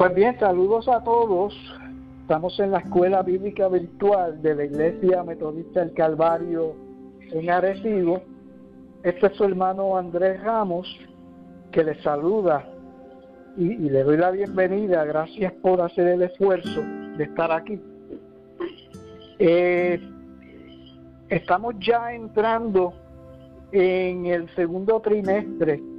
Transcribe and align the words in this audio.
Pues 0.00 0.14
bien, 0.14 0.34
saludos 0.40 0.88
a 0.88 1.04
todos. 1.04 1.54
Estamos 2.22 2.58
en 2.58 2.70
la 2.70 2.78
Escuela 2.78 3.22
Bíblica 3.22 3.68
Virtual 3.68 4.40
de 4.40 4.54
la 4.54 4.64
Iglesia 4.64 5.22
Metodista 5.22 5.80
del 5.80 5.92
Calvario 5.92 6.74
en 7.30 7.50
Arecibo. 7.50 8.22
Este 9.02 9.26
es 9.26 9.36
su 9.36 9.44
hermano 9.44 9.98
Andrés 9.98 10.42
Ramos, 10.42 10.88
que 11.70 11.84
les 11.84 12.02
saluda 12.02 12.66
y, 13.58 13.76
le 13.76 14.02
doy 14.02 14.16
la 14.16 14.30
bienvenida. 14.30 15.04
Gracias 15.04 15.52
por 15.60 15.82
hacer 15.82 16.08
el 16.08 16.22
esfuerzo 16.22 16.80
de 17.18 17.24
estar 17.24 17.52
aquí. 17.52 17.78
Eh, 19.38 20.00
estamos 21.28 21.74
ya 21.78 22.14
entrando 22.14 22.94
en 23.70 24.24
el 24.24 24.48
segundo 24.54 24.98
trimestre 25.00 25.89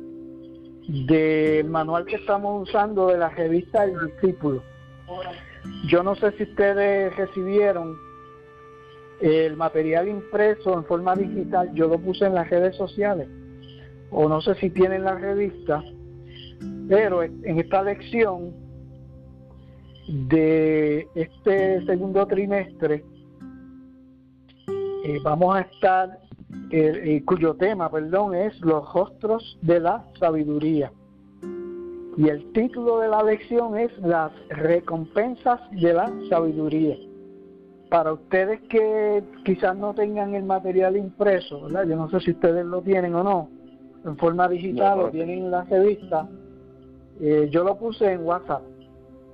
del 0.88 1.70
manual 1.70 2.06
que 2.06 2.16
estamos 2.16 2.68
usando 2.70 3.08
de 3.08 3.18
la 3.18 3.30
revista 3.30 3.84
El 3.84 3.94
Discípulo. 4.08 4.64
Yo 5.88 6.04
no 6.04 6.16
sé 6.16 6.32
si 6.34 6.44
ustedes 6.44 7.16
recibieron 7.16 7.96
el 9.22 9.56
material 9.56 10.08
impreso 10.08 10.74
en 10.74 10.86
forma 10.86 11.16
digital, 11.16 11.72
yo 11.74 11.88
lo 11.88 12.00
puse 12.00 12.26
en 12.26 12.34
las 12.34 12.50
redes 12.50 12.76
sociales, 12.76 13.28
o 14.10 14.28
no 14.28 14.42
sé 14.42 14.56
si 14.56 14.72
tienen 14.72 15.04
la 15.04 15.16
revista, 15.16 15.84
pero 16.90 17.22
en 17.22 17.60
esta 17.60 17.84
lección 17.84 18.54
de 20.08 21.08
este 21.14 21.86
segundo 21.86 22.26
trimestre 22.26 23.04
eh, 25.06 25.20
vamos 25.24 25.56
a 25.56 25.62
estar 25.62 26.21
eh, 26.72 27.22
cuyo 27.26 27.56
tema, 27.56 27.90
perdón, 27.90 28.36
es 28.36 28.60
los 28.62 28.92
rostros 28.94 29.58
de 29.62 29.80
la 29.80 30.06
sabiduría. 30.20 30.92
Y 32.18 32.28
el 32.28 32.52
título 32.52 33.00
de 33.00 33.08
la 33.08 33.24
lección 33.24 33.78
es 33.78 33.92
las 34.00 34.32
recompensas 34.50 35.60
de 35.72 35.94
la 35.94 36.12
sabiduría. 36.30 36.98
Para 37.90 38.14
ustedes 38.14 38.62
que 38.70 39.24
quizás 39.44 39.76
no 39.76 39.94
tengan 39.94 40.36
el 40.36 40.44
material 40.44 40.98
impreso, 40.98 41.62
¿verdad? 41.64 41.86
Yo 41.88 41.96
no 41.96 42.10
sé 42.10 42.20
si 42.22 42.32
ustedes 42.32 42.66
lo 42.66 42.82
tienen 42.82 43.16
o 43.16 43.24
no, 43.24 43.50
en 44.06 44.18
forma 44.18 44.48
digital 44.48 45.00
o 45.00 45.10
tienen 45.10 45.52
la 45.52 45.64
revista, 45.64 46.28
eh, 47.20 47.50
yo 47.52 47.64
lo 47.64 47.78
puse 47.78 48.12
en 48.12 48.26
WhatsApp, 48.26 48.64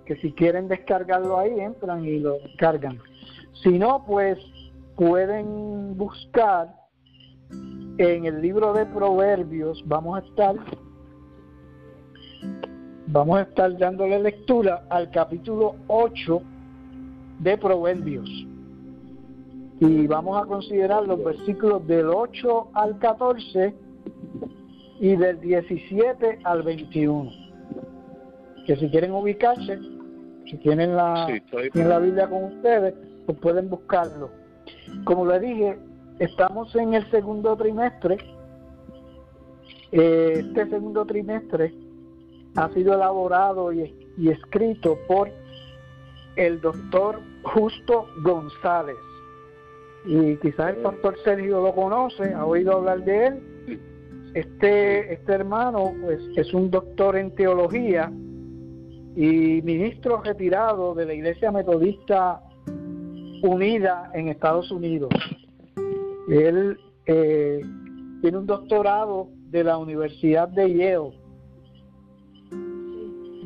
que 0.05 0.15
si 0.17 0.31
quieren 0.33 0.67
descargarlo 0.67 1.37
ahí, 1.37 1.59
entran 1.59 2.05
y 2.05 2.19
lo 2.19 2.33
descargan. 2.39 2.99
Si 3.63 3.77
no, 3.77 4.03
pues 4.05 4.37
pueden 4.95 5.95
buscar 5.97 6.73
en 7.49 8.25
el 8.25 8.41
libro 8.41 8.73
de 8.73 8.85
Proverbios 8.85 9.83
vamos 9.87 10.17
a 10.17 10.25
estar 10.25 10.55
vamos 13.07 13.39
a 13.39 13.41
estar 13.43 13.77
dándole 13.77 14.19
lectura 14.19 14.85
al 14.89 15.09
capítulo 15.11 15.75
8 15.87 16.41
de 17.39 17.57
Proverbios. 17.57 18.29
Y 19.79 20.07
vamos 20.07 20.41
a 20.41 20.45
considerar 20.45 21.05
los 21.07 21.23
versículos 21.23 21.85
del 21.87 22.07
8 22.07 22.69
al 22.73 22.97
14 22.97 23.75
y 24.99 25.15
del 25.15 25.39
17 25.39 26.39
al 26.43 26.63
21. 26.63 27.31
Que 28.65 28.75
si 28.75 28.89
quieren 28.89 29.11
ubicarse, 29.11 29.79
si 30.49 30.57
tienen 30.57 30.95
la, 30.95 31.27
tienen 31.71 31.89
la 31.89 31.99
Biblia 31.99 32.27
con 32.27 32.45
ustedes, 32.45 32.95
pues 33.25 33.37
pueden 33.39 33.69
buscarlo. 33.69 34.31
Como 35.03 35.25
le 35.25 35.39
dije, 35.39 35.77
estamos 36.19 36.75
en 36.75 36.93
el 36.93 37.09
segundo 37.11 37.55
trimestre. 37.55 38.17
Eh, 39.91 40.43
este 40.47 40.69
segundo 40.69 41.05
trimestre 41.05 41.73
ha 42.55 42.69
sido 42.73 42.93
elaborado 42.93 43.71
y, 43.71 43.93
escrito 44.27 44.97
por 45.07 45.29
el 46.35 46.59
doctor 46.59 47.19
Justo 47.43 48.07
González. 48.23 48.97
Y 50.05 50.37
quizás 50.37 50.75
el 50.75 50.81
pastor 50.81 51.15
Sergio 51.23 51.61
lo 51.61 51.73
conoce, 51.73 52.33
ha 52.33 52.45
oído 52.45 52.73
hablar 52.73 53.03
de 53.03 53.27
él. 53.27 53.79
Este, 54.33 55.13
este 55.13 55.33
hermano 55.33 55.93
pues, 56.01 56.21
es 56.35 56.53
un 56.53 56.69
doctor 56.69 57.15
en 57.15 57.33
teología 57.35 58.11
y 59.15 59.61
ministro 59.63 60.21
retirado 60.21 60.93
de 60.93 61.05
la 61.05 61.13
Iglesia 61.13 61.51
Metodista 61.51 62.41
Unida 63.41 64.11
en 64.13 64.27
Estados 64.27 64.71
Unidos. 64.71 65.09
Él 66.27 66.77
eh, 67.05 67.61
tiene 68.21 68.37
un 68.37 68.45
doctorado 68.45 69.29
de 69.49 69.63
la 69.63 69.77
Universidad 69.77 70.47
de 70.49 70.73
Yale. 70.73 71.27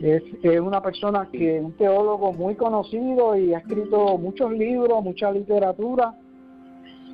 Es, 0.01 0.59
una 0.59 0.81
persona 0.81 1.29
que 1.31 1.57
es 1.57 1.63
un 1.63 1.73
teólogo 1.73 2.33
muy 2.33 2.55
conocido 2.55 3.37
y 3.37 3.53
ha 3.53 3.59
escrito 3.59 4.17
muchos 4.17 4.51
libros, 4.51 5.03
mucha 5.03 5.31
literatura, 5.31 6.15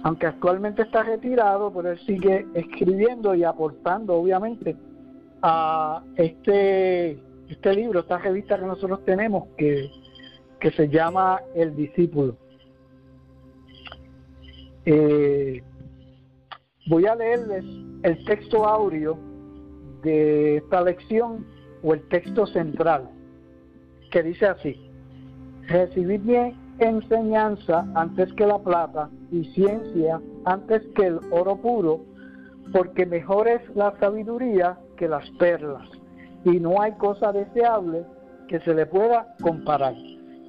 aunque 0.04 0.28
actualmente 0.28 0.84
está 0.84 1.04
retirado, 1.04 1.70
pero 1.74 1.92
él 1.92 2.00
sigue 2.06 2.46
escribiendo 2.54 3.36
y 3.36 3.44
aportando, 3.44 4.16
obviamente, 4.16 4.78
a 5.42 6.02
este, 6.16 7.20
este 7.50 7.74
libro, 7.76 8.00
esta 8.00 8.20
revista 8.20 8.58
que 8.58 8.66
nosotros 8.66 9.04
tenemos, 9.04 9.50
que, 9.58 9.92
que 10.62 10.72
se 10.72 10.88
llama 10.88 11.42
El 11.56 11.76
Discípulo. 11.76 12.38
Eh, 14.90 15.62
voy 16.88 17.06
a 17.08 17.16
leerles 17.16 17.66
el 18.04 18.24
texto 18.24 18.66
áureo 18.66 19.20
de 20.02 20.58
esta 20.58 20.82
lección 20.82 21.46
o 21.84 21.94
el 21.94 22.08
texto 22.08 22.48
central, 22.48 23.10
que 24.12 24.24
dice 24.24 24.46
así, 24.46 24.90
recibid 25.68 26.22
mi 26.22 26.56
enseñanza 26.80 27.86
antes 27.96 28.32
que 28.36 28.46
la 28.46 28.60
plata 28.60 29.10
y 29.30 29.44
ciencia 29.56 30.22
antes 30.46 30.82
que 30.96 31.08
el 31.08 31.20
oro 31.32 31.58
puro, 31.58 32.06
porque 32.72 33.06
mejor 33.06 33.50
es 33.50 33.62
la 33.76 33.94
sabiduría 34.00 34.78
que 34.96 35.10
las 35.10 35.30
perlas, 35.32 35.90
y 36.46 36.62
no 36.62 36.82
hay 36.82 36.94
cosa 36.94 37.34
deseable 37.34 38.06
que 38.48 38.62
se 38.62 38.74
le 38.74 38.86
pueda 38.86 39.36
comparar. 39.42 39.96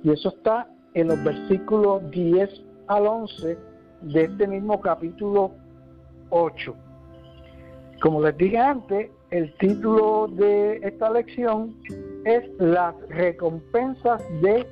Y 0.05 0.13
eso 0.13 0.29
está 0.29 0.69
en 0.95 1.09
los 1.09 1.25
versículos 1.25 2.09
10 2.13 2.49
al 2.87 3.05
11 3.05 3.68
de 4.03 4.25
este 4.25 4.47
mismo 4.47 4.81
capítulo 4.81 5.53
8. 6.31 6.75
Como 8.01 8.23
les 8.23 8.37
dije 8.37 8.59
antes, 8.59 9.11
el 9.31 9.53
título 9.59 10.29
de 10.29 10.77
esta 10.83 11.11
lección 11.11 11.77
es 12.25 12.45
las 12.59 12.95
recompensas 13.09 14.23
de 14.41 14.67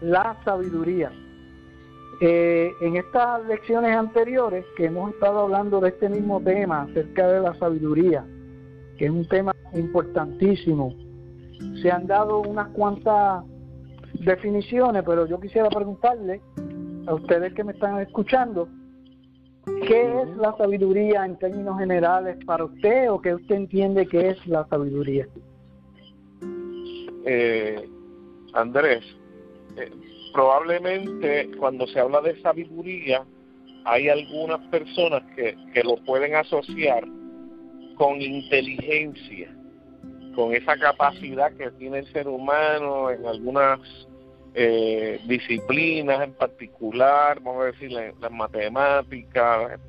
la 0.00 0.36
sabiduría. 0.44 1.12
Eh, 2.20 2.70
en 2.80 2.96
estas 2.96 3.44
lecciones 3.46 3.96
anteriores 3.96 4.64
que 4.76 4.86
hemos 4.86 5.12
estado 5.12 5.40
hablando 5.40 5.80
de 5.80 5.88
este 5.88 6.08
mismo 6.08 6.40
tema 6.40 6.82
acerca 6.82 7.26
de 7.26 7.40
la 7.40 7.54
sabiduría, 7.54 8.24
que 8.96 9.06
es 9.06 9.10
un 9.10 9.26
tema 9.26 9.52
importantísimo, 9.74 10.94
se 11.82 11.90
han 11.90 12.06
dado 12.06 12.40
unas 12.40 12.68
cuantas 12.68 13.44
definiciones, 14.14 15.02
pero 15.04 15.26
yo 15.26 15.40
quisiera 15.40 15.68
preguntarle 15.68 16.40
a 17.06 17.14
ustedes 17.14 17.52
que 17.54 17.64
me 17.64 17.72
están 17.72 18.00
escuchando, 18.00 18.68
¿qué 19.86 20.22
es 20.22 20.36
la 20.36 20.56
sabiduría 20.56 21.24
en 21.24 21.38
términos 21.38 21.78
generales 21.78 22.36
para 22.44 22.64
usted 22.64 23.10
o 23.10 23.20
qué 23.20 23.34
usted 23.34 23.54
entiende 23.54 24.06
que 24.06 24.30
es 24.30 24.46
la 24.46 24.66
sabiduría? 24.68 25.26
Eh, 27.26 27.88
Andrés, 28.52 29.04
eh, 29.76 29.90
probablemente 30.32 31.50
cuando 31.58 31.86
se 31.86 32.00
habla 32.00 32.20
de 32.20 32.40
sabiduría 32.42 33.24
hay 33.84 34.08
algunas 34.08 34.60
personas 34.68 35.22
que, 35.34 35.56
que 35.72 35.82
lo 35.82 35.96
pueden 36.04 36.34
asociar 36.34 37.04
con 37.96 38.20
inteligencia, 38.20 39.54
con 40.34 40.54
esa 40.54 40.76
capacidad 40.76 41.52
que 41.52 41.70
tiene 41.72 42.00
el 42.00 42.12
ser 42.12 42.28
humano 42.28 43.10
en 43.10 43.24
algunas 43.26 43.80
eh, 44.54 45.20
disciplinas 45.26 46.22
en 46.22 46.32
particular, 46.34 47.40
vamos 47.40 47.62
a 47.62 47.66
decir, 47.66 47.90
las 47.90 48.30
matemáticas, 48.30 49.80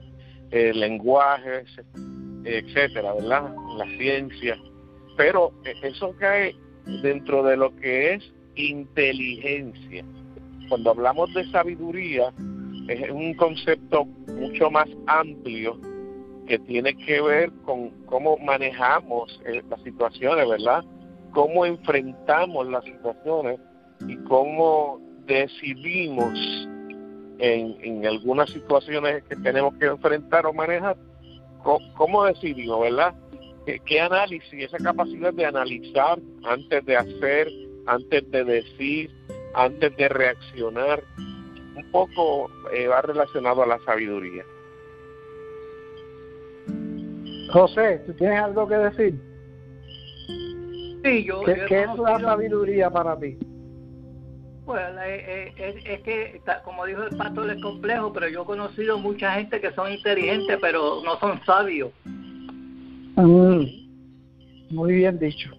eh, 0.52 0.74
lenguajes, 0.74 1.68
etcétera, 2.44 3.14
¿verdad? 3.14 3.54
La 3.78 3.86
ciencia. 3.98 4.58
Pero 5.18 5.52
eh, 5.66 5.76
eso 5.84 6.16
cae 6.20 6.56
dentro 7.02 7.44
de 7.44 7.58
lo 7.58 7.76
que 7.76 8.14
es 8.14 8.34
inteligencia. 8.56 10.04
Cuando 10.70 10.92
hablamos 10.92 11.34
de 11.34 11.50
sabiduría, 11.52 12.34
es 12.88 13.10
un 13.10 13.34
concepto 13.36 14.06
mucho 14.06 14.70
más 14.70 14.88
amplio 15.08 15.80
que 16.48 16.60
tiene 16.60 16.96
que 16.96 17.22
ver 17.22 17.52
con 17.66 17.90
cómo 18.06 18.38
manejamos 18.38 19.42
eh, 19.46 19.64
las 19.70 19.82
situaciones, 19.82 20.48
¿verdad? 20.48 20.84
Cómo 21.32 21.66
enfrentamos 21.66 22.68
las 22.68 22.84
situaciones 22.84 23.60
y 24.08 24.16
cómo 24.28 25.00
decidimos 25.26 26.34
en, 27.40 27.76
en 27.82 28.06
algunas 28.06 28.50
situaciones 28.50 29.24
que 29.24 29.36
tenemos 29.38 29.74
que 29.76 29.86
enfrentar 29.86 30.46
o 30.46 30.54
manejar, 30.54 30.98
cómo, 31.96 32.26
decidimos, 32.26 32.82
¿verdad? 32.82 33.14
¿Qué, 33.86 34.00
análisis, 34.00 34.54
esa 34.54 34.78
capacidad 34.78 35.34
de 35.34 35.46
analizar 35.46 36.20
antes 36.44 36.86
de 36.86 36.96
hacer 36.96 37.48
antes 37.86 38.30
de 38.32 38.44
decir, 38.44 39.12
antes 39.54 39.96
de 39.96 40.10
reaccionar. 40.10 41.04
Un 41.76 41.92
poco 41.92 42.50
eh, 42.74 42.88
va 42.88 43.02
relacionado 43.02 43.64
a 43.64 43.68
la 43.68 43.80
sabiduría. 43.80 44.44
José, 47.52 48.02
¿tú 48.06 48.14
tienes 48.14 48.40
algo 48.40 48.68
que 48.68 48.76
decir? 48.76 49.16
Sí, 51.04 51.26
yo. 51.26 51.42
¿Qué, 51.44 51.84
es 51.84 52.00
la 52.00 52.20
sabiduría 52.20 52.90
para 52.90 53.18
ti? 53.20 53.38
Pues 54.66 54.82
eh, 55.06 55.54
eh, 55.58 55.84
es, 55.86 56.02
que, 56.02 56.42
como 56.64 56.86
dijo 56.86 57.04
el 57.04 57.16
pastor, 57.16 57.52
es 57.52 57.62
complejo, 57.62 58.12
pero 58.12 58.28
yo 58.30 58.42
he 58.42 58.46
conocido 58.46 58.98
mucha 58.98 59.34
gente 59.34 59.62
que 59.62 59.72
son 59.74 59.92
inteligentes, 59.92 60.58
pero 60.60 61.02
no 61.04 61.20
son 61.20 61.40
sabios. 61.46 61.92
Mm, 63.16 63.64
muy 64.72 64.94
bien 64.96 65.20
dicho. 65.20 65.52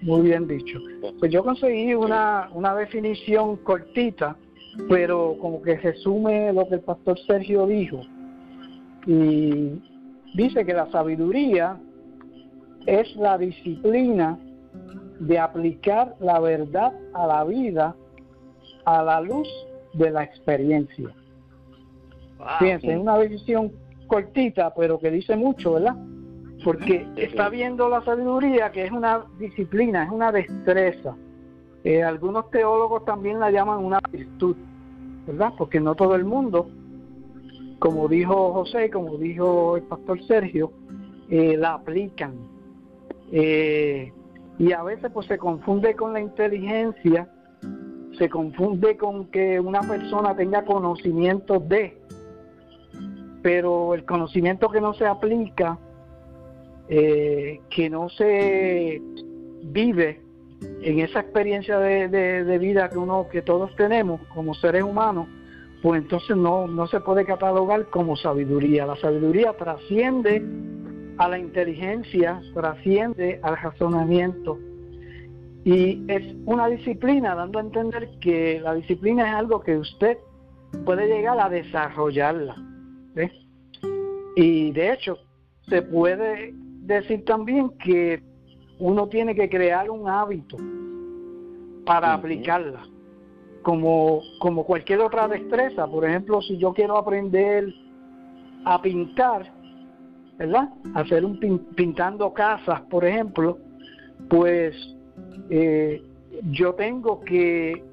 Muy 0.00 0.22
bien 0.22 0.48
dicho. 0.48 0.78
Pues 1.18 1.30
yo 1.30 1.44
conseguí 1.44 1.94
una, 1.94 2.48
una 2.52 2.74
definición 2.74 3.56
cortita, 3.58 4.34
pero 4.88 5.36
como 5.38 5.60
que 5.60 5.76
resume 5.76 6.52
lo 6.54 6.66
que 6.68 6.76
el 6.76 6.80
pastor 6.80 7.18
Sergio 7.26 7.66
dijo. 7.66 8.00
Y 9.06 9.80
dice 10.34 10.64
que 10.64 10.72
la 10.72 10.90
sabiduría 10.90 11.78
es 12.86 13.14
la 13.16 13.36
disciplina 13.36 14.38
de 15.20 15.38
aplicar 15.38 16.16
la 16.20 16.40
verdad 16.40 16.92
a 17.12 17.26
la 17.26 17.44
vida 17.44 17.94
a 18.84 19.02
la 19.02 19.20
luz 19.20 19.48
de 19.94 20.10
la 20.10 20.24
experiencia. 20.24 21.10
Fíjense, 22.58 22.92
es 22.92 22.98
una 22.98 23.16
decisión 23.18 23.72
cortita, 24.06 24.74
pero 24.74 24.98
que 24.98 25.10
dice 25.10 25.36
mucho, 25.36 25.74
¿verdad? 25.74 25.96
Porque 26.62 27.06
está 27.16 27.48
viendo 27.48 27.88
la 27.88 28.02
sabiduría 28.04 28.70
que 28.70 28.84
es 28.84 28.92
una 28.92 29.24
disciplina, 29.38 30.04
es 30.04 30.10
una 30.10 30.32
destreza. 30.32 31.16
Eh, 31.84 32.02
algunos 32.02 32.50
teólogos 32.50 33.04
también 33.04 33.38
la 33.38 33.50
llaman 33.50 33.84
una 33.84 34.00
virtud, 34.10 34.56
¿verdad? 35.26 35.52
Porque 35.56 35.80
no 35.80 35.94
todo 35.94 36.14
el 36.14 36.24
mundo, 36.24 36.68
como 37.78 38.08
dijo 38.08 38.52
José, 38.52 38.90
como 38.90 39.16
dijo 39.18 39.76
el 39.76 39.82
pastor 39.84 40.22
Sergio, 40.26 40.72
eh, 41.28 41.56
la 41.56 41.74
aplican. 41.74 42.34
Eh, 43.32 44.12
y 44.58 44.72
a 44.72 44.82
veces 44.82 45.10
pues 45.12 45.26
se 45.26 45.38
confunde 45.38 45.94
con 45.94 46.12
la 46.12 46.20
inteligencia, 46.20 47.28
se 48.18 48.28
confunde 48.28 48.96
con 48.96 49.26
que 49.26 49.58
una 49.58 49.80
persona 49.80 50.36
tenga 50.36 50.64
conocimiento 50.64 51.58
de, 51.58 52.00
pero 53.42 53.94
el 53.94 54.04
conocimiento 54.04 54.68
que 54.68 54.80
no 54.80 54.94
se 54.94 55.06
aplica, 55.06 55.78
eh, 56.88 57.60
que 57.70 57.90
no 57.90 58.08
se 58.10 59.02
vive 59.64 60.20
en 60.82 61.00
esa 61.00 61.20
experiencia 61.20 61.78
de, 61.78 62.08
de, 62.08 62.58
vida 62.58 62.88
que 62.88 62.98
uno 62.98 63.26
que 63.30 63.42
todos 63.42 63.74
tenemos 63.76 64.20
como 64.34 64.54
seres 64.54 64.82
humanos, 64.82 65.26
pues 65.82 66.00
entonces 66.02 66.36
no, 66.36 66.66
no 66.66 66.86
se 66.86 67.00
puede 67.00 67.24
catalogar 67.24 67.86
como 67.90 68.16
sabiduría. 68.16 68.86
La 68.86 68.96
sabiduría 68.96 69.52
trasciende 69.54 70.42
a 71.18 71.28
la 71.28 71.38
inteligencia, 71.38 72.40
trasciende 72.54 73.40
al 73.42 73.56
razonamiento. 73.56 74.58
Y 75.64 76.04
es 76.08 76.34
una 76.44 76.68
disciplina, 76.68 77.34
dando 77.34 77.58
a 77.58 77.62
entender 77.62 78.10
que 78.20 78.60
la 78.60 78.74
disciplina 78.74 79.28
es 79.28 79.34
algo 79.34 79.60
que 79.60 79.78
usted 79.78 80.18
puede 80.84 81.06
llegar 81.06 81.38
a 81.40 81.48
desarrollarla. 81.48 82.56
Y 84.36 84.72
de 84.72 84.92
hecho, 84.92 85.16
se 85.68 85.82
puede 85.82 86.52
decir 86.82 87.24
también 87.24 87.70
que 87.78 88.20
uno 88.78 89.08
tiene 89.08 89.34
que 89.34 89.48
crear 89.48 89.88
un 89.90 90.08
hábito 90.08 90.56
para 91.86 92.14
aplicarla, 92.14 92.82
como, 93.62 94.20
como 94.40 94.64
cualquier 94.64 95.00
otra 95.00 95.28
destreza. 95.28 95.86
Por 95.86 96.04
ejemplo, 96.04 96.42
si 96.42 96.58
yo 96.58 96.74
quiero 96.74 96.98
aprender 96.98 97.72
a 98.64 98.82
pintar, 98.82 99.52
¿verdad? 100.38 100.68
Hacer 100.94 101.24
un 101.24 101.38
pintando 101.76 102.32
casas, 102.32 102.80
por 102.82 103.04
ejemplo, 103.04 103.58
pues 104.28 104.74
eh, 105.50 106.02
yo 106.50 106.74
tengo 106.74 107.20
que 107.20 107.84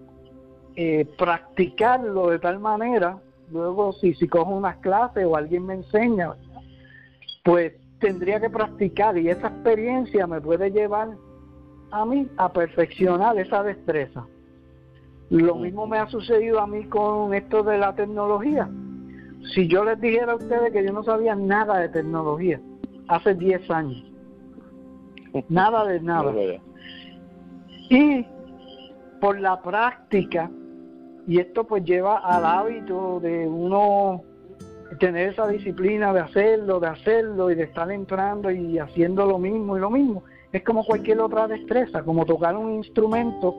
eh, 0.76 1.06
practicarlo 1.18 2.30
de 2.30 2.40
tal 2.40 2.60
manera, 2.60 3.18
luego 3.52 3.94
si, 3.94 4.14
si 4.16 4.28
cojo 4.28 4.52
unas 4.52 4.78
clases 4.78 5.26
o 5.26 5.36
alguien 5.36 5.66
me 5.66 5.76
enseña, 5.76 6.34
pues 7.44 7.74
tendría 8.00 8.40
que 8.40 8.50
practicar 8.50 9.18
y 9.18 9.30
esa 9.30 9.48
experiencia 9.48 10.26
me 10.26 10.42
puede 10.42 10.72
llevar 10.72 11.10
a 11.92 12.06
mí 12.06 12.28
a 12.38 12.52
perfeccionar 12.52 13.38
esa 13.38 13.62
destreza. 13.64 14.26
Lo 15.30 15.56
mismo 15.56 15.88
me 15.88 15.98
ha 15.98 16.08
sucedido 16.10 16.60
a 16.60 16.68
mí 16.68 16.86
con 16.86 17.34
esto 17.34 17.64
de 17.64 17.78
la 17.78 17.96
tecnología 17.96 18.70
si 19.54 19.68
yo 19.68 19.84
les 19.84 20.00
dijera 20.00 20.34
a 20.34 20.36
ustedes 20.36 20.72
que 20.72 20.84
yo 20.84 20.94
no 20.94 21.04
sabía 21.04 21.36
nada 21.36 21.80
de 21.80 21.90
tecnología 21.90 22.60
hace 23.08 23.34
10 23.34 23.70
años, 23.72 24.04
nada 25.50 25.86
de 25.86 26.00
nada. 26.00 26.34
Y 27.90 28.26
por 29.20 29.40
la 29.40 29.62
práctica, 29.62 30.50
y 31.28 31.40
esto 31.40 31.66
pues 31.66 31.84
lleva 31.84 32.18
al 32.18 32.46
hábito 32.46 33.20
de 33.20 33.48
uno 33.48 34.24
tener 35.00 35.30
esa 35.30 35.48
disciplina 35.48 36.14
de 36.14 36.20
hacerlo, 36.20 36.80
de 36.80 36.88
hacerlo 36.88 37.52
y 37.52 37.56
de 37.56 37.64
estar 37.64 37.92
entrando 37.92 38.52
y 38.52 38.78
haciendo 38.80 39.26
lo 39.26 39.38
mismo 39.40 39.78
y 39.78 39.80
lo 39.80 39.90
mismo. 39.90 40.24
Es 40.52 40.64
como 40.64 40.84
cualquier 40.84 41.20
otra 41.22 41.48
destreza, 41.48 42.04
como 42.04 42.26
tocar 42.26 42.58
un 42.58 42.74
instrumento. 42.74 43.56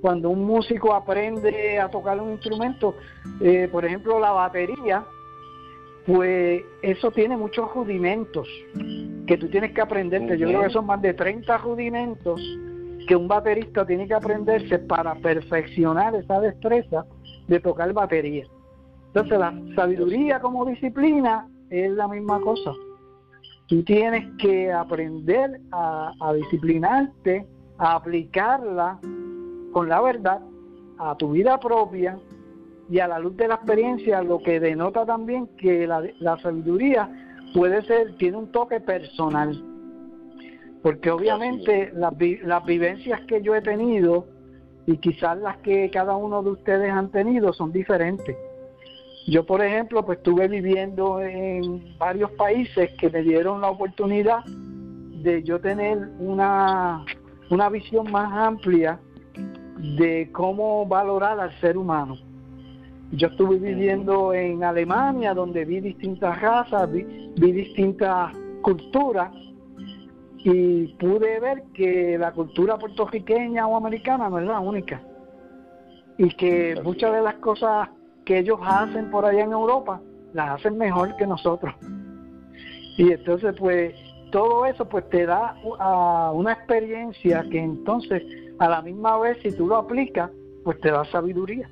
Cuando 0.00 0.30
un 0.30 0.44
músico 0.44 0.94
aprende 0.94 1.80
a 1.80 1.88
tocar 1.88 2.20
un 2.20 2.32
instrumento, 2.32 2.94
eh, 3.40 3.68
por 3.72 3.84
ejemplo 3.84 4.20
la 4.20 4.30
batería, 4.30 5.04
pues 6.06 6.62
eso 6.82 7.10
tiene 7.10 7.36
muchos 7.36 7.72
rudimentos 7.74 8.48
que 9.26 9.36
tú 9.36 9.48
tienes 9.48 9.72
que 9.72 9.80
aprenderte. 9.80 10.38
Yo 10.38 10.46
creo 10.46 10.62
que 10.62 10.70
son 10.70 10.86
más 10.86 11.02
de 11.02 11.14
30 11.14 11.58
rudimentos 11.58 12.40
que 13.08 13.16
un 13.16 13.26
baterista 13.26 13.84
tiene 13.84 14.06
que 14.06 14.14
aprenderse 14.14 14.78
para 14.78 15.16
perfeccionar 15.16 16.14
esa 16.14 16.40
destreza 16.40 17.04
de 17.48 17.60
tocar 17.60 17.92
batería. 17.92 18.46
Entonces 19.08 19.38
la 19.38 19.52
sabiduría 19.74 20.40
como 20.40 20.64
disciplina 20.64 21.48
es 21.70 21.90
la 21.90 22.06
misma 22.06 22.40
cosa. 22.40 22.72
Tú 23.66 23.82
tienes 23.82 24.24
que 24.38 24.72
aprender 24.72 25.60
a, 25.72 26.12
a 26.20 26.32
disciplinarte, 26.34 27.46
a 27.78 27.96
aplicarla 27.96 29.00
con 29.72 29.88
la 29.88 30.00
verdad 30.00 30.40
a 30.98 31.16
tu 31.16 31.32
vida 31.32 31.58
propia 31.58 32.16
y 32.88 33.00
a 33.00 33.08
la 33.08 33.18
luz 33.18 33.36
de 33.36 33.48
la 33.48 33.56
experiencia 33.56 34.22
lo 34.22 34.38
que 34.42 34.60
denota 34.60 35.04
también 35.04 35.48
que 35.58 35.86
la, 35.86 36.02
la 36.20 36.38
sabiduría 36.38 37.08
puede 37.54 37.82
ser, 37.82 38.16
tiene 38.16 38.36
un 38.36 38.52
toque 38.52 38.80
personal, 38.80 39.60
porque 40.82 41.10
obviamente 41.10 41.90
las, 41.94 42.12
las 42.42 42.64
vivencias 42.64 43.20
que 43.22 43.42
yo 43.42 43.54
he 43.54 43.62
tenido 43.62 44.26
y 44.86 44.98
quizás 44.98 45.38
las 45.38 45.56
que 45.58 45.90
cada 45.90 46.16
uno 46.16 46.42
de 46.42 46.50
ustedes 46.50 46.90
han 46.90 47.10
tenido 47.10 47.52
son 47.52 47.72
diferentes. 47.72 48.36
Yo, 49.26 49.44
por 49.44 49.60
ejemplo, 49.60 50.04
pues 50.06 50.18
estuve 50.18 50.46
viviendo 50.46 51.20
en 51.20 51.98
varios 51.98 52.30
países 52.32 52.92
que 53.00 53.10
me 53.10 53.22
dieron 53.22 53.60
la 53.60 53.70
oportunidad 53.70 54.44
de 54.44 55.42
yo 55.42 55.60
tener 55.60 55.98
una, 56.20 57.04
una 57.50 57.68
visión 57.68 58.08
más 58.12 58.32
amplia 58.32 59.00
de 59.98 60.30
cómo 60.30 60.86
valorar 60.86 61.40
al 61.40 61.52
ser 61.60 61.76
humano. 61.76 62.16
Yo 63.12 63.28
estuve 63.28 63.58
viviendo 63.58 64.32
en 64.32 64.64
Alemania, 64.64 65.32
donde 65.32 65.64
vi 65.64 65.80
distintas 65.80 66.40
razas, 66.40 66.90
vi, 66.90 67.04
distintas 67.36 68.32
culturas 68.62 69.32
y 70.38 70.88
pude 70.94 71.38
ver 71.38 71.62
que 71.72 72.18
la 72.18 72.32
cultura 72.32 72.76
puertorriqueña 72.78 73.66
o 73.66 73.76
americana 73.76 74.28
no 74.28 74.40
es 74.40 74.46
la 74.46 74.58
única. 74.58 75.00
Y 76.18 76.30
que 76.30 76.80
muchas 76.82 77.12
de 77.12 77.22
las 77.22 77.34
cosas 77.34 77.88
que 78.24 78.38
ellos 78.38 78.58
hacen 78.62 79.10
por 79.10 79.24
allá 79.24 79.44
en 79.44 79.52
Europa 79.52 80.00
las 80.32 80.60
hacen 80.60 80.76
mejor 80.76 81.14
que 81.16 81.26
nosotros. 81.26 81.74
Y 82.98 83.12
entonces 83.12 83.54
pues 83.56 83.94
todo 84.32 84.66
eso 84.66 84.88
pues 84.88 85.08
te 85.10 85.26
da 85.26 85.54
una 86.32 86.52
experiencia 86.52 87.44
que 87.50 87.60
entonces 87.60 88.22
a 88.58 88.68
la 88.68 88.82
misma 88.82 89.16
vez 89.18 89.38
si 89.42 89.52
tú 89.52 89.68
lo 89.68 89.76
aplicas 89.76 90.30
pues 90.64 90.80
te 90.80 90.90
da 90.90 91.04
sabiduría 91.04 91.68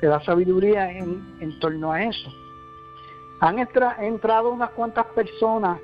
que 0.00 0.06
da 0.06 0.20
sabiduría 0.22 0.90
en, 0.90 1.22
en 1.40 1.58
torno 1.60 1.92
a 1.92 2.04
eso. 2.04 2.30
Han 3.40 3.58
entrado 3.58 4.50
unas 4.50 4.70
cuantas 4.70 5.06
personas, 5.06 5.80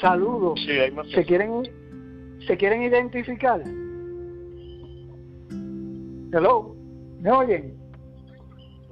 saludos, 0.00 0.60
se 1.14 1.24
quieren 1.24 1.62
se 2.46 2.56
quieren 2.56 2.82
identificar. 2.82 3.62
Hello, 6.32 6.74
¿me 7.20 7.30
oyen? 7.30 7.76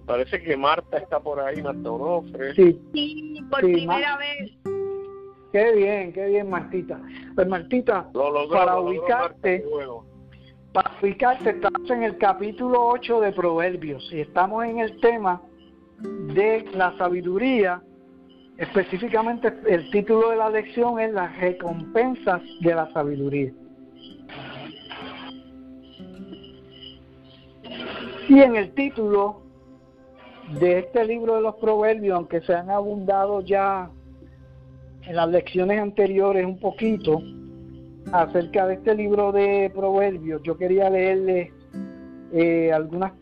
Parece 0.07 0.43
que 0.43 0.57
Marta 0.57 0.99
está 0.99 1.21
por 1.21 1.41
ahí, 1.41 1.63
Marta 1.63 1.91
Onofre. 1.91 2.55
Sí, 2.55 2.81
sí 2.93 3.39
por 3.51 3.61
primera 3.61 4.17
vez. 4.19 4.53
Qué 5.53 5.73
bien, 5.73 6.13
qué 6.13 6.27
bien, 6.27 6.49
Martita. 6.49 7.01
Pues 7.35 7.49
Martita, 7.49 8.09
para 8.51 8.79
ubicarte, 8.81 9.65
para 10.73 10.91
explicarte, 10.91 11.51
estamos 11.51 11.91
en 11.91 12.05
el 12.05 12.17
capítulo 12.17 12.87
8 12.89 13.21
de 13.21 13.33
Proverbios 13.33 14.09
y 14.13 14.21
estamos 14.21 14.65
en 14.65 14.79
el 14.79 15.01
tema 15.01 15.43
de 15.99 16.65
la 16.75 16.97
sabiduría. 16.97 17.83
Específicamente 18.57 19.53
el 19.67 19.91
título 19.91 20.31
de 20.31 20.37
la 20.37 20.51
lección 20.51 21.01
es 21.01 21.13
las 21.13 21.37
recompensas 21.39 22.43
de 22.61 22.75
la 22.75 22.91
sabiduría. 22.93 23.53
Y 28.29 28.41
en 28.41 28.55
el 28.55 28.73
título 28.75 29.43
de 30.61 30.81
este 30.81 31.05
libro 31.05 31.35
de 31.35 31.41
los 31.41 31.57
proverbios, 31.57 32.17
aunque 32.17 32.43
se 32.43 32.55
han 32.55 32.71
abundado 32.71 33.41
ya 33.41 33.91
en 35.03 35.17
las 35.17 35.29
lecciones 35.29 35.81
anteriores 35.81 36.47
un 36.47 36.61
poquito 36.61 37.21
acerca 38.13 38.67
de 38.67 38.75
este 38.75 38.95
libro 38.95 39.33
de 39.33 39.71
proverbios, 39.75 40.43
yo 40.43 40.57
quería 40.57 40.91
leerles 40.91 41.53
eh, 42.33 42.73
algunas, 42.73 43.13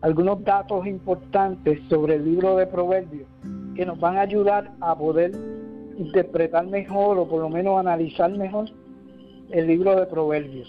algunos 0.00 0.44
datos 0.44 0.86
importantes 0.86 1.80
sobre 1.88 2.16
el 2.16 2.24
libro 2.24 2.56
de 2.56 2.66
proverbios 2.66 3.26
que 3.74 3.86
nos 3.86 3.98
van 3.98 4.16
a 4.16 4.22
ayudar 4.22 4.72
a 4.80 4.96
poder 4.96 5.32
interpretar 5.96 6.66
mejor 6.66 7.18
o 7.18 7.28
por 7.28 7.40
lo 7.40 7.48
menos 7.48 7.78
analizar 7.78 8.30
mejor 8.30 8.68
el 9.50 9.66
libro 9.66 9.96
de 9.96 10.06
proverbios. 10.06 10.68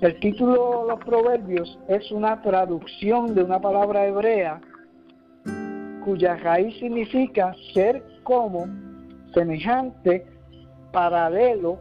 El 0.00 0.18
título 0.18 0.82
de 0.82 0.88
los 0.88 1.04
proverbios 1.04 1.78
es 1.88 2.10
una 2.10 2.40
traducción 2.42 3.34
de 3.34 3.42
una 3.42 3.60
palabra 3.60 4.06
hebrea 4.06 4.60
cuya 6.04 6.36
raíz 6.36 6.78
significa 6.78 7.54
ser 7.74 8.02
como, 8.22 8.66
semejante, 9.34 10.26
paralelo, 10.90 11.78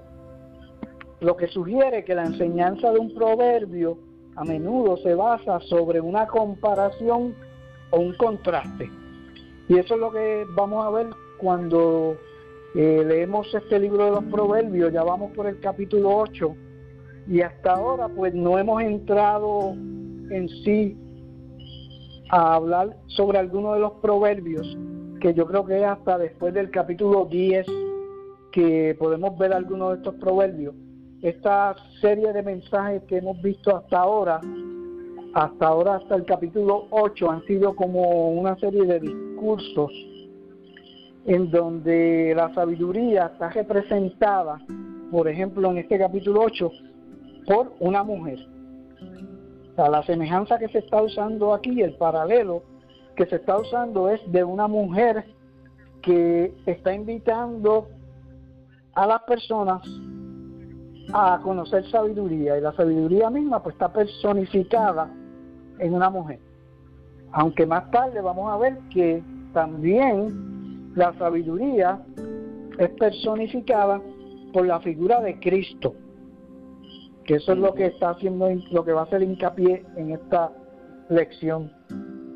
lo 1.22 1.36
que 1.36 1.48
sugiere 1.48 2.04
que 2.04 2.16
la 2.16 2.26
enseñanza 2.26 2.92
de 2.92 3.00
un 3.00 3.14
proverbio 3.14 3.98
a 4.36 4.44
menudo 4.46 4.98
se 4.98 5.14
basa 5.16 5.60
sobre 5.62 6.00
una 6.00 6.28
comparación 6.28 7.36
o 7.92 8.00
un 8.00 8.14
contraste. 8.16 8.90
Y 9.68 9.78
eso 9.78 9.96
es 9.96 10.00
lo 10.00 10.12
que 10.12 10.46
vamos 10.56 10.86
a 10.86 10.90
ver 10.90 11.08
cuando 11.38 12.18
eh, 12.76 13.04
leemos 13.06 13.54
este 13.54 13.80
libro 13.80 14.06
de 14.06 14.12
los 14.12 14.24
proverbios, 14.26 14.94
ya 14.94 15.04
vamos 15.04 15.32
por 15.34 15.48
el 15.48 15.60
capítulo 15.60 16.16
8 16.16 16.56
y 17.28 17.42
hasta 17.42 17.74
ahora 17.74 18.08
pues 18.08 18.34
no 18.34 18.58
hemos 18.58 18.82
entrado 18.82 19.72
en 19.72 20.48
sí 20.64 20.98
a 22.32 22.56
hablar 22.56 22.98
sobre 23.08 23.40
algunos 23.40 23.76
de 23.76 23.82
los 23.82 23.94
proverbios, 24.02 24.78
que 25.20 25.34
yo 25.34 25.46
creo 25.48 25.66
que 25.66 25.80
es 25.80 25.86
hasta 25.86 26.18
después 26.18 26.54
del 26.54 26.70
capítulo 26.70 27.26
10 27.26 27.66
que 28.52 28.96
podemos 28.98 29.38
ver 29.38 29.54
algunos 29.54 29.92
de 29.92 29.98
estos 29.98 30.16
proverbios. 30.16 30.74
Esta 31.22 31.76
serie 32.00 32.32
de 32.32 32.42
mensajes 32.42 33.04
que 33.04 33.18
hemos 33.18 33.42
visto 33.42 33.76
hasta 33.76 34.00
ahora, 34.00 34.40
hasta 35.34 35.68
ahora 35.68 35.96
hasta 35.96 36.16
el 36.16 36.24
capítulo 36.24 36.88
8, 36.92 37.30
han 37.30 37.44
sido 37.46 37.76
como 37.76 38.30
una 38.32 38.56
serie 38.56 38.86
de 38.86 39.02
discursos 39.02 39.92
en 41.26 41.52
donde 41.52 42.34
la 42.34 42.54
sabiduría 42.54 43.32
está 43.34 43.50
representada, 43.50 44.62
por 45.12 45.28
ejemplo, 45.28 45.70
en 45.72 45.80
este 45.80 46.00
capítulo 46.00 46.44
8, 46.44 46.72
por 47.46 47.74
una 47.82 48.02
mujer. 48.02 48.40
La 49.76 50.02
semejanza 50.04 50.58
que 50.58 50.70
se 50.70 50.80
está 50.80 51.02
usando 51.02 51.54
aquí, 51.54 51.82
el 51.82 51.96
paralelo 51.96 52.64
que 53.18 53.26
se 53.26 53.36
está 53.36 53.58
usando 53.58 54.10
es 54.10 54.22
de 54.32 54.46
una 54.46 54.70
mujer 54.70 55.26
que 56.02 56.54
está 56.66 56.94
invitando 56.94 57.90
a 58.94 59.06
las 59.06 59.22
personas 59.24 59.82
a 61.14 61.40
conocer 61.42 61.90
sabiduría 61.90 62.58
y 62.58 62.62
la 62.62 62.74
sabiduría 62.74 63.30
misma 63.30 63.62
pues 63.62 63.76
está 63.76 63.92
personificada 63.92 65.10
en 65.80 65.94
una 65.94 66.10
mujer. 66.10 66.40
Aunque 67.32 67.66
más 67.66 67.90
tarde 67.92 68.22
vamos 68.22 68.52
a 68.52 68.58
ver 68.58 68.78
que 68.92 69.24
también 69.54 70.92
la 70.96 71.14
sabiduría 71.18 72.02
es 72.78 72.90
personificada 72.92 74.02
por 74.54 74.66
la 74.66 74.80
figura 74.80 75.22
de 75.22 75.40
Cristo 75.40 75.94
que 77.30 77.36
eso 77.36 77.52
es 77.52 77.60
lo 77.60 77.76
que 77.76 77.86
está 77.86 78.10
haciendo, 78.10 78.50
lo 78.72 78.84
que 78.84 78.92
va 78.92 79.02
a 79.02 79.04
hacer 79.04 79.22
hincapié 79.22 79.86
en 79.98 80.14
esta 80.14 80.52
lección 81.10 81.72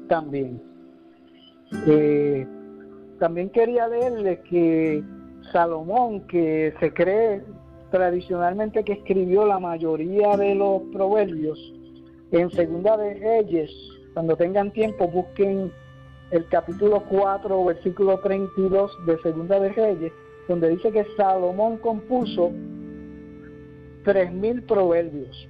también. 0.08 0.62
Eh, 1.88 2.46
también 3.18 3.50
quería 3.50 3.88
leerle 3.88 4.42
que 4.42 5.04
Salomón, 5.52 6.28
que 6.28 6.76
se 6.80 6.94
cree 6.94 7.42
tradicionalmente 7.94 8.84
que 8.84 8.94
escribió 8.94 9.46
la 9.46 9.60
mayoría 9.60 10.36
de 10.36 10.56
los 10.56 10.82
proverbios, 10.92 11.60
en 12.32 12.50
Segunda 12.50 12.98
de 12.98 13.14
Reyes, 13.14 13.70
cuando 14.16 14.36
tengan 14.36 14.72
tiempo, 14.72 15.08
busquen 15.08 15.72
el 16.32 16.48
capítulo 16.48 17.04
4, 17.08 17.66
versículo 17.66 18.20
32 18.20 19.06
de 19.06 19.20
Segunda 19.20 19.60
de 19.60 19.70
Reyes, 19.74 20.12
donde 20.48 20.70
dice 20.70 20.92
que 20.92 21.06
Salomón 21.16 21.78
compuso 21.78 22.50
tres 24.04 24.34
mil 24.34 24.64
proverbios. 24.64 25.48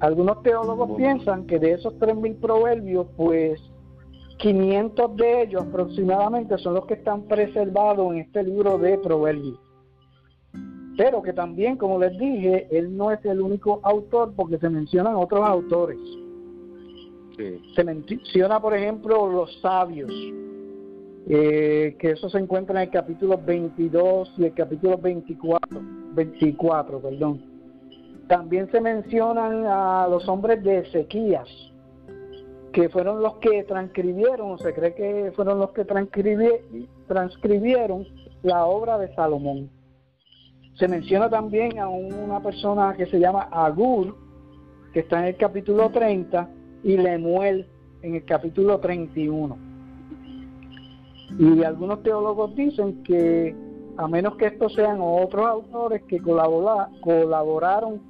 Algunos 0.00 0.42
teólogos 0.42 0.96
piensan 0.96 1.46
que 1.46 1.58
de 1.58 1.72
esos 1.72 1.98
tres 1.98 2.16
mil 2.16 2.34
proverbios, 2.36 3.08
pues 3.14 3.60
500 4.38 5.16
de 5.16 5.42
ellos 5.42 5.64
aproximadamente 5.64 6.56
son 6.56 6.72
los 6.72 6.86
que 6.86 6.94
están 6.94 7.24
preservados 7.24 8.10
en 8.10 8.20
este 8.20 8.42
libro 8.42 8.78
de 8.78 8.96
proverbios. 8.96 9.67
Pero 10.98 11.22
que 11.22 11.32
también, 11.32 11.76
como 11.76 11.98
les 12.00 12.18
dije, 12.18 12.66
él 12.72 12.96
no 12.96 13.12
es 13.12 13.24
el 13.24 13.40
único 13.40 13.78
autor 13.84 14.32
porque 14.34 14.58
se 14.58 14.68
mencionan 14.68 15.14
otros 15.14 15.46
autores. 15.46 16.00
Se 17.76 17.84
menciona, 17.84 18.60
por 18.60 18.74
ejemplo, 18.74 19.30
los 19.30 19.60
sabios, 19.60 20.10
eh, 21.28 21.94
que 22.00 22.10
eso 22.10 22.28
se 22.28 22.38
encuentra 22.38 22.82
en 22.82 22.88
el 22.88 22.92
capítulo 22.92 23.38
22 23.38 24.34
y 24.38 24.46
el 24.46 24.54
capítulo 24.54 24.98
24 24.98 25.80
24, 26.14 27.00
perdón. 27.00 27.44
También 28.26 28.68
se 28.72 28.80
mencionan 28.80 29.66
a 29.66 30.08
los 30.10 30.28
hombres 30.28 30.64
de 30.64 30.78
Ezequías, 30.78 31.48
que 32.72 32.88
fueron 32.88 33.22
los 33.22 33.36
que 33.36 33.62
transcribieron, 33.62 34.58
se 34.58 34.74
cree 34.74 34.96
que 34.96 35.30
fueron 35.36 35.60
los 35.60 35.70
que 35.70 35.84
transcribieron 35.84 38.04
la 38.42 38.66
obra 38.66 38.98
de 38.98 39.14
Salomón. 39.14 39.77
Se 40.78 40.86
menciona 40.86 41.28
también 41.28 41.78
a 41.78 41.88
una 41.88 42.40
persona 42.40 42.94
que 42.96 43.06
se 43.06 43.18
llama 43.18 43.48
Agur, 43.50 44.16
que 44.92 45.00
está 45.00 45.18
en 45.20 45.26
el 45.26 45.36
capítulo 45.36 45.90
30, 45.90 46.48
y 46.84 46.96
Lemuel 46.96 47.66
en 48.02 48.14
el 48.14 48.24
capítulo 48.24 48.78
31. 48.78 49.58
Y 51.38 51.64
algunos 51.64 52.02
teólogos 52.02 52.54
dicen 52.54 53.02
que 53.02 53.54
a 53.96 54.06
menos 54.06 54.36
que 54.36 54.46
estos 54.46 54.72
sean 54.74 54.98
otros 55.00 55.44
autores 55.44 56.02
que 56.04 56.20
colaboraron 56.20 58.00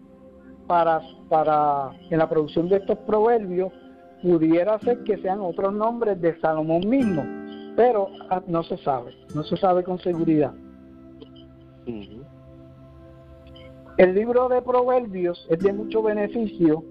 para, 0.67 1.01
en 2.11 2.19
la 2.19 2.29
producción 2.29 2.69
de 2.69 2.77
estos 2.77 2.99
proverbios, 2.99 3.73
pudiera 4.23 4.79
ser 4.81 5.03
que 5.05 5.17
sean 5.19 5.41
otros 5.41 5.73
nombres 5.73 6.21
de 6.21 6.39
Salomón 6.41 6.87
mismo, 6.87 7.25
pero 7.77 8.09
ah, 8.29 8.43
no 8.47 8.63
se 8.65 8.77
sabe, 8.79 9.15
no 9.35 9.43
se 9.45 9.57
sabe 9.57 9.83
con 9.83 9.99
seguridad. 10.01 10.53
El 13.99 14.15
libro 14.15 14.49
de 14.49 14.63
Proverbios 14.63 15.45
es 15.51 15.59
de 15.59 15.73
mucho 15.73 16.03
beneficio 16.03 16.85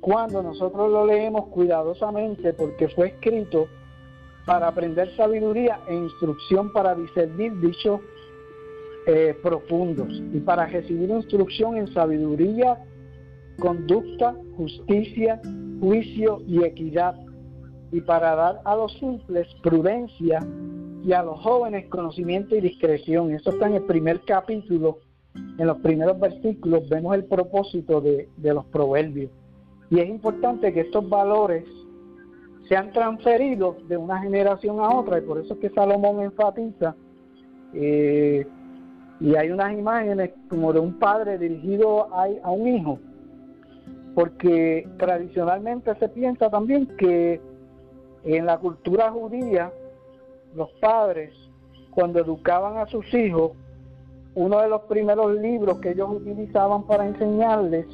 cuando 0.00 0.44
nosotros 0.44 0.92
lo 0.92 1.04
leemos 1.04 1.48
cuidadosamente 1.48 2.52
porque 2.52 2.86
fue 2.90 3.08
escrito 3.08 3.66
para 4.46 4.68
aprender 4.68 5.10
sabiduría 5.16 5.80
e 5.88 5.94
instrucción 5.96 6.72
para 6.72 6.94
discernir 6.94 7.52
dicho 7.58 8.00
eh, 9.08 9.36
profundos 9.42 10.22
y 10.32 10.38
para 10.38 10.66
recibir 10.66 11.10
instrucción 11.10 11.78
en 11.78 11.92
sabiduría, 11.92 12.80
conducta, 13.58 14.36
justicia, 14.56 15.40
juicio 15.80 16.42
y 16.46 16.62
equidad, 16.62 17.16
y 17.90 18.00
para 18.02 18.36
dar 18.36 18.60
a 18.64 18.76
los 18.76 18.92
simples 19.00 19.48
prudencia 19.64 20.46
y 21.04 21.12
a 21.12 21.24
los 21.24 21.40
jóvenes 21.40 21.88
conocimiento 21.88 22.54
y 22.54 22.60
discreción. 22.60 23.32
Eso 23.32 23.50
está 23.50 23.66
en 23.66 23.74
el 23.74 23.82
primer 23.82 24.20
capítulo, 24.20 24.98
en 25.58 25.66
los 25.66 25.78
primeros 25.78 26.18
versículos 26.18 26.88
vemos 26.88 27.14
el 27.14 27.24
propósito 27.24 28.00
de, 28.00 28.28
los 28.42 28.64
proverbios. 28.66 29.30
Y 29.90 30.00
es 30.00 30.08
importante 30.08 30.72
que 30.72 30.80
estos 30.80 31.08
valores 31.08 31.64
sean 32.68 32.92
transferidos 32.92 33.76
de 33.88 33.96
una 33.96 34.20
generación 34.20 34.80
a 34.80 34.90
otra, 34.90 35.18
y 35.18 35.22
por 35.22 35.38
eso 35.38 35.54
es 35.54 35.60
que 35.60 35.70
Salomón 35.70 36.20
enfatiza 36.20 36.96
eh, 37.72 38.46
y 39.20 39.34
hay 39.34 39.50
unas 39.50 39.72
imágenes 39.72 40.32
como 40.48 40.72
de 40.72 40.80
un 40.80 40.98
padre 40.98 41.38
dirigido 41.38 42.08
a 42.12 42.50
un 42.50 42.68
hijo, 42.68 42.98
porque 44.14 44.88
tradicionalmente 44.98 45.94
se 45.96 46.08
piensa 46.08 46.50
también 46.50 46.86
que 46.98 47.40
en 48.24 48.46
la 48.46 48.58
cultura 48.58 49.10
judía 49.10 49.72
los 50.54 50.70
padres 50.80 51.32
cuando 51.90 52.18
educaban 52.18 52.76
a 52.76 52.86
sus 52.86 53.12
hijos, 53.14 53.52
uno 54.36 54.60
de 54.60 54.68
los 54.68 54.82
primeros 54.82 55.34
libros 55.34 55.78
que 55.78 55.92
ellos 55.92 56.10
utilizaban 56.10 56.82
para 56.84 57.06
enseñarles 57.06 57.86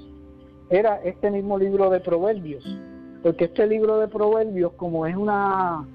era 0.70 0.96
este 1.04 1.30
mismo 1.30 1.56
libro 1.56 1.88
de 1.88 2.00
Proverbios, 2.00 2.64
porque 3.22 3.44
este 3.44 3.66
libro 3.68 3.98
de 3.98 4.08
Proverbios, 4.08 4.72
como 4.72 5.06
es 5.06 5.16
una 5.16 5.86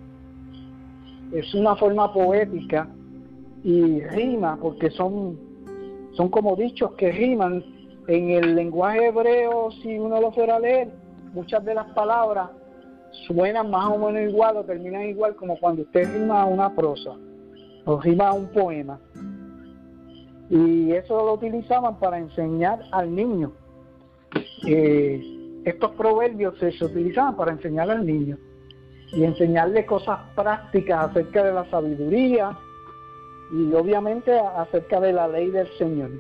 es 1.34 1.54
una 1.54 1.76
forma 1.76 2.14
poética 2.14 2.88
y 3.62 4.00
rima, 4.00 4.58
porque 4.62 4.90
son 4.92 5.38
son 6.14 6.30
como 6.30 6.56
dichos 6.56 6.94
que 6.94 7.12
riman 7.12 7.64
en 8.08 8.30
el 8.30 8.56
lenguaje 8.56 9.08
hebreo, 9.08 9.70
si 9.84 10.00
uno 10.00 10.22
lo 10.22 10.32
fuera 10.32 10.56
a 10.56 10.60
leer, 10.60 10.90
muchas 11.34 11.64
de 11.66 11.76
las 11.76 11.88
palabras 11.88 12.52
suenan 13.28 13.70
más 13.70 13.92
o 13.92 13.98
menos 13.98 14.32
igual 14.32 14.56
o 14.56 14.64
terminan 14.64 15.04
igual 15.04 15.36
como 15.36 15.60
cuando 15.60 15.82
usted 15.82 16.10
rima 16.10 16.46
una 16.46 16.74
prosa 16.74 17.18
o 17.84 18.00
rima 18.00 18.32
un 18.32 18.48
poema. 18.48 18.98
Y 20.50 20.92
eso 20.94 21.26
lo 21.26 21.34
utilizaban 21.34 22.00
para 22.00 22.18
enseñar 22.18 22.80
al 22.92 23.14
niño. 23.14 23.52
Eh, 24.66 25.22
estos 25.66 25.92
proverbios 25.92 26.58
se, 26.60 26.70
utilizaban 26.84 27.36
para 27.36 27.52
enseñar 27.52 27.92
al 27.92 28.06
niño 28.06 28.38
y 29.12 29.24
enseñarle 29.24 29.86
cosas 29.86 30.20
prácticas 30.36 31.10
acerca 31.10 31.44
de 31.44 31.54
la 31.54 31.70
sabiduría 31.70 32.58
y 33.52 33.74
obviamente 33.74 34.38
acerca 34.40 35.00
de 35.00 35.14
la 35.14 35.28
ley 35.28 35.50
del 35.50 35.68
Señor. 35.78 36.12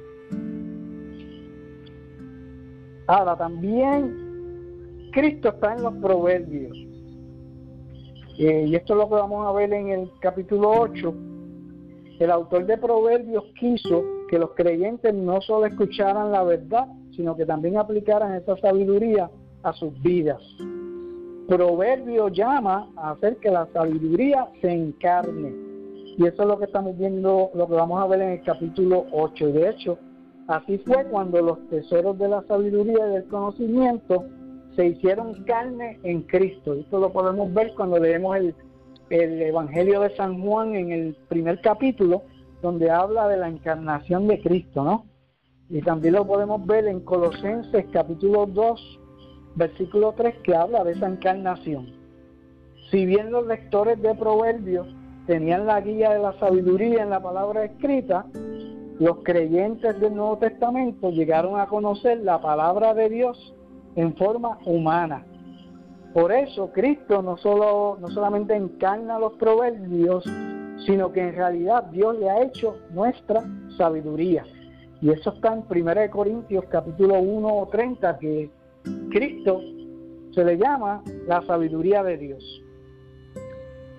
Ahora 3.07 3.37
también 3.37 5.09
Cristo 5.13 5.49
está 5.49 5.75
en 5.75 5.83
los 5.83 5.93
proverbios. 5.95 6.77
Eh, 8.37 8.65
y 8.67 8.75
esto 8.75 8.93
es 8.93 8.99
lo 8.99 9.07
que 9.07 9.15
vamos 9.15 9.47
a 9.47 9.51
ver 9.53 9.73
en 9.73 9.89
el 9.89 10.11
capítulo 10.19 10.71
8. 10.71 11.13
El 12.19 12.31
autor 12.31 12.65
de 12.65 12.77
Proverbios 12.77 13.45
quiso 13.59 14.16
que 14.29 14.39
los 14.39 14.51
creyentes 14.51 15.13
no 15.13 15.41
solo 15.41 15.65
escucharan 15.65 16.31
la 16.31 16.43
verdad, 16.43 16.87
sino 17.15 17.35
que 17.35 17.45
también 17.45 17.77
aplicaran 17.77 18.35
esa 18.35 18.57
sabiduría 18.57 19.29
a 19.63 19.73
sus 19.73 19.99
vidas. 20.01 20.41
Proverbio 21.47 22.27
llama 22.27 22.89
a 22.97 23.11
hacer 23.11 23.37
que 23.37 23.49
la 23.49 23.67
sabiduría 23.73 24.47
se 24.61 24.71
encarne. 24.71 25.53
Y 26.17 26.25
eso 26.25 26.41
es 26.41 26.47
lo 26.47 26.57
que 26.57 26.65
estamos 26.65 26.97
viendo, 26.97 27.51
lo 27.53 27.67
que 27.67 27.73
vamos 27.73 28.01
a 28.01 28.07
ver 28.07 28.21
en 28.21 28.29
el 28.29 28.43
capítulo 28.43 29.05
8. 29.11 29.47
De 29.53 29.69
hecho, 29.69 29.97
así 30.47 30.77
fue 30.79 31.05
cuando 31.05 31.41
los 31.41 31.69
tesoros 31.69 32.17
de 32.17 32.27
la 32.27 32.43
sabiduría 32.47 33.07
y 33.07 33.11
del 33.13 33.25
conocimiento 33.25 34.25
se 34.75 34.87
hicieron 34.87 35.43
carne 35.45 35.99
en 36.03 36.23
Cristo. 36.23 36.73
Esto 36.73 36.99
lo 36.99 37.11
podemos 37.11 37.53
ver 37.53 37.73
cuando 37.75 37.99
leemos 37.99 38.35
el, 38.37 38.55
el 39.09 39.41
Evangelio 39.41 40.01
de 40.01 40.15
San 40.15 40.41
Juan 40.41 40.75
en 40.75 40.91
el 40.91 41.17
primer 41.29 41.61
capítulo, 41.61 42.23
donde 42.61 42.89
habla 42.89 43.27
de 43.27 43.37
la 43.37 43.47
encarnación 43.47 44.27
de 44.27 44.41
Cristo, 44.41 44.83
¿no? 44.83 45.05
Y 45.69 45.81
también 45.81 46.13
lo 46.13 46.25
podemos 46.25 46.65
ver 46.65 46.87
en 46.87 47.01
Colosenses 47.01 47.85
capítulo 47.91 48.45
2, 48.45 48.99
versículo 49.55 50.13
3, 50.15 50.35
que 50.43 50.55
habla 50.55 50.83
de 50.83 50.93
esa 50.93 51.07
encarnación. 51.07 51.93
Si 52.89 53.05
bien 53.05 53.31
los 53.31 53.45
lectores 53.45 54.01
de 54.01 54.15
Proverbios 54.15 54.87
tenían 55.25 55.65
la 55.65 55.81
guía 55.81 56.11
de 56.11 56.19
la 56.19 56.39
sabiduría 56.39 57.03
en 57.03 57.09
la 57.09 57.21
palabra 57.21 57.65
escrita, 57.65 58.25
los 58.99 59.17
creyentes 59.23 59.99
del 59.99 60.15
Nuevo 60.15 60.37
Testamento 60.37 61.11
llegaron 61.11 61.59
a 61.59 61.67
conocer 61.67 62.19
la 62.19 62.41
palabra 62.41 62.93
de 62.93 63.09
Dios 63.09 63.53
en 63.95 64.15
forma 64.15 64.57
humana. 64.65 65.25
Por 66.13 66.31
eso 66.31 66.71
Cristo 66.71 67.21
no, 67.21 67.37
solo, 67.37 67.97
no 67.99 68.07
solamente 68.07 68.55
encarna 68.55 69.19
los 69.19 69.33
proverbios, 69.33 70.23
sino 70.87 71.11
que 71.11 71.19
en 71.19 71.35
realidad 71.35 71.83
Dios 71.91 72.17
le 72.17 72.29
ha 72.29 72.41
hecho 72.41 72.77
nuestra 72.91 73.43
sabiduría. 73.77 74.45
Y 75.01 75.11
eso 75.11 75.33
está 75.33 75.53
en 75.53 75.65
1 75.69 76.09
Corintios 76.09 76.63
capítulo 76.69 77.19
1 77.19 77.67
30, 77.69 78.17
que 78.17 78.49
Cristo 79.11 79.61
se 80.33 80.45
le 80.45 80.57
llama 80.57 81.03
la 81.27 81.41
sabiduría 81.45 82.03
de 82.03 82.17
Dios. 82.17 82.63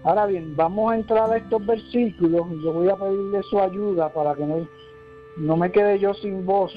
Ahora 0.03 0.27
bien, 0.27 0.57
vamos 0.57 0.91
a 0.91 0.97
entrar 0.97 1.31
a 1.31 1.37
estos 1.37 1.65
versículos 1.67 2.47
y 2.53 2.65
yo 2.65 2.73
voy 2.73 2.89
a 2.89 2.97
pedirle 2.97 3.43
su 3.43 3.61
ayuda 3.61 4.09
para 4.13 4.35
que 4.35 4.47
no, 4.47 4.67
no 5.37 5.57
me 5.57 5.71
quede 5.71 5.99
yo 5.99 6.15
sin 6.15 6.47
voz. 6.47 6.75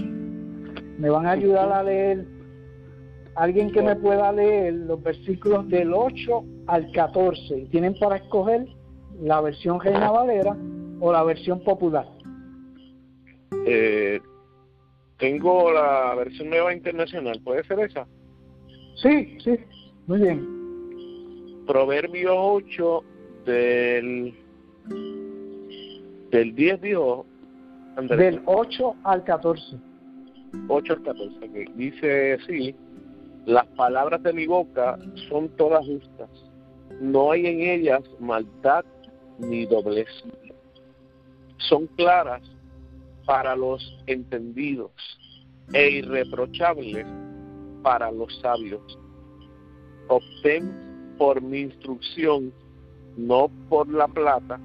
Me 0.97 1.09
van 1.09 1.25
a 1.25 1.31
ayudar 1.31 1.71
a 1.71 1.83
leer, 1.83 2.25
alguien 3.35 3.71
que 3.71 3.81
me 3.81 3.95
pueda 3.95 4.31
leer 4.33 4.73
los 4.73 5.01
versículos 5.01 5.69
del 5.69 5.93
8 5.93 6.43
al 6.67 6.91
14. 6.91 7.59
Y 7.59 7.65
tienen 7.67 7.97
para 7.97 8.17
escoger 8.17 8.67
la 9.21 9.39
versión 9.41 9.79
Reina 9.79 10.11
Valera 10.11 10.55
o 10.99 11.11
la 11.11 11.23
versión 11.23 11.63
popular. 11.63 12.07
Eh, 13.65 14.19
tengo 15.17 15.71
la 15.71 16.15
versión 16.15 16.49
nueva 16.49 16.73
internacional, 16.73 17.39
¿puede 17.43 17.63
ser 17.63 17.79
esa? 17.79 18.07
Sí, 18.95 19.37
sí, 19.43 19.57
muy 20.07 20.19
bien. 20.19 21.65
Proverbio 21.67 22.35
8 22.35 23.03
del 23.45 24.33
del 26.31 26.55
10 26.55 26.81
dijo 26.81 27.25
Del 28.09 28.41
8 28.45 28.95
al 29.03 29.23
14. 29.23 29.77
8 30.67 30.93
al 30.93 31.03
14, 31.03 31.65
dice 31.75 32.33
así, 32.33 32.75
las 33.45 33.65
palabras 33.67 34.21
de 34.23 34.33
mi 34.33 34.47
boca 34.47 34.97
son 35.29 35.49
todas 35.55 35.85
justas, 35.85 36.29
no 36.99 37.31
hay 37.31 37.45
en 37.45 37.61
ellas 37.61 38.01
maldad 38.19 38.83
ni 39.41 39.65
doblez. 39.65 40.09
Son 41.57 41.87
claras 41.87 42.41
para 43.25 43.55
los 43.55 43.81
entendidos 44.07 44.91
e 45.73 45.89
irreprochables 45.89 47.05
para 47.83 48.11
los 48.11 48.35
sabios. 48.39 48.81
Obtén 50.07 51.15
por 51.17 51.41
mi 51.41 51.59
instrucción, 51.61 52.51
no 53.17 53.49
por 53.69 53.87
la 53.87 54.07
plata, 54.07 54.59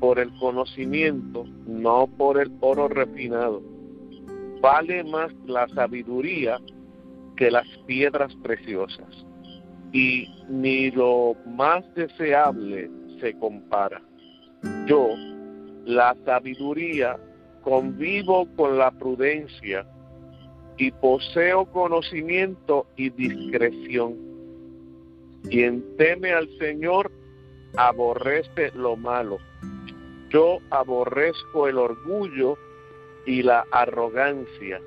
por 0.00 0.18
el 0.18 0.32
conocimiento, 0.38 1.44
no 1.66 2.08
por 2.18 2.40
el 2.40 2.50
oro 2.60 2.88
refinado. 2.88 3.62
Vale 4.60 5.04
más 5.04 5.32
la 5.46 5.68
sabiduría 5.68 6.58
que 7.36 7.50
las 7.50 7.66
piedras 7.86 8.34
preciosas, 8.42 9.26
y 9.92 10.26
ni 10.48 10.90
lo 10.90 11.36
más 11.46 11.82
deseable 11.94 12.90
se 13.22 13.38
compara. 13.38 14.02
Yo, 14.86 15.08
la 15.86 16.14
sabiduría, 16.26 17.16
convivo 17.62 18.46
con 18.56 18.76
la 18.76 18.90
prudencia 18.90 19.86
y 20.76 20.90
poseo 20.90 21.64
conocimiento 21.66 22.86
y 22.96 23.10
discreción. 23.10 24.16
Quien 25.48 25.84
teme 25.96 26.32
al 26.32 26.48
Señor 26.58 27.10
aborrece 27.76 28.72
lo 28.74 28.96
malo. 28.96 29.38
Yo 30.30 30.58
aborrezco 30.70 31.68
el 31.68 31.78
orgullo 31.78 32.56
y 33.26 33.42
la 33.42 33.64
arrogancia, 33.70 34.80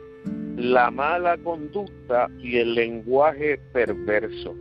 la 0.58 0.92
mala 0.92 1.38
conducta 1.38 2.30
y 2.40 2.58
el 2.58 2.76
lenguaje 2.76 3.58
perverso. 3.72 4.54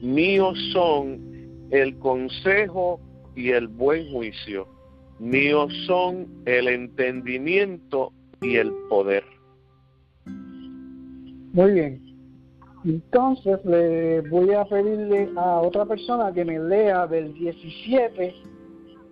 Míos 0.00 0.58
son 0.72 1.28
el 1.70 1.98
consejo 1.98 3.00
y 3.34 3.50
el 3.50 3.68
buen 3.68 4.10
juicio. 4.12 4.66
Míos 5.18 5.72
son 5.86 6.28
el 6.46 6.68
entendimiento 6.68 8.12
y 8.40 8.56
el 8.56 8.72
poder. 8.88 9.24
Muy 11.52 11.72
bien. 11.72 12.08
Entonces 12.84 13.58
le 13.64 14.20
voy 14.22 14.54
a 14.54 14.64
pedirle 14.64 15.28
a 15.36 15.60
otra 15.60 15.84
persona 15.84 16.32
que 16.32 16.44
me 16.44 16.58
lea 16.58 17.06
del 17.06 17.34
17 17.34 18.34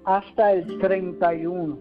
hasta 0.04 0.52
el 0.52 0.78
31. 0.78 1.76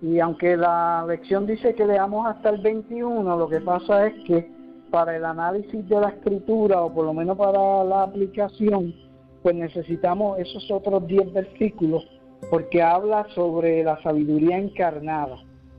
Y 0.00 0.20
aunque 0.20 0.56
la 0.56 1.04
lección 1.06 1.46
dice 1.46 1.74
que 1.74 1.86
leamos 1.86 2.26
hasta 2.26 2.50
el 2.50 2.62
21, 2.62 3.36
lo 3.36 3.48
que 3.48 3.60
pasa 3.60 4.06
es 4.06 4.14
que 4.24 4.50
para 4.90 5.16
el 5.16 5.24
análisis 5.24 5.86
de 5.88 6.00
la 6.00 6.08
escritura, 6.08 6.80
o 6.80 6.92
por 6.92 7.04
lo 7.04 7.12
menos 7.12 7.36
para 7.36 7.84
la 7.84 8.04
aplicación, 8.04 8.94
pues 9.42 9.54
necesitamos 9.54 10.38
esos 10.38 10.70
otros 10.70 11.06
10 11.06 11.32
versículos 11.32 12.06
porque 12.50 12.82
habla 12.82 13.26
sobre 13.34 13.82
la 13.82 14.00
sabiduría 14.02 14.58
encarnada. 14.58 15.36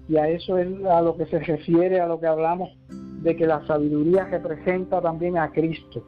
Y 0.07 0.17
a 0.17 0.27
eso 0.27 0.57
es 0.57 0.67
a 0.85 1.01
lo 1.01 1.15
que 1.15 1.25
se 1.27 1.39
refiere, 1.39 1.99
a 1.99 2.07
lo 2.07 2.19
que 2.19 2.27
hablamos 2.27 2.69
de 2.89 3.35
que 3.35 3.45
la 3.45 3.65
sabiduría 3.67 4.25
representa 4.25 5.01
también 5.01 5.37
a 5.37 5.51
Cristo. 5.51 6.03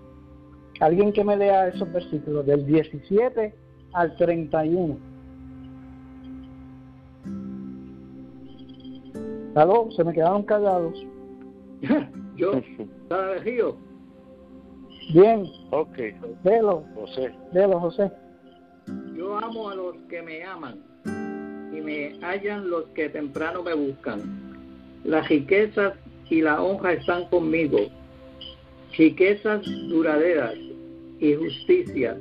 Alguien 0.80 1.14
que 1.14 1.24
me 1.24 1.38
lea 1.38 1.68
esos 1.68 1.92
versículos 1.92 2.46
del 2.46 2.66
17 2.66 3.54
al 3.94 4.16
31. 4.16 4.98
¿Aló? 9.56 9.92
Se 9.92 10.04
me 10.04 10.14
quedaron 10.14 10.44
callados. 10.44 11.06
Yo, 12.36 12.54
Río. 13.44 13.90
Bien. 15.10 15.46
Ok. 15.72 15.98
Velo. 16.44 16.84
José. 16.96 17.32
Velo, 17.54 17.80
José. 17.80 18.12
Yo 19.16 19.38
amo 19.38 19.70
a 19.70 19.76
los 19.76 19.96
que 20.10 20.22
me 20.22 20.44
aman 20.44 20.80
y 21.74 21.82
me 21.82 22.20
hallan 22.22 22.70
los 22.70 22.86
que 22.90 23.10
temprano 23.10 23.64
me 23.64 23.74
buscan. 23.74 24.22
Las 25.04 25.28
riquezas 25.30 25.94
y 26.30 26.42
la 26.42 26.62
honra 26.62 26.94
están 26.94 27.26
conmigo 27.30 27.80
riquezas 28.98 29.62
duraderas 29.88 30.56
y 31.20 31.34
justicia. 31.36 32.18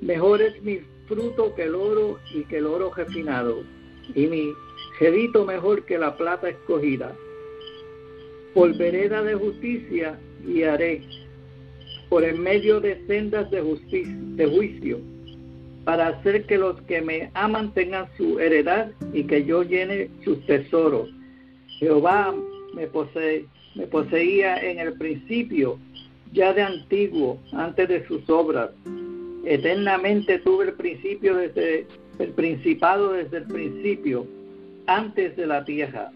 Mejor 0.00 0.42
es 0.42 0.60
mi 0.62 0.80
fruto 1.06 1.54
que 1.54 1.64
el 1.64 1.74
oro 1.74 2.18
y 2.34 2.44
que 2.44 2.58
el 2.58 2.66
oro 2.66 2.92
refinado, 2.94 3.62
y 4.14 4.26
mi 4.26 4.52
gedito 4.98 5.44
mejor 5.44 5.84
que 5.84 5.98
la 5.98 6.16
plata 6.16 6.48
escogida. 6.48 7.14
Por 8.54 8.76
vereda 8.76 9.22
de 9.22 9.34
justicia 9.34 10.18
guiaré, 10.44 11.02
por 12.14 12.22
en 12.22 12.40
medio 12.40 12.78
de 12.80 13.04
sendas 13.08 13.50
de, 13.50 13.60
justicia, 13.60 14.14
de 14.36 14.46
juicio, 14.46 15.00
para 15.82 16.06
hacer 16.06 16.46
que 16.46 16.56
los 16.56 16.80
que 16.82 17.00
me 17.00 17.28
aman 17.34 17.74
tengan 17.74 18.06
su 18.16 18.38
heredad 18.38 18.92
y 19.12 19.24
que 19.24 19.44
yo 19.44 19.64
llene 19.64 20.08
sus 20.22 20.38
tesoros. 20.46 21.10
Jehová 21.80 22.32
me, 22.72 22.86
posee, 22.86 23.46
me 23.74 23.88
poseía 23.88 24.58
en 24.58 24.78
el 24.78 24.92
principio, 24.96 25.76
ya 26.32 26.52
de 26.52 26.62
antiguo, 26.62 27.40
antes 27.50 27.88
de 27.88 28.06
sus 28.06 28.30
obras. 28.30 28.70
Eternamente 29.44 30.38
tuve 30.38 30.66
el 30.66 30.74
principio 30.74 31.34
desde 31.34 31.84
el 32.20 32.28
principado 32.28 33.14
desde 33.14 33.38
el 33.38 33.46
principio, 33.46 34.24
antes 34.86 35.36
de 35.36 35.46
la 35.48 35.64
tierra. 35.64 36.12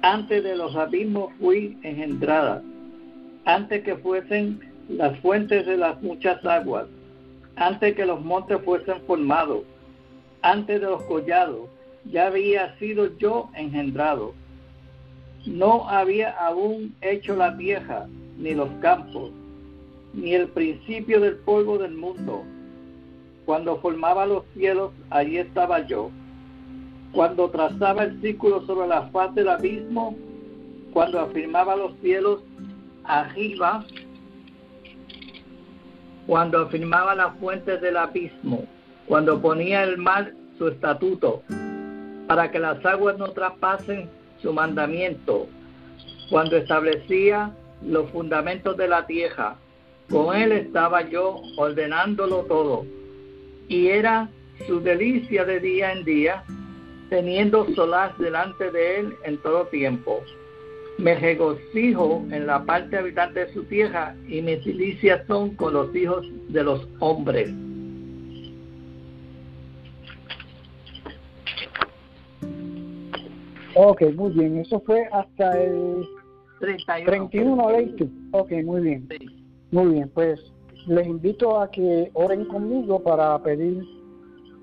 Antes 0.00 0.42
de 0.42 0.56
los 0.56 0.74
abismos 0.74 1.34
fui 1.38 1.76
engendrada, 1.82 2.62
antes 3.44 3.82
que 3.82 3.94
fuesen 3.96 4.71
las 4.88 5.18
fuentes 5.20 5.66
de 5.66 5.76
las 5.76 6.00
muchas 6.02 6.44
aguas, 6.44 6.86
antes 7.56 7.94
que 7.94 8.06
los 8.06 8.20
montes 8.20 8.58
fuesen 8.64 9.00
formados, 9.06 9.62
antes 10.42 10.80
de 10.80 10.86
los 10.86 11.02
collados, 11.04 11.68
ya 12.04 12.26
había 12.26 12.76
sido 12.78 13.16
yo 13.18 13.48
engendrado 13.54 14.34
no 15.46 15.88
había 15.88 16.30
aún 16.30 16.94
hecho 17.00 17.34
la 17.34 17.56
tierra, 17.56 18.06
ni 18.38 18.54
los 18.54 18.68
campos, 18.80 19.30
ni 20.14 20.34
el 20.34 20.48
principio 20.48 21.20
del 21.20 21.36
polvo 21.38 21.78
del 21.78 21.94
mundo. 21.94 22.44
Cuando 23.44 23.78
formaba 23.78 24.24
los 24.26 24.44
cielos, 24.54 24.92
allí 25.10 25.38
estaba 25.38 25.84
yo. 25.86 26.10
Cuando 27.12 27.50
trazaba 27.50 28.04
el 28.04 28.20
círculo 28.20 28.64
sobre 28.66 28.86
la 28.86 29.08
faz 29.08 29.34
del 29.34 29.48
abismo, 29.48 30.16
cuando 30.92 31.20
afirmaba 31.20 31.76
los 31.76 31.92
cielos 32.00 32.40
arriba, 33.04 33.84
cuando 36.26 36.60
afirmaba 36.62 37.14
las 37.14 37.36
fuentes 37.38 37.80
del 37.80 37.96
abismo, 37.96 38.66
cuando 39.06 39.40
ponía 39.40 39.82
el 39.82 39.98
mar 39.98 40.32
su 40.58 40.68
estatuto, 40.68 41.42
para 42.26 42.50
que 42.50 42.58
las 42.58 42.84
aguas 42.84 43.18
no 43.18 43.30
traspasen 43.32 44.08
su 44.40 44.52
mandamiento, 44.52 45.48
cuando 46.30 46.56
establecía 46.56 47.52
los 47.84 48.10
fundamentos 48.10 48.76
de 48.76 48.88
la 48.88 49.06
tierra. 49.06 49.56
Con 50.08 50.36
él 50.36 50.52
estaba 50.52 51.02
yo 51.08 51.40
ordenándolo 51.56 52.44
todo, 52.44 52.86
y 53.68 53.88
era 53.88 54.28
su 54.66 54.80
delicia 54.80 55.44
de 55.44 55.60
día 55.60 55.92
en 55.92 56.04
día, 56.04 56.44
teniendo 57.08 57.66
solaz 57.74 58.16
delante 58.18 58.70
de 58.70 59.00
él 59.00 59.16
en 59.24 59.38
todo 59.38 59.66
tiempo. 59.66 60.22
Me 60.98 61.14
regocijo 61.14 62.24
en 62.30 62.46
la 62.46 62.64
parte 62.64 62.98
habitante 62.98 63.46
de 63.46 63.52
su 63.52 63.64
tierra, 63.64 64.14
y 64.28 64.42
mis 64.42 64.64
delicias 64.64 65.26
son 65.26 65.56
con 65.56 65.72
los 65.72 65.94
hijos 65.94 66.26
de 66.48 66.62
los 66.62 66.86
hombres. 67.00 67.52
Ok, 73.74 74.02
muy 74.14 74.30
bien. 74.32 74.58
Eso 74.58 74.80
fue 74.80 75.08
hasta 75.12 75.62
el 75.62 76.04
31, 76.60 77.66
20. 77.66 78.08
Ok, 78.32 78.52
muy 78.64 78.82
bien. 78.82 79.08
Muy 79.70 79.94
bien, 79.94 80.10
pues 80.12 80.38
les 80.86 81.06
invito 81.06 81.60
a 81.60 81.70
que 81.70 82.10
oren 82.12 82.44
conmigo 82.46 83.02
para 83.02 83.38
pedir 83.42 83.82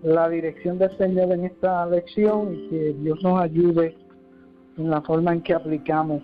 la 0.04 0.30
dirección 0.30 0.78
del 0.78 0.96
Señor 0.98 1.32
en 1.32 1.46
esta 1.46 1.86
lección 1.88 2.54
y 2.54 2.70
que 2.70 2.96
Dios 3.00 3.22
nos 3.24 3.42
ayude 3.42 3.98
en 4.80 4.90
la 4.90 5.02
forma 5.02 5.34
en 5.34 5.42
que 5.42 5.54
aplicamos 5.54 6.22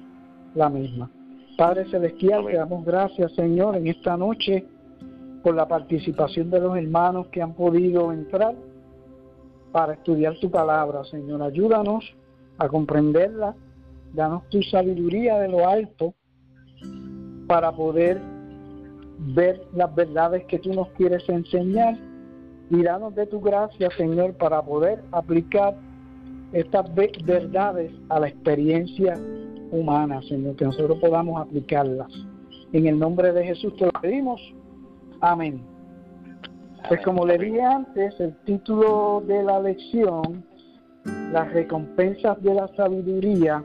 la 0.55 0.69
misma. 0.69 1.09
Padre 1.57 1.89
Celestial, 1.89 2.45
te 2.45 2.57
damos 2.57 2.85
gracias, 2.85 3.31
Señor, 3.33 3.75
en 3.77 3.87
esta 3.87 4.17
noche 4.17 4.65
por 5.43 5.55
la 5.55 5.67
participación 5.67 6.49
de 6.49 6.59
los 6.59 6.75
hermanos 6.75 7.27
que 7.27 7.41
han 7.41 7.53
podido 7.53 8.11
entrar 8.11 8.55
para 9.71 9.93
estudiar 9.93 10.35
tu 10.39 10.49
palabra, 10.49 11.03
Señor. 11.05 11.41
Ayúdanos 11.41 12.03
a 12.57 12.67
comprenderla. 12.67 13.55
Danos 14.13 14.47
tu 14.49 14.61
sabiduría 14.63 15.37
de 15.39 15.49
lo 15.49 15.67
alto 15.67 16.13
para 17.47 17.71
poder 17.71 18.21
ver 19.19 19.61
las 19.73 19.93
verdades 19.93 20.45
que 20.45 20.59
tú 20.59 20.73
nos 20.73 20.87
quieres 20.89 21.27
enseñar 21.29 21.97
y 22.69 22.81
danos 22.81 23.13
de 23.15 23.27
tu 23.27 23.39
gracia, 23.39 23.89
Señor, 23.97 24.33
para 24.33 24.61
poder 24.61 25.03
aplicar 25.11 25.75
estas 26.55 26.85
verdades 26.95 27.91
a 28.07 28.19
la 28.19 28.29
experiencia 28.29 29.13
humana, 29.71 30.21
Señor, 30.21 30.55
que 30.55 30.63
nosotros 30.63 30.97
podamos 30.99 31.41
aplicarlas. 31.41 32.09
En 32.71 32.87
el 32.87 32.97
nombre 32.97 33.33
de 33.33 33.45
Jesús 33.45 33.75
te 33.75 33.85
lo 33.85 33.91
pedimos. 34.01 34.41
Amén. 35.19 35.61
Pues 36.87 37.01
como 37.03 37.25
le 37.25 37.37
dije 37.37 37.61
antes, 37.61 38.17
el 38.21 38.33
título 38.45 39.21
de 39.27 39.43
la 39.43 39.59
lección 39.59 40.45
las 41.33 41.51
recompensas 41.51 42.41
de 42.41 42.53
la 42.53 42.69
sabiduría, 42.69 43.63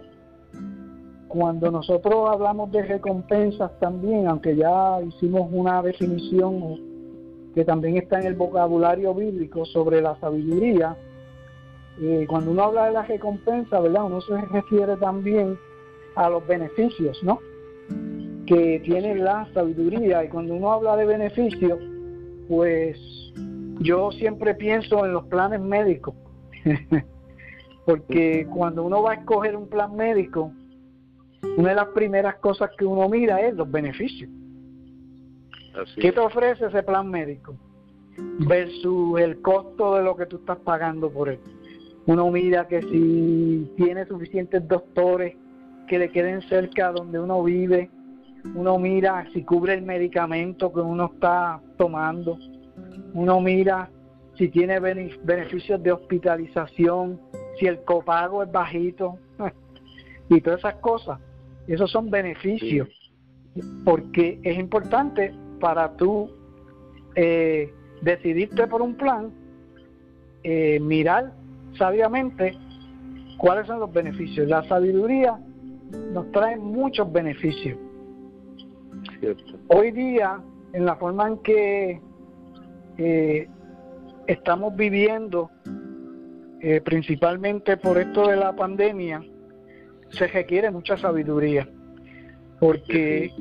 cuando 1.29 1.71
nosotros 1.71 2.29
hablamos 2.29 2.73
de 2.73 2.83
recompensas 2.83 3.71
también, 3.79 4.27
aunque 4.27 4.57
ya 4.57 5.01
hicimos 5.01 5.49
una 5.53 5.81
definición 5.81 6.81
que 7.55 7.65
también 7.65 7.99
está 7.99 8.19
en 8.19 8.27
el 8.27 8.35
vocabulario 8.35 9.15
bíblico 9.15 9.65
sobre 9.65 10.03
la 10.03 10.19
sabiduría, 10.19 10.97
eh, 12.01 12.27
cuando 12.29 12.51
uno 12.53 12.65
habla 12.65 12.87
de 12.87 12.93
la 12.93 13.03
recompensa, 13.03 13.81
¿verdad? 13.81 14.05
Uno 14.05 14.21
se 14.21 14.41
refiere 14.41 14.97
también 14.97 15.59
a 16.15 16.29
los 16.31 16.47
beneficios, 16.47 17.23
¿no? 17.23 17.41
Que 18.47 18.81
tiene 18.85 19.17
la 19.17 19.49
sabiduría. 19.53 20.25
Y 20.25 20.29
cuando 20.29 20.55
uno 20.55 20.73
habla 20.73 20.97
de 20.97 21.07
beneficios, 21.07 21.79
pues 22.49 22.99
yo 23.81 24.13
siempre 24.13 24.55
pienso 24.55 25.05
en 25.05 25.13
los 25.13 25.25
planes 25.27 25.61
médicos. 25.61 26.15
Porque 27.85 28.47
cuando 28.53 28.85
uno 28.85 29.03
va 29.03 29.13
a 29.13 29.15
escoger 29.15 29.57
un 29.57 29.69
plan 29.69 29.97
médico, 29.97 30.53
una 31.57 31.71
de 31.71 31.75
las 31.75 31.89
primeras 31.89 32.37
cosas 32.37 32.71
que 32.79 32.85
uno 32.85 33.09
mira 33.09 33.41
es 33.41 33.55
los 33.55 33.71
beneficios. 33.71 34.31
¿Qué 35.97 36.13
te 36.13 36.21
ofrece 36.21 36.67
ese 36.67 36.83
plan 36.83 37.09
médico? 37.11 37.55
Versus 38.41 39.21
el 39.21 39.41
costo 39.41 39.97
de 39.97 40.03
lo 40.03 40.17
que 40.17 40.27
tú 40.27 40.37
estás 40.37 40.59
pagando 40.59 41.11
por 41.11 41.29
él. 41.29 41.41
Uno 42.11 42.29
mira 42.33 42.67
que 42.67 42.83
si 42.83 43.71
tiene 43.77 44.05
suficientes 44.05 44.67
doctores 44.67 45.37
que 45.87 45.97
le 45.97 46.11
queden 46.11 46.43
cerca 46.49 46.91
donde 46.91 47.21
uno 47.21 47.41
vive, 47.45 47.89
uno 48.53 48.81
mira 48.81 49.29
si 49.33 49.45
cubre 49.45 49.75
el 49.75 49.83
medicamento 49.83 50.73
que 50.73 50.81
uno 50.81 51.13
está 51.15 51.61
tomando, 51.79 52.37
uno 53.15 53.41
mira 53.41 53.89
si 54.37 54.49
tiene 54.49 54.81
beneficios 54.81 55.81
de 55.85 55.93
hospitalización, 55.93 57.21
si 57.61 57.67
el 57.67 57.81
copago 57.85 58.43
es 58.43 58.51
bajito 58.51 59.17
y 60.29 60.41
todas 60.41 60.59
esas 60.59 60.75
cosas. 60.81 61.21
Esos 61.69 61.93
son 61.93 62.11
beneficios, 62.11 62.89
porque 63.85 64.41
es 64.43 64.59
importante 64.59 65.33
para 65.61 65.97
tú 65.97 66.29
eh, 67.15 67.73
decidirte 68.03 68.67
por 68.67 68.83
un 68.83 68.97
plan, 68.97 69.31
eh, 70.43 70.81
mirar 70.81 71.39
sabiamente 71.81 72.55
cuáles 73.39 73.67
son 73.67 73.81
los 73.81 73.91
beneficios. 73.93 74.47
La 74.47 74.63
sabiduría 74.69 75.41
nos 76.13 76.31
trae 76.31 76.57
muchos 76.57 77.11
beneficios. 77.11 77.79
Hoy 79.69 79.91
día, 79.91 80.41
en 80.75 80.85
la 80.85 80.97
forma 80.97 81.27
en 81.29 81.39
que 81.39 82.01
eh, 82.99 83.49
estamos 84.27 84.77
viviendo, 84.77 85.51
eh, 86.61 86.83
principalmente 86.83 87.79
por 87.79 87.97
esto 87.97 88.29
de 88.29 88.37
la 88.37 88.55
pandemia, 88.55 89.23
se 90.11 90.27
requiere 90.27 90.71
mucha 90.71 90.99
sabiduría, 90.99 91.67
porque 92.59 93.33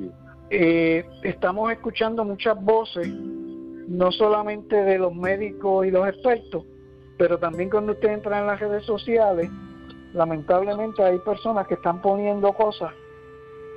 eh, 0.49 1.05
estamos 1.23 1.73
escuchando 1.73 2.23
muchas 2.23 2.61
voces, 2.63 3.09
no 3.09 4.11
solamente 4.13 4.75
de 4.77 4.97
los 4.97 5.13
médicos 5.13 5.85
y 5.87 5.91
los 5.91 6.07
expertos, 6.07 6.63
pero 7.19 7.37
también 7.37 7.69
cuando 7.69 7.91
usted 7.91 8.13
entra 8.13 8.39
en 8.39 8.47
las 8.47 8.61
redes 8.61 8.85
sociales, 8.85 9.51
lamentablemente 10.13 11.03
hay 11.03 11.19
personas 11.19 11.67
que 11.67 11.73
están 11.73 12.01
poniendo 12.01 12.53
cosas 12.53 12.93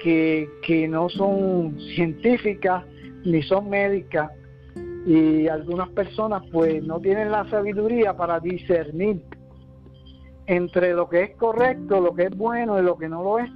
que, 0.00 0.48
que 0.62 0.86
no 0.86 1.08
son 1.08 1.76
científicas 1.94 2.84
ni 3.24 3.42
son 3.42 3.68
médicas 3.68 4.30
y 5.04 5.48
algunas 5.48 5.88
personas 5.88 6.44
pues 6.52 6.84
no 6.84 7.00
tienen 7.00 7.32
la 7.32 7.50
sabiduría 7.50 8.16
para 8.16 8.38
discernir 8.38 9.24
entre 10.46 10.94
lo 10.94 11.08
que 11.08 11.24
es 11.24 11.36
correcto, 11.36 12.00
lo 12.00 12.14
que 12.14 12.24
es 12.24 12.36
bueno 12.36 12.78
y 12.78 12.82
lo 12.82 12.96
que 12.96 13.08
no 13.08 13.24
lo 13.24 13.40
es, 13.40 13.50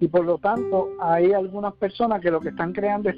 y 0.00 0.08
por 0.08 0.24
lo 0.24 0.38
tanto 0.38 0.90
hay 1.00 1.32
algunas 1.32 1.74
personas 1.74 2.20
que 2.20 2.32
lo 2.32 2.40
que 2.40 2.48
están 2.48 2.72
creando 2.72 3.10
es 3.10 3.16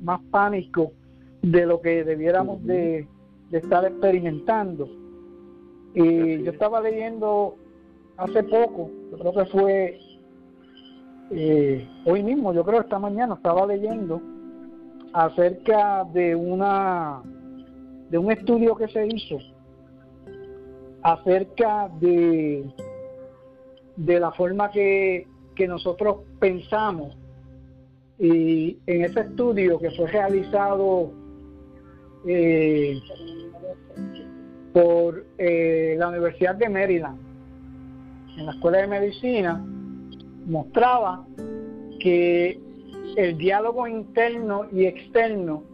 más 0.00 0.20
pánico 0.32 0.92
de 1.40 1.66
lo 1.66 1.80
que 1.80 2.02
debiéramos 2.02 2.64
de, 2.64 3.06
estar 3.52 3.84
experimentando. 3.84 5.01
Y 5.94 6.42
yo 6.42 6.52
estaba 6.52 6.80
leyendo 6.80 7.56
hace 8.16 8.42
poco, 8.44 8.90
yo 9.10 9.18
creo 9.18 9.32
que 9.32 9.44
fue 9.46 10.00
eh, 11.30 11.88
hoy 12.04 12.22
mismo, 12.22 12.52
yo 12.52 12.64
creo 12.64 12.80
esta 12.80 12.98
mañana 12.98 13.34
estaba 13.34 13.66
leyendo 13.66 14.20
acerca 15.12 16.04
de 16.12 16.34
una 16.34 17.22
de 18.10 18.18
un 18.18 18.30
estudio 18.30 18.76
que 18.76 18.88
se 18.88 19.06
hizo 19.06 19.38
acerca 21.02 21.90
de 22.00 22.64
de 23.96 24.20
la 24.20 24.32
forma 24.32 24.70
que 24.70 25.26
que 25.54 25.66
nosotros 25.68 26.18
pensamos. 26.38 27.16
Y 28.18 28.78
en 28.86 29.04
ese 29.04 29.20
estudio 29.20 29.78
que 29.78 29.90
fue 29.90 30.06
realizado 30.06 31.12
eh, 32.26 33.00
por 34.72 35.24
eh, 35.38 35.96
la 35.98 36.08
Universidad 36.08 36.54
de 36.54 36.68
Maryland 36.68 37.18
en 38.36 38.46
la 38.46 38.52
Escuela 38.52 38.78
de 38.78 38.86
Medicina 38.86 39.60
mostraba 40.46 41.26
que 42.00 42.58
el 43.16 43.36
diálogo 43.36 43.86
interno 43.86 44.66
y 44.72 44.86
externo 44.86 45.64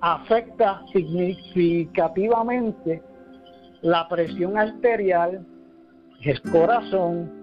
afecta 0.00 0.84
significativamente 0.92 3.02
la 3.82 4.08
presión 4.08 4.56
arterial, 4.58 5.46
el 6.22 6.42
corazón, 6.42 7.38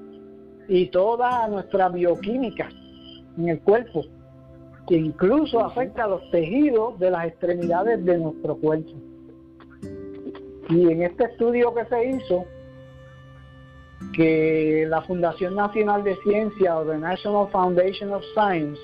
y 0.67 0.88
toda 0.88 1.47
nuestra 1.47 1.89
bioquímica 1.89 2.69
en 3.38 3.49
el 3.49 3.60
cuerpo, 3.62 4.03
que 4.88 4.97
incluso 4.97 5.60
afecta 5.60 6.05
a 6.05 6.08
los 6.08 6.31
tejidos 6.31 6.97
de 6.99 7.12
las 7.12 7.27
extremidades 7.27 8.03
de 8.03 8.17
nuestro 8.17 8.58
cuerpo. 8.58 8.93
Y 10.69 10.91
en 10.91 11.04
este 11.04 11.25
estudio 11.25 11.73
que 11.73 11.86
se 11.86 12.10
hizo, 12.10 12.45
que 14.13 14.86
la 14.88 15.01
Fundación 15.04 15.56
Nacional 15.56 16.04
de 16.04 16.15
Ciencia 16.17 16.78
o 16.78 16.86
the 16.86 16.97
National 16.97 17.49
Foundation 17.51 18.13
of 18.13 18.23
Science, 18.34 18.80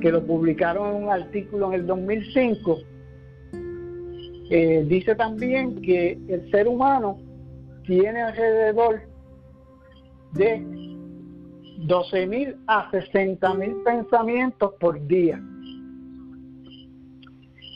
que 0.00 0.10
lo 0.10 0.24
publicaron 0.24 0.88
en 0.88 1.04
un 1.04 1.10
artículo 1.10 1.68
en 1.68 1.80
el 1.80 1.86
2005, 1.86 2.78
eh, 4.50 4.84
dice 4.86 5.14
también 5.14 5.80
que 5.82 6.18
el 6.28 6.50
ser 6.50 6.68
humano 6.68 7.18
tiene 7.84 8.22
alrededor 8.22 9.00
de 10.32 10.60
12.000 11.80 12.56
a 12.66 12.90
60.000 12.90 13.84
pensamientos 13.84 14.74
por 14.80 15.04
día. 15.06 15.40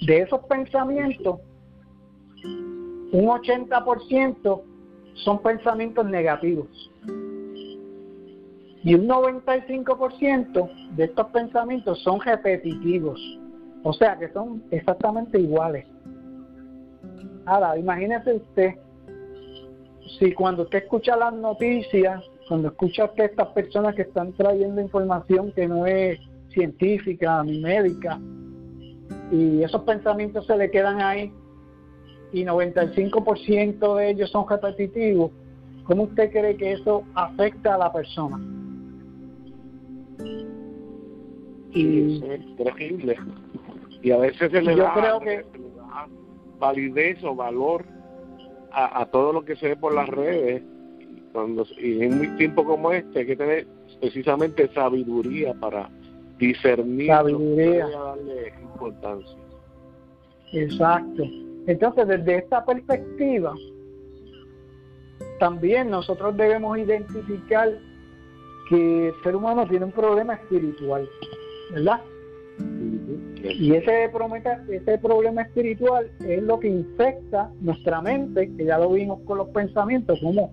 De 0.07 0.19
esos 0.23 0.41
pensamientos, 0.47 1.41
un 3.13 3.27
80% 3.27 4.63
son 5.15 5.43
pensamientos 5.43 6.07
negativos. 6.07 6.69
Y 8.83 8.95
un 8.95 9.09
95% 9.09 10.95
de 10.97 11.05
estos 11.05 11.27
pensamientos 11.29 12.03
son 12.03 12.21
repetitivos. 12.21 13.21
O 13.83 13.93
sea 13.93 14.19
que 14.19 14.31
son 14.33 14.63
exactamente 14.71 15.39
iguales. 15.39 15.87
Ahora, 17.47 17.77
imagínese 17.77 18.35
usted, 18.35 18.75
si 20.19 20.33
cuando 20.33 20.63
usted 20.63 20.85
escucha 20.85 21.17
las 21.17 21.33
noticias 21.33 22.23
cuando 22.51 22.67
escuchas 22.67 23.11
que 23.13 23.27
estas 23.27 23.47
personas 23.51 23.95
que 23.95 24.03
están 24.03 24.33
trayendo 24.33 24.81
información 24.81 25.53
que 25.53 25.69
no 25.69 25.87
es 25.87 26.19
científica 26.49 27.45
ni 27.45 27.61
médica, 27.61 28.19
y 29.31 29.63
esos 29.63 29.83
pensamientos 29.83 30.47
se 30.47 30.57
le 30.57 30.69
quedan 30.69 31.01
ahí, 31.01 31.33
y 32.33 32.45
95% 32.45 33.97
de 33.97 34.11
ellos 34.11 34.31
son 34.31 34.49
repetitivos, 34.49 35.31
¿cómo 35.85 36.05
usted 36.05 36.31
cree 36.31 36.57
que 36.57 36.73
eso 36.73 37.05
afecta 37.15 37.75
a 37.75 37.79
la 37.79 37.93
persona? 37.93 38.41
Y 41.73 42.23
es 42.25 42.57
terrible. 42.57 43.17
Y 44.03 44.11
a 44.11 44.19
veces 44.19 44.51
se 44.51 44.63
le, 44.63 44.77
yo 44.77 44.93
creo 44.95 45.21
que, 45.21 45.45
validez 46.59 47.23
o 47.25 47.35
valor 47.35 47.85
a, 48.73 49.01
a 49.01 49.07
todo 49.07 49.33
lo 49.33 49.45
que 49.45 49.57
se 49.57 49.69
ve 49.69 49.77
por 49.77 49.95
las 49.95 50.09
redes 50.09 50.63
cuando 51.33 51.65
y 51.79 52.03
en 52.03 52.21
un 52.21 52.37
tiempo 52.37 52.65
como 52.65 52.93
este 52.93 53.21
hay 53.21 53.27
que 53.27 53.37
tener 53.37 53.67
precisamente 54.01 54.69
sabiduría 54.75 55.55
para 55.55 55.89
discernir 56.39 57.09
sabiduría. 57.09 57.87
darle 57.89 58.53
importancia 58.63 59.39
exacto 60.53 61.25
entonces 61.67 62.07
desde 62.09 62.37
esta 62.37 62.65
perspectiva 62.65 63.55
también 65.39 65.91
nosotros 65.91 66.37
debemos 66.37 66.79
identificar 66.79 67.71
que 68.69 69.09
el 69.09 69.15
ser 69.23 69.37
humano 69.37 69.67
tiene 69.67 69.87
un 69.87 69.93
problema 69.93 70.35
espiritual 70.35 71.09
verdad 71.73 72.01
y 73.43 73.75
ese 73.75 74.09
problema, 74.13 74.59
ese 74.69 74.99
problema 74.99 75.43
espiritual 75.43 76.11
es 76.27 76.43
lo 76.43 76.61
que 76.61 76.69
infecta 76.69 77.51
nuestra 77.61 78.03
mente, 78.03 78.55
que 78.57 78.65
ya 78.65 78.79
lo 78.79 78.93
vimos 78.93 79.21
con 79.25 79.39
los 79.39 79.49
pensamientos, 79.49 80.21
como 80.21 80.53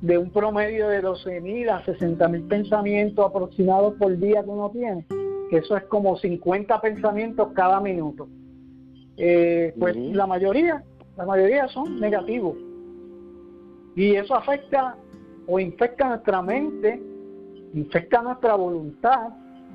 de 0.00 0.18
un 0.18 0.30
promedio 0.30 0.88
de 0.88 1.02
12.000 1.02 1.70
a 1.70 1.84
60.000 1.84 2.48
pensamientos 2.48 3.26
aproximados 3.26 3.94
por 3.94 4.16
día 4.18 4.44
que 4.44 4.50
uno 4.50 4.70
tiene, 4.70 5.04
eso 5.50 5.76
es 5.76 5.84
como 5.84 6.16
50 6.16 6.80
pensamientos 6.80 7.48
cada 7.54 7.80
minuto. 7.80 8.28
Eh, 9.18 9.74
pues 9.78 9.96
la 9.96 10.26
mayoría, 10.26 10.82
la 11.16 11.26
mayoría 11.26 11.68
son 11.68 12.00
negativos. 12.00 12.56
Y 13.96 14.14
eso 14.14 14.36
afecta 14.36 14.96
o 15.48 15.58
infecta 15.58 16.08
nuestra 16.08 16.40
mente, 16.40 17.02
infecta 17.74 18.22
nuestra 18.22 18.54
voluntad, 18.54 19.30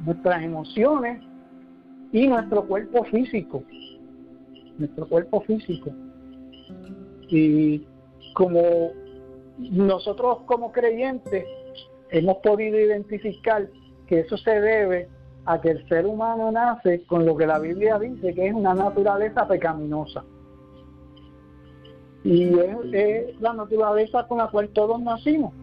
nuestras 0.05 0.41
emociones 0.43 1.21
y 2.13 2.27
nuestro 2.27 2.65
cuerpo 2.65 3.03
físico. 3.05 3.63
Nuestro 4.77 5.07
cuerpo 5.07 5.41
físico. 5.41 5.91
Y 7.29 7.85
como 8.33 8.91
nosotros 9.57 10.39
como 10.45 10.71
creyentes 10.71 11.45
hemos 12.11 12.37
podido 12.37 12.79
identificar 12.79 13.67
que 14.07 14.21
eso 14.21 14.37
se 14.37 14.59
debe 14.59 15.09
a 15.45 15.59
que 15.59 15.71
el 15.71 15.87
ser 15.87 16.05
humano 16.05 16.51
nace 16.51 17.03
con 17.05 17.25
lo 17.25 17.35
que 17.35 17.45
la 17.45 17.59
Biblia 17.59 17.99
dice 17.99 18.33
que 18.33 18.47
es 18.47 18.53
una 18.53 18.73
naturaleza 18.73 19.47
pecaminosa. 19.47 20.23
Y 22.23 22.57
es, 22.93 23.39
la 23.41 23.53
naturaleza 23.53 24.25
con 24.27 24.37
la 24.37 24.47
cual 24.47 24.69
todos 24.69 25.01
nacimos. 25.01 25.53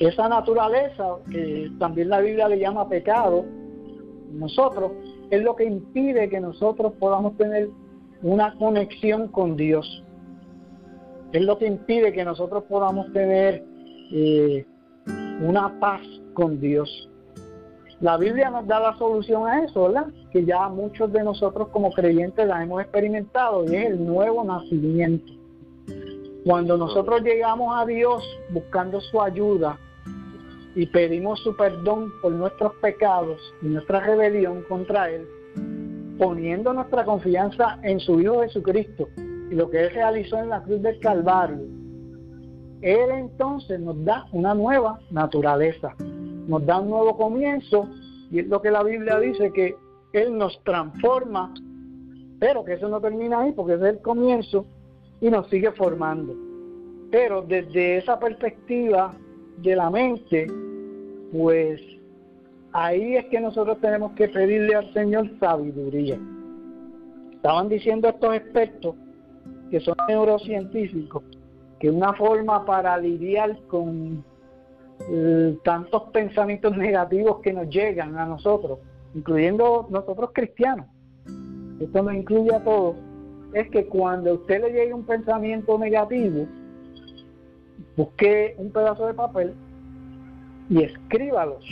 Esa 0.00 0.28
naturaleza, 0.28 1.16
que 1.30 1.70
también 1.78 2.08
la 2.08 2.20
Biblia 2.20 2.48
le 2.48 2.58
llama 2.58 2.88
pecado, 2.88 3.44
nosotros, 4.32 4.92
es 5.30 5.42
lo 5.42 5.54
que 5.54 5.64
impide 5.64 6.28
que 6.28 6.40
nosotros 6.40 6.92
podamos 6.98 7.36
tener 7.36 7.68
una 8.22 8.54
conexión 8.56 9.28
con 9.28 9.56
Dios 9.56 10.04
es 11.34 11.42
lo 11.42 11.58
que 11.58 11.66
impide 11.66 12.12
que 12.12 12.24
nosotros 12.24 12.62
podamos 12.68 13.12
tener 13.12 13.64
eh, 14.12 14.64
una 15.42 15.80
paz 15.80 16.00
con 16.32 16.60
Dios. 16.60 17.10
La 18.04 18.18
Biblia 18.18 18.50
nos 18.50 18.66
da 18.66 18.80
la 18.80 18.98
solución 18.98 19.48
a 19.48 19.64
eso, 19.64 19.84
¿verdad? 19.84 20.08
Que 20.30 20.44
ya 20.44 20.68
muchos 20.68 21.10
de 21.10 21.24
nosotros 21.24 21.68
como 21.68 21.90
creyentes 21.90 22.46
la 22.46 22.62
hemos 22.62 22.82
experimentado 22.82 23.64
y 23.64 23.74
es 23.74 23.86
el 23.86 24.04
nuevo 24.04 24.44
nacimiento. 24.44 25.32
Cuando 26.44 26.76
nosotros 26.76 27.22
llegamos 27.22 27.74
a 27.74 27.86
Dios 27.86 28.22
buscando 28.50 29.00
su 29.00 29.22
ayuda 29.22 29.78
y 30.74 30.84
pedimos 30.84 31.40
su 31.40 31.56
perdón 31.56 32.12
por 32.20 32.32
nuestros 32.32 32.74
pecados 32.82 33.40
y 33.62 33.68
nuestra 33.68 34.00
rebelión 34.00 34.64
contra 34.68 35.08
Él, 35.08 35.26
poniendo 36.18 36.74
nuestra 36.74 37.06
confianza 37.06 37.78
en 37.84 38.00
su 38.00 38.20
Hijo 38.20 38.42
Jesucristo, 38.42 39.08
y 39.50 39.54
lo 39.54 39.70
que 39.70 39.80
Él 39.80 39.90
realizó 39.94 40.36
en 40.40 40.50
la 40.50 40.62
cruz 40.62 40.82
del 40.82 41.00
Calvario, 41.00 41.64
Él 42.82 43.10
entonces 43.12 43.80
nos 43.80 44.04
da 44.04 44.26
una 44.32 44.52
nueva 44.52 45.00
naturaleza, 45.10 45.96
nos 46.46 46.64
da 46.66 46.80
un 46.80 46.90
nuevo 46.90 47.16
comienzo 47.16 47.88
y 48.30 48.40
es 48.40 48.48
lo 48.48 48.60
que 48.60 48.70
la 48.70 48.82
Biblia 48.82 49.18
dice 49.18 49.52
que 49.52 49.76
Él 50.12 50.36
nos 50.36 50.62
transforma, 50.64 51.52
pero 52.38 52.64
que 52.64 52.74
eso 52.74 52.88
no 52.88 53.00
termina 53.00 53.40
ahí 53.40 53.52
porque 53.52 53.74
es 53.74 53.82
el 53.82 54.00
comienzo 54.00 54.66
y 55.20 55.30
nos 55.30 55.48
sigue 55.48 55.70
formando. 55.72 56.34
Pero 57.10 57.42
desde 57.42 57.98
esa 57.98 58.18
perspectiva 58.18 59.14
de 59.58 59.76
la 59.76 59.90
mente, 59.90 60.46
pues 61.32 61.80
ahí 62.72 63.16
es 63.16 63.26
que 63.26 63.40
nosotros 63.40 63.80
tenemos 63.80 64.12
que 64.12 64.28
pedirle 64.28 64.74
al 64.74 64.92
Señor 64.92 65.30
sabiduría. 65.38 66.18
Estaban 67.32 67.68
diciendo 67.68 68.08
estos 68.08 68.34
expertos 68.34 68.94
que 69.70 69.80
son 69.80 69.94
neurocientíficos, 70.08 71.22
que 71.78 71.90
una 71.90 72.14
forma 72.14 72.64
para 72.64 72.96
lidiar 72.98 73.58
con 73.68 74.24
tantos 75.64 76.04
pensamientos 76.12 76.76
negativos 76.76 77.40
que 77.40 77.52
nos 77.52 77.68
llegan 77.68 78.16
a 78.16 78.26
nosotros, 78.26 78.78
incluyendo 79.14 79.86
nosotros 79.90 80.30
cristianos, 80.32 80.86
esto 81.80 82.02
nos 82.02 82.14
incluye 82.14 82.54
a 82.54 82.62
todos, 82.62 82.96
es 83.52 83.68
que 83.70 83.86
cuando 83.86 84.30
a 84.30 84.34
usted 84.34 84.62
le 84.62 84.70
llegue 84.70 84.94
un 84.94 85.04
pensamiento 85.04 85.78
negativo, 85.78 86.46
busque 87.96 88.54
un 88.58 88.70
pedazo 88.70 89.06
de 89.06 89.14
papel 89.14 89.54
y 90.70 90.82
escríbalos, 90.82 91.64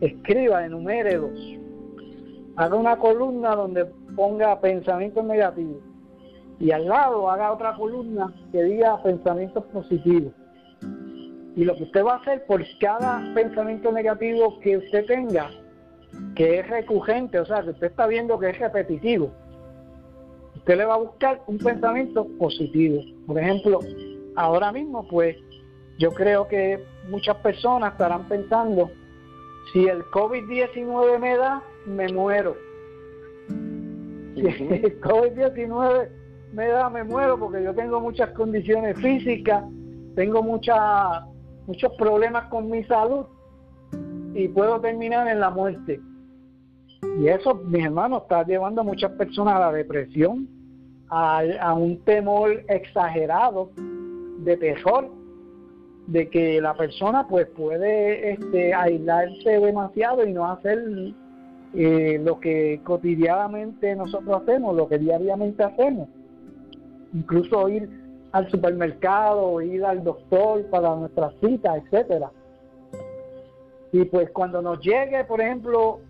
escriba, 0.00 0.64
enumérelos, 0.64 1.32
haga 2.56 2.76
una 2.76 2.96
columna 2.96 3.54
donde 3.56 3.86
ponga 4.14 4.60
pensamientos 4.60 5.24
negativos. 5.24 5.82
Y 6.60 6.70
al 6.70 6.86
lado 6.86 7.28
haga 7.30 7.52
otra 7.52 7.74
columna 7.74 8.32
que 8.52 8.62
diga 8.62 9.02
pensamientos 9.02 9.64
positivos. 9.66 10.32
Y 11.56 11.64
lo 11.64 11.76
que 11.76 11.84
usted 11.84 12.04
va 12.04 12.14
a 12.14 12.16
hacer 12.16 12.44
por 12.46 12.62
cada 12.80 13.22
pensamiento 13.34 13.92
negativo 13.92 14.58
que 14.60 14.78
usted 14.78 15.06
tenga, 15.06 15.50
que 16.34 16.58
es 16.60 16.68
recurrente, 16.68 17.38
o 17.38 17.46
sea, 17.46 17.62
que 17.62 17.70
usted 17.70 17.86
está 17.88 18.06
viendo 18.06 18.38
que 18.38 18.50
es 18.50 18.58
repetitivo, 18.58 19.30
usted 20.56 20.76
le 20.78 20.84
va 20.84 20.94
a 20.94 20.98
buscar 20.98 21.42
un 21.46 21.58
pensamiento 21.58 22.26
positivo. 22.38 23.02
Por 23.26 23.38
ejemplo, 23.38 23.80
ahora 24.36 24.72
mismo, 24.72 25.06
pues, 25.08 25.36
yo 25.98 26.10
creo 26.12 26.48
que 26.48 26.82
muchas 27.08 27.36
personas 27.36 27.92
estarán 27.92 28.26
pensando, 28.28 28.90
si 29.72 29.86
el 29.86 30.02
COVID-19 30.04 31.18
me 31.18 31.36
da, 31.36 31.62
me 31.86 32.08
muero. 32.08 32.56
Si 34.34 34.40
el 34.40 35.00
COVID-19 35.00 36.08
me 36.52 36.68
da, 36.68 36.88
me 36.88 37.04
muero 37.04 37.38
porque 37.38 37.62
yo 37.62 37.74
tengo 37.74 38.00
muchas 38.00 38.30
condiciones 38.30 38.98
físicas, 39.00 39.64
tengo 40.14 40.42
mucha, 40.42 41.26
muchos 41.66 41.92
problemas 41.94 42.48
con 42.48 42.70
mi 42.70 42.84
salud 42.84 43.26
y 44.34 44.48
puedo 44.48 44.80
terminar 44.80 45.28
en 45.28 45.40
la 45.40 45.50
muerte. 45.50 46.00
Y 47.20 47.28
eso, 47.28 47.54
mis 47.54 47.84
hermanos, 47.84 48.22
está 48.22 48.44
llevando 48.44 48.80
a 48.80 48.84
muchas 48.84 49.12
personas 49.12 49.54
a 49.54 49.60
la 49.60 49.72
depresión, 49.72 50.48
a, 51.08 51.74
un 51.74 51.98
temor 52.04 52.64
exagerado 52.68 53.70
de 53.76 54.56
terror, 54.56 55.10
de 56.06 56.28
que 56.28 56.60
la 56.60 56.74
persona 56.74 57.26
pues 57.28 57.46
puede 57.48 58.32
este, 58.32 58.74
aislarse 58.74 59.60
demasiado 59.60 60.26
y 60.26 60.32
no 60.32 60.50
hacer 60.50 60.78
eh, 61.74 62.20
lo 62.22 62.40
que 62.40 62.80
cotidianamente 62.84 63.94
nosotros 63.94 64.42
hacemos, 64.42 64.76
lo 64.76 64.88
que 64.88 64.98
diariamente 64.98 65.62
hacemos. 65.62 66.08
Incluso 67.14 67.68
ir 67.68 68.03
al 68.34 68.50
supermercado, 68.50 69.60
ir 69.60 69.84
al 69.84 70.02
doctor 70.02 70.64
para 70.68 70.96
nuestra 70.96 71.32
cita, 71.40 71.76
etcétera. 71.76 72.32
Y 73.92 74.04
pues 74.06 74.28
cuando 74.30 74.60
nos 74.60 74.80
llegue, 74.80 75.22
por 75.22 75.40
ejemplo, 75.40 76.00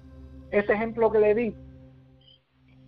ese 0.50 0.72
ejemplo 0.72 1.12
que 1.12 1.18
le 1.18 1.34
di, 1.34 1.54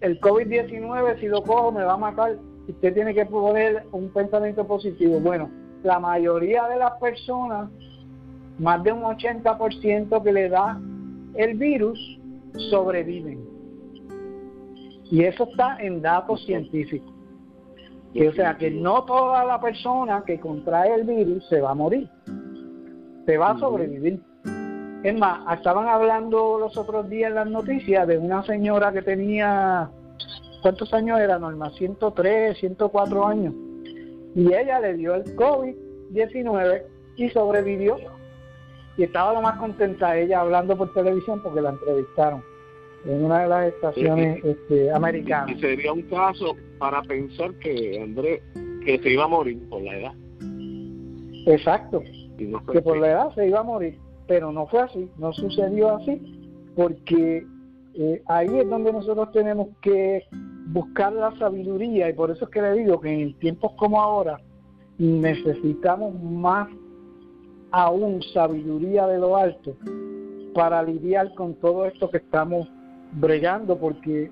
el 0.01 0.19
COVID-19, 0.23 1.21
si 1.21 1.27
lo 1.27 1.43
cojo, 1.43 1.71
me 1.71 1.85
va 1.85 1.93
a 1.93 1.99
matar. 1.99 2.39
Usted 2.67 2.95
tiene 2.95 3.13
que 3.13 3.27
poner 3.27 3.85
un 3.93 4.09
pensamiento 4.09 4.67
positivo. 4.67 5.21
Bueno, 5.21 5.51
la 5.83 6.01
mayoría 6.01 6.67
de 6.69 6.79
las 6.79 6.93
personas, 6.93 7.69
más 8.59 8.83
de 8.85 8.93
un 8.93 9.03
80% 9.03 10.23
que 10.23 10.33
le 10.33 10.49
da 10.49 10.81
el 11.35 11.59
virus, 11.59 12.19
sobreviven. 12.71 13.47
Y 15.11 15.25
eso 15.25 15.45
está 15.45 15.77
en 15.79 16.01
datos 16.01 16.43
científicos. 16.47 17.16
O 18.25 18.33
sea 18.33 18.57
que 18.57 18.71
no 18.71 19.05
toda 19.05 19.45
la 19.45 19.61
persona 19.61 20.23
que 20.27 20.41
contrae 20.41 20.95
el 20.95 21.05
virus 21.05 21.47
se 21.49 21.61
va 21.61 21.73
a 21.73 21.75
morir, 21.75 22.09
se 23.27 23.37
va 23.37 23.51
a 23.51 23.59
sobrevivir. 23.59 24.21
Es 25.03 25.19
más, 25.19 25.57
estaban 25.57 25.89
hablando 25.89 26.59
los 26.59 26.77
otros 26.77 27.09
días 27.09 27.29
en 27.29 27.35
las 27.37 27.49
noticias 27.49 28.07
de 28.07 28.19
una 28.19 28.43
señora 28.45 28.93
que 28.93 29.03
tenía, 29.03 29.91
¿cuántos 30.63 30.93
años 30.95 31.21
era, 31.21 31.39
Norma? 31.39 31.71
103, 31.71 32.59
104 32.59 33.27
años. 33.27 33.55
Y 34.35 34.53
ella 34.53 34.81
le 34.81 34.95
dio 34.95 35.15
el 35.15 35.37
COVID-19 35.37 36.83
y 37.17 37.29
sobrevivió. 37.31 37.97
Y 38.97 39.05
estaba 39.05 39.35
lo 39.35 39.43
más 39.43 39.59
contenta 39.59 40.17
ella 40.17 40.41
hablando 40.41 40.77
por 40.77 40.93
televisión 40.95 41.43
porque 41.43 41.61
la 41.61 41.71
entrevistaron 41.71 42.43
en 43.05 43.25
una 43.25 43.41
de 43.41 43.49
las 43.49 43.67
estaciones 43.75 44.45
este, 44.45 44.91
americanas. 44.91 45.51
Y 45.57 45.61
sería 45.61 45.93
un 45.93 46.03
caso 46.03 46.57
para 46.79 47.03
pensar 47.03 47.55
que 47.59 48.01
Andrés 48.03 48.43
que 48.85 48.99
se 48.99 49.11
iba 49.11 49.25
a 49.25 49.29
morir 49.29 49.61
por 49.69 49.83
la 49.83 49.99
edad. 49.99 50.15
Exacto, 51.47 52.03
que 52.73 52.83
por 52.83 52.99
la 52.99 53.11
edad 53.11 53.35
se 53.35 53.49
iba 53.49 53.61
a 53.61 53.65
morir 53.65 53.99
pero 54.27 54.53
no 54.53 54.67
fue 54.67 54.81
así, 54.81 55.11
no 55.19 55.33
sucedió 55.33 55.97
así, 55.97 56.21
porque 56.75 57.47
eh, 57.95 58.23
ahí 58.27 58.49
es 58.59 58.69
donde 58.69 58.93
nosotros 58.93 59.33
tenemos 59.33 59.69
que 59.81 60.25
buscar 60.69 61.13
la 61.13 61.37
sabiduría 61.39 62.11
y 62.11 62.13
por 62.13 62.31
eso 62.31 62.45
es 62.45 62.51
que 62.51 62.63
le 62.63 62.73
digo 62.75 63.01
que 63.01 63.11
en 63.11 63.39
tiempos 63.39 63.73
como 63.77 64.01
ahora 64.01 64.41
necesitamos 64.99 66.21
más 66.21 66.69
aún 67.71 68.23
sabiduría 68.35 69.07
de 69.07 69.19
lo 69.19 69.37
alto 69.37 69.77
para 70.55 70.83
lidiar 70.83 71.35
con 71.35 71.55
todo 71.55 71.87
esto 71.87 72.11
que 72.11 72.19
estamos 72.19 72.69
bregando 73.13 73.79
porque 73.79 74.31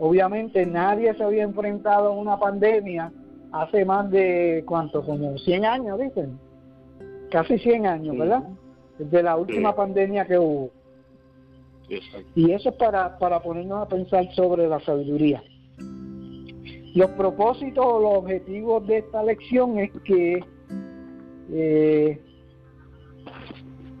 obviamente 0.00 0.66
nadie 0.66 1.14
se 1.14 1.22
había 1.22 1.44
enfrentado 1.44 2.08
a 2.08 2.10
una 2.10 2.38
pandemia 2.38 3.12
hace 3.52 3.84
más 3.84 4.10
de 4.10 4.64
cuánto 4.66 5.04
como 5.04 5.38
100 5.38 5.64
años 5.64 5.98
dicen. 6.00 6.38
Casi 7.30 7.58
100 7.58 7.86
años 7.86 8.18
verdad 8.18 8.42
de 8.98 9.22
la 9.22 9.36
última 9.36 9.74
pandemia 9.74 10.26
que 10.26 10.38
hubo. 10.38 10.70
Y 12.34 12.52
eso 12.52 12.68
es 12.68 12.74
para, 12.76 13.18
para 13.18 13.40
ponernos 13.40 13.82
a 13.82 13.88
pensar 13.88 14.32
sobre 14.34 14.68
la 14.68 14.80
sabiduría. 14.80 15.42
Los 16.94 17.10
propósitos 17.10 17.84
o 17.84 18.00
los 18.00 18.18
objetivos 18.18 18.86
de 18.86 18.98
esta 18.98 19.22
lección 19.22 19.78
es 19.78 19.90
que 20.04 20.44
eh, 21.52 22.20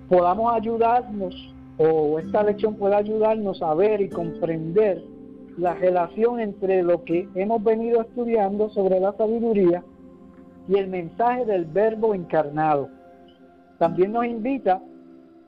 podamos 0.08 0.52
ayudarnos, 0.52 1.34
o 1.78 2.18
esta 2.18 2.42
lección 2.42 2.76
pueda 2.76 2.98
ayudarnos 2.98 3.62
a 3.62 3.74
ver 3.74 4.00
y 4.00 4.08
comprender 4.08 5.02
la 5.58 5.74
relación 5.74 6.40
entre 6.40 6.82
lo 6.82 7.04
que 7.04 7.28
hemos 7.34 7.62
venido 7.62 8.00
estudiando 8.00 8.70
sobre 8.70 9.00
la 9.00 9.12
sabiduría 9.12 9.82
y 10.68 10.76
el 10.76 10.88
mensaje 10.88 11.44
del 11.44 11.64
verbo 11.64 12.14
encarnado. 12.14 12.88
También 13.78 14.12
nos 14.12 14.26
invita 14.26 14.80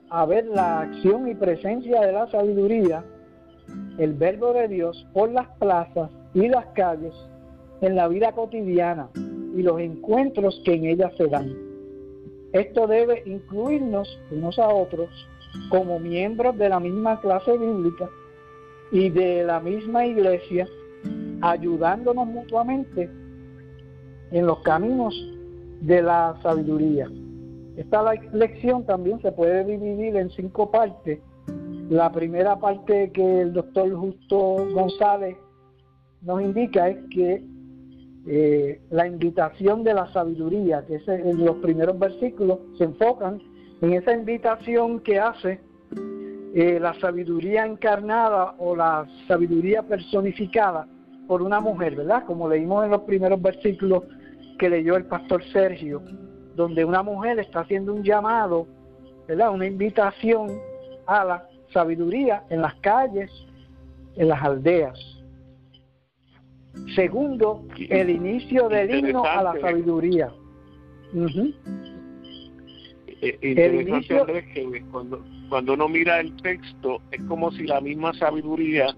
a 0.09 0.25
ver 0.25 0.45
la 0.45 0.81
acción 0.81 1.27
y 1.27 1.35
presencia 1.35 2.01
de 2.01 2.11
la 2.11 2.29
sabiduría, 2.29 3.03
el 3.97 4.13
verbo 4.13 4.53
de 4.53 4.67
Dios, 4.67 5.07
por 5.13 5.31
las 5.31 5.47
plazas 5.57 6.09
y 6.33 6.47
las 6.47 6.65
calles 6.67 7.13
en 7.81 7.95
la 7.95 8.07
vida 8.07 8.31
cotidiana 8.31 9.09
y 9.15 9.61
los 9.61 9.79
encuentros 9.79 10.61
que 10.65 10.73
en 10.73 10.85
ellas 10.85 11.13
se 11.17 11.27
dan. 11.27 11.53
Esto 12.51 12.87
debe 12.87 13.23
incluirnos 13.25 14.07
unos 14.31 14.59
a 14.59 14.67
otros 14.67 15.09
como 15.69 15.99
miembros 15.99 16.57
de 16.57 16.69
la 16.69 16.79
misma 16.79 17.19
clase 17.21 17.57
bíblica 17.57 18.09
y 18.93 19.09
de 19.09 19.43
la 19.43 19.59
misma 19.59 20.05
iglesia, 20.05 20.67
ayudándonos 21.41 22.27
mutuamente 22.27 23.09
en 24.31 24.45
los 24.45 24.59
caminos 24.59 25.15
de 25.81 26.03
la 26.03 26.39
sabiduría. 26.43 27.09
Esta 27.75 28.13
lección 28.31 28.85
también 28.85 29.19
se 29.21 29.31
puede 29.31 29.65
dividir 29.65 30.15
en 30.15 30.29
cinco 30.29 30.69
partes. 30.69 31.19
La 31.89 32.11
primera 32.11 32.59
parte 32.59 33.11
que 33.11 33.41
el 33.41 33.53
doctor 33.53 33.91
Justo 33.95 34.37
González 34.71 35.37
nos 36.21 36.43
indica 36.43 36.87
es 36.87 36.97
que 37.09 37.43
eh, 38.27 38.79
la 38.91 39.07
invitación 39.07 39.83
de 39.83 39.95
la 39.95 40.13
sabiduría, 40.13 40.85
que 40.85 40.95
es 40.95 41.07
en 41.07 41.43
los 41.43 41.55
primeros 41.57 41.97
versículos, 41.97 42.59
se 42.77 42.83
enfocan 42.83 43.41
en 43.81 43.93
esa 43.93 44.13
invitación 44.13 44.99
que 44.99 45.19
hace 45.19 45.59
eh, 46.53 46.79
la 46.79 46.93
sabiduría 46.99 47.65
encarnada 47.65 48.55
o 48.57 48.75
la 48.75 49.07
sabiduría 49.27 49.83
personificada 49.83 50.87
por 51.27 51.41
una 51.41 51.59
mujer, 51.59 51.95
¿verdad? 51.95 52.25
Como 52.25 52.47
leímos 52.47 52.85
en 52.85 52.91
los 52.91 53.01
primeros 53.01 53.41
versículos 53.41 54.03
que 54.59 54.69
leyó 54.69 54.95
el 54.95 55.05
pastor 55.05 55.43
Sergio 55.51 56.01
donde 56.55 56.85
una 56.85 57.03
mujer 57.03 57.39
está 57.39 57.61
haciendo 57.61 57.93
un 57.93 58.03
llamado, 58.03 58.67
¿verdad? 59.27 59.51
Una 59.51 59.65
invitación 59.65 60.51
a 61.07 61.25
la 61.25 61.47
sabiduría 61.71 62.43
en 62.49 62.61
las 62.61 62.75
calles, 62.75 63.31
en 64.15 64.27
las 64.27 64.41
aldeas. 64.41 64.99
Segundo, 66.95 67.65
el 67.89 68.09
inicio 68.09 68.67
del 68.69 68.93
himno 68.93 69.23
a 69.25 69.43
la 69.43 69.59
sabiduría. 69.59 70.31
Eh, 73.21 73.39
interesante 73.41 74.39
el 74.39 74.53
que 74.53 74.85
cuando, 74.91 75.23
cuando 75.49 75.73
uno 75.73 75.87
mira 75.87 76.19
el 76.19 76.35
texto 76.37 77.01
es 77.11 77.21
como 77.23 77.51
si 77.51 77.65
la 77.65 77.81
misma 77.81 78.13
sabiduría 78.13 78.95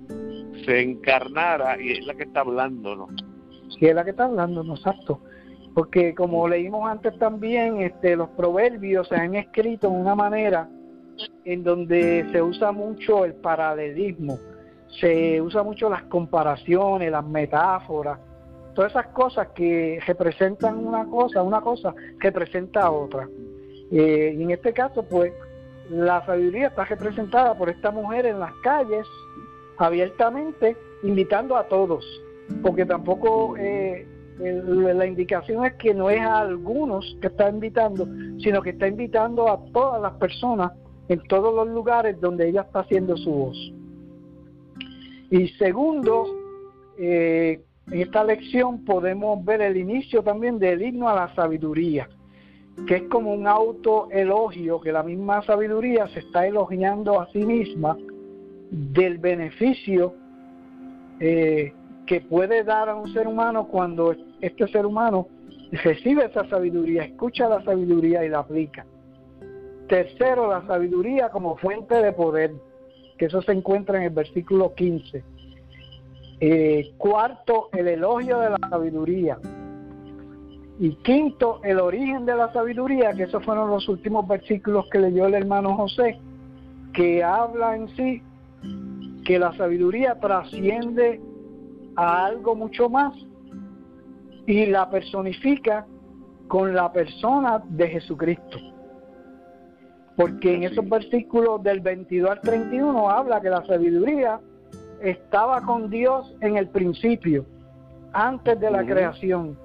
se 0.66 0.82
encarnara 0.82 1.82
y 1.82 1.92
es 1.92 2.06
la 2.06 2.14
que 2.16 2.24
está 2.24 2.42
hablando, 2.42 2.96
¿no? 2.96 3.08
Sí, 3.78 3.88
es 3.88 3.96
la 3.96 4.04
que 4.04 4.12
está 4.12 4.26
hablando, 4.26 4.64
¿no? 4.64 4.76
exacto. 4.76 5.20
porque 5.74 6.16
como 6.16 6.48
leímos 6.48 6.90
antes 6.90 7.18
también, 7.20 7.82
este, 7.82 8.16
los 8.16 8.30
proverbios 8.30 9.08
se 9.10 9.16
han 9.16 9.36
escrito 9.36 9.90
de 9.90 9.96
una 9.98 10.16
manera 10.16 10.70
en 11.44 11.64
donde 11.64 12.26
se 12.32 12.42
usa 12.42 12.72
mucho 12.72 13.26
el 13.26 13.34
paralelismo, 13.36 14.38
se 15.00 15.42
usa 15.42 15.64
mucho 15.64 15.90
las 15.90 16.04
comparaciones, 16.04 17.12
las 17.12 17.26
metáforas, 17.26 18.20
todas 18.74 18.92
esas 18.92 19.08
cosas 19.08 19.48
que 19.56 20.00
representan 20.06 20.86
una 20.86 21.06
cosa, 21.06 21.42
una 21.42 21.62
cosa 21.62 21.94
representa 22.20 22.92
otra. 22.92 23.28
Eh, 23.92 24.36
y 24.38 24.44
en 24.44 24.52
este 24.52 24.74
caso, 24.74 25.04
pues, 25.04 25.32
la 25.90 26.26
sabiduría 26.26 26.68
está 26.68 26.86
representada 26.86 27.56
por 27.56 27.70
esta 27.70 27.92
mujer 27.92 28.26
en 28.26 28.40
las 28.40 28.54
calles, 28.64 29.06
abiertamente, 29.78 30.76
invitando 31.04 31.56
a 31.56 31.68
todos, 31.68 32.06
porque 32.62 32.86
tampoco 32.86 33.56
eh, 33.58 34.08
la 34.40 35.06
indicación 35.06 35.66
es 35.66 35.74
que 35.76 35.94
no 35.94 36.10
es 36.10 36.22
a 36.22 36.40
algunos 36.40 37.18
que 37.22 37.28
está 37.28 37.50
invitando, 37.50 38.08
sino 38.40 38.62
que 38.62 38.72
está 38.72 38.88
invitando 38.88 39.50
a 39.50 39.60
todas 39.72 40.02
las 40.02 40.14
personas 40.14 40.72
en 41.08 41.22
todos 41.28 41.54
los 41.54 41.68
lugares 41.68 42.20
donde 42.20 42.50
ella 42.50 42.62
está 42.62 42.80
haciendo 42.80 43.16
su 43.18 43.32
voz. 43.32 43.74
Y 45.30 45.48
segundo, 45.50 46.26
eh, 46.98 47.62
en 47.92 48.02
esta 48.02 48.24
lección 48.24 48.84
podemos 48.84 49.44
ver 49.46 49.62
el 49.62 49.78
inicio 49.78 50.24
también 50.24 50.58
del 50.60 50.82
himno 50.82 51.08
a 51.08 51.16
la 51.16 51.36
sabiduría, 51.36 52.10
que 52.88 52.96
es 52.96 53.04
como 53.04 53.34
un 53.34 53.48
autoelogio, 53.48 54.82
que 54.82 54.92
la 54.92 55.04
misma 55.04 55.42
sabiduría 55.44 56.08
se 56.10 56.20
está 56.20 56.46
elogiando 56.46 57.20
a 57.20 57.32
sí 57.32 57.46
misma 57.46 57.98
del 58.70 59.18
beneficio 59.18 60.14
eh, 61.20 61.74
que 62.06 62.22
puede 62.22 62.64
dar 62.64 62.90
a 62.90 62.96
un 62.96 63.12
ser 63.14 63.28
humano 63.28 63.68
cuando 63.68 64.16
este 64.42 64.68
ser 64.68 64.86
humano 64.86 65.28
recibe 65.84 66.26
esa 66.26 66.48
sabiduría, 66.50 67.04
escucha 67.04 67.50
la 67.50 67.64
sabiduría 67.64 68.24
y 68.24 68.30
la 68.30 68.40
aplica. 68.40 68.86
Tercero, 69.88 70.50
la 70.50 70.66
sabiduría 70.68 71.30
como 71.30 71.58
fuente 71.58 71.96
de 71.96 72.12
poder, 72.12 72.54
que 73.18 73.26
eso 73.26 73.42
se 73.42 73.52
encuentra 73.52 73.98
en 73.98 74.04
el 74.04 74.10
versículo 74.10 74.74
15. 74.74 75.24
Eh, 76.42 76.94
cuarto, 76.98 77.70
el 77.72 77.88
elogio 77.88 78.40
de 78.40 78.50
la 78.50 78.58
sabiduría. 78.70 79.38
Y 80.80 80.96
quinto, 80.96 81.62
el 81.64 81.80
origen 81.80 82.26
de 82.26 82.36
la 82.36 82.52
sabiduría, 82.52 83.14
que 83.14 83.24
esos 83.24 83.44
fueron 83.46 83.70
los 83.70 83.88
últimos 83.88 84.28
versículos 84.28 84.86
que 84.92 85.00
leyó 85.00 85.26
el 85.26 85.36
hermano 85.36 85.76
José, 85.76 86.20
que 86.94 87.24
habla 87.24 87.76
en 87.76 87.88
sí 87.96 88.22
que 89.26 89.40
la 89.40 89.54
sabiduría 89.58 90.20
trasciende 90.20 91.20
a 91.96 92.26
algo 92.26 92.56
mucho 92.56 92.90
más 92.90 93.14
y 94.46 94.68
la 94.68 94.90
personifica 94.90 95.86
con 96.48 96.74
la 96.76 96.92
persona 96.92 97.64
de 97.68 97.88
Jesucristo. 97.90 98.60
Porque 100.16 100.54
en 100.54 100.64
esos 100.64 100.88
versículos 100.88 101.62
del 101.64 101.82
22 101.82 102.30
al 102.30 102.42
31 102.42 103.10
habla 103.10 103.42
que 103.42 103.50
la 103.50 103.66
sabiduría 103.66 104.40
estaba 105.02 105.62
con 105.62 105.90
Dios 105.90 106.34
en 106.42 106.58
el 106.58 106.70
principio, 106.70 107.46
antes 108.14 108.60
de 108.60 108.72
la 108.72 108.86
creación. 108.86 109.58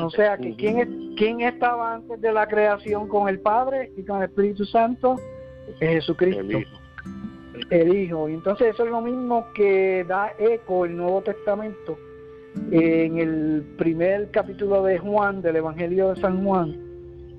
O 0.00 0.10
sea, 0.10 0.36
que 0.36 0.54
¿quién, 0.56 1.14
¿quién 1.16 1.40
estaba 1.40 1.94
antes 1.94 2.20
de 2.20 2.32
la 2.32 2.46
creación 2.46 3.08
con 3.08 3.28
el 3.28 3.40
Padre 3.40 3.92
y 3.96 4.04
con 4.04 4.18
el 4.18 4.24
Espíritu 4.24 4.64
Santo? 4.64 5.16
Jesucristo. 5.78 6.40
El 6.40 6.52
Hijo. 6.52 6.78
El 7.70 7.96
Hijo. 7.96 8.28
Y 8.28 8.34
entonces 8.34 8.74
eso 8.74 8.84
es 8.84 8.90
lo 8.90 9.00
mismo 9.00 9.46
que 9.54 10.04
da 10.08 10.32
eco 10.38 10.84
el 10.84 10.96
Nuevo 10.96 11.22
Testamento 11.22 11.96
en 12.70 13.18
el 13.18 13.62
primer 13.78 14.30
capítulo 14.30 14.82
de 14.82 14.98
Juan, 14.98 15.40
del 15.42 15.56
Evangelio 15.56 16.12
de 16.12 16.20
San 16.20 16.44
Juan, 16.44 16.76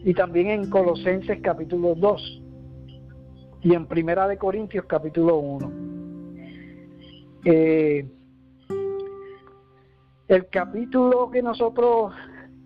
y 0.04 0.14
también 0.14 0.48
en 0.48 0.70
Colosenses 0.70 1.40
capítulo 1.42 1.94
2 1.96 2.42
y 3.62 3.74
en 3.74 3.86
Primera 3.86 4.28
de 4.28 4.38
Corintios 4.38 4.86
capítulo 4.86 5.38
1. 5.38 5.72
Eh, 7.46 8.08
el 10.28 10.48
capítulo 10.48 11.30
que 11.32 11.42
nosotros 11.42 12.14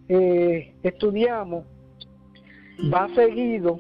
eh, 0.09 0.73
estudiamos 0.83 1.65
va 2.93 3.07
seguido 3.15 3.79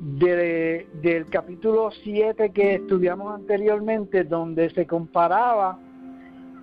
del 0.00 1.26
capítulo 1.30 1.90
7 2.02 2.50
que 2.50 2.74
estudiamos 2.74 3.34
anteriormente, 3.34 4.24
donde 4.24 4.70
se 4.70 4.86
comparaba 4.86 5.78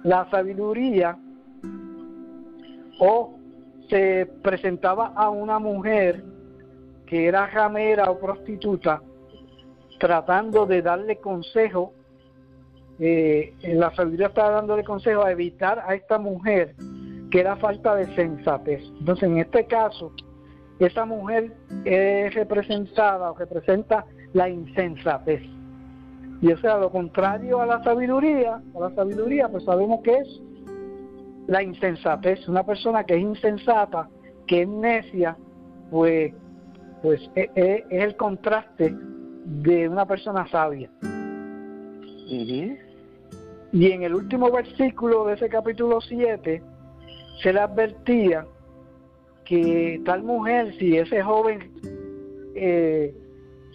la 0.03 0.29
sabiduría 0.29 1.17
o 2.99 3.35
se 3.89 4.29
presentaba 4.43 5.13
a 5.15 5.29
una 5.29 5.59
mujer 5.59 6.23
que 7.05 7.25
era 7.25 7.47
ramera 7.47 8.11
o 8.11 8.19
prostituta 8.19 9.01
tratando 9.99 10.65
de 10.65 10.81
darle 10.81 11.17
consejo, 11.17 11.93
eh, 12.99 13.53
la 13.63 13.93
sabiduría 13.95 14.27
estaba 14.27 14.51
dándole 14.51 14.83
consejo 14.83 15.23
a 15.23 15.31
evitar 15.31 15.83
a 15.85 15.95
esta 15.95 16.17
mujer 16.17 16.75
que 17.31 17.39
era 17.39 17.55
falta 17.55 17.95
de 17.95 18.13
sensatez. 18.15 18.83
Entonces, 18.99 19.23
en 19.23 19.37
este 19.37 19.65
caso, 19.65 20.11
esa 20.79 21.05
mujer 21.05 21.55
es 21.85 22.33
representada 22.35 23.31
o 23.31 23.35
representa 23.35 24.05
la 24.33 24.49
insensatez. 24.49 25.41
Y 26.41 26.51
o 26.51 26.57
sea, 26.57 26.77
lo 26.77 26.91
contrario 26.91 27.61
a 27.61 27.65
la 27.65 27.83
sabiduría, 27.83 28.61
a 28.75 28.79
la 28.79 28.95
sabiduría, 28.95 29.47
pues 29.47 29.63
sabemos 29.63 30.01
que 30.03 30.17
es 30.17 30.41
la 31.47 31.63
insensatez. 31.63 32.47
Una 32.47 32.65
persona 32.65 33.03
que 33.03 33.15
es 33.15 33.21
insensata, 33.21 34.09
que 34.47 34.63
es 34.63 34.67
necia, 34.67 35.37
pues, 35.89 36.33
pues 37.01 37.21
es, 37.35 37.49
e, 37.55 37.85
es, 37.89 38.03
el 38.03 38.15
contraste 38.17 38.93
de 39.45 39.87
una 39.87 40.05
persona 40.05 40.47
sabia. 40.49 40.89
Y 43.73 43.91
en 43.91 44.03
el 44.03 44.15
último 44.15 44.51
versículo 44.51 45.25
de 45.25 45.35
ese 45.35 45.47
capítulo 45.47 46.01
7 46.01 46.61
se 47.41 47.53
le 47.53 47.59
advertía 47.59 48.45
que 49.45 50.01
tal 50.05 50.23
mujer, 50.23 50.73
si 50.77 50.97
ese 50.97 51.21
joven 51.21 51.71
eh, 52.55 53.13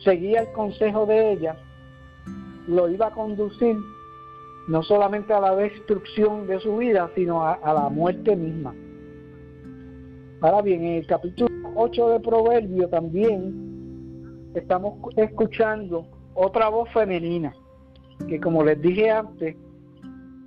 seguía 0.02 0.42
el 0.42 0.52
consejo 0.52 1.06
de 1.06 1.32
ella, 1.32 1.56
lo 2.66 2.88
iba 2.88 3.08
a 3.08 3.10
conducir 3.10 3.76
no 4.68 4.82
solamente 4.82 5.32
a 5.32 5.40
la 5.40 5.54
destrucción 5.54 6.46
de 6.46 6.58
su 6.60 6.76
vida, 6.76 7.10
sino 7.14 7.46
a, 7.46 7.58
la 7.62 7.88
muerte 7.88 8.34
misma. 8.34 8.74
Ahora 10.40 10.62
bien, 10.62 10.84
en 10.84 10.94
el 10.96 11.06
capítulo 11.06 11.48
8 11.76 12.08
de 12.08 12.20
Proverbio 12.20 12.88
también 12.88 14.50
estamos 14.54 14.94
escuchando 15.16 16.06
otra 16.34 16.68
voz 16.68 16.90
femenina, 16.92 17.54
que 18.28 18.40
como 18.40 18.64
les 18.64 18.80
dije 18.80 19.10
antes, 19.10 19.56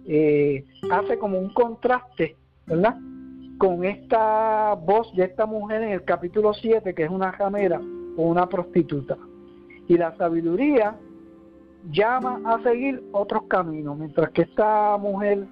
eh, 0.06 0.66
hace 0.92 1.18
como 1.18 1.40
un 1.40 1.54
contraste, 1.54 2.36
¿verdad? 2.66 2.98
Con 3.60 3.84
esta 3.84 4.74
voz 4.74 5.14
de 5.16 5.26
esta 5.26 5.46
mujer 5.46 5.84
en 5.84 5.90
el 5.90 6.04
capítulo 6.06 6.54
7, 6.54 6.96
que 6.96 7.04
es 7.04 7.10
una 7.10 7.34
jamera 7.34 7.80
o 8.16 8.24
una 8.24 8.48
prostituta. 8.48 9.18
Y 9.88 9.98
la 9.98 10.16
sabiduría 10.16 10.96
llama 11.92 12.42
a 12.46 12.64
seguir 12.64 13.04
otros 13.12 13.44
caminos, 13.44 13.98
mientras 13.98 14.30
que 14.32 14.44
esta 14.44 14.98
mujer 14.98 15.46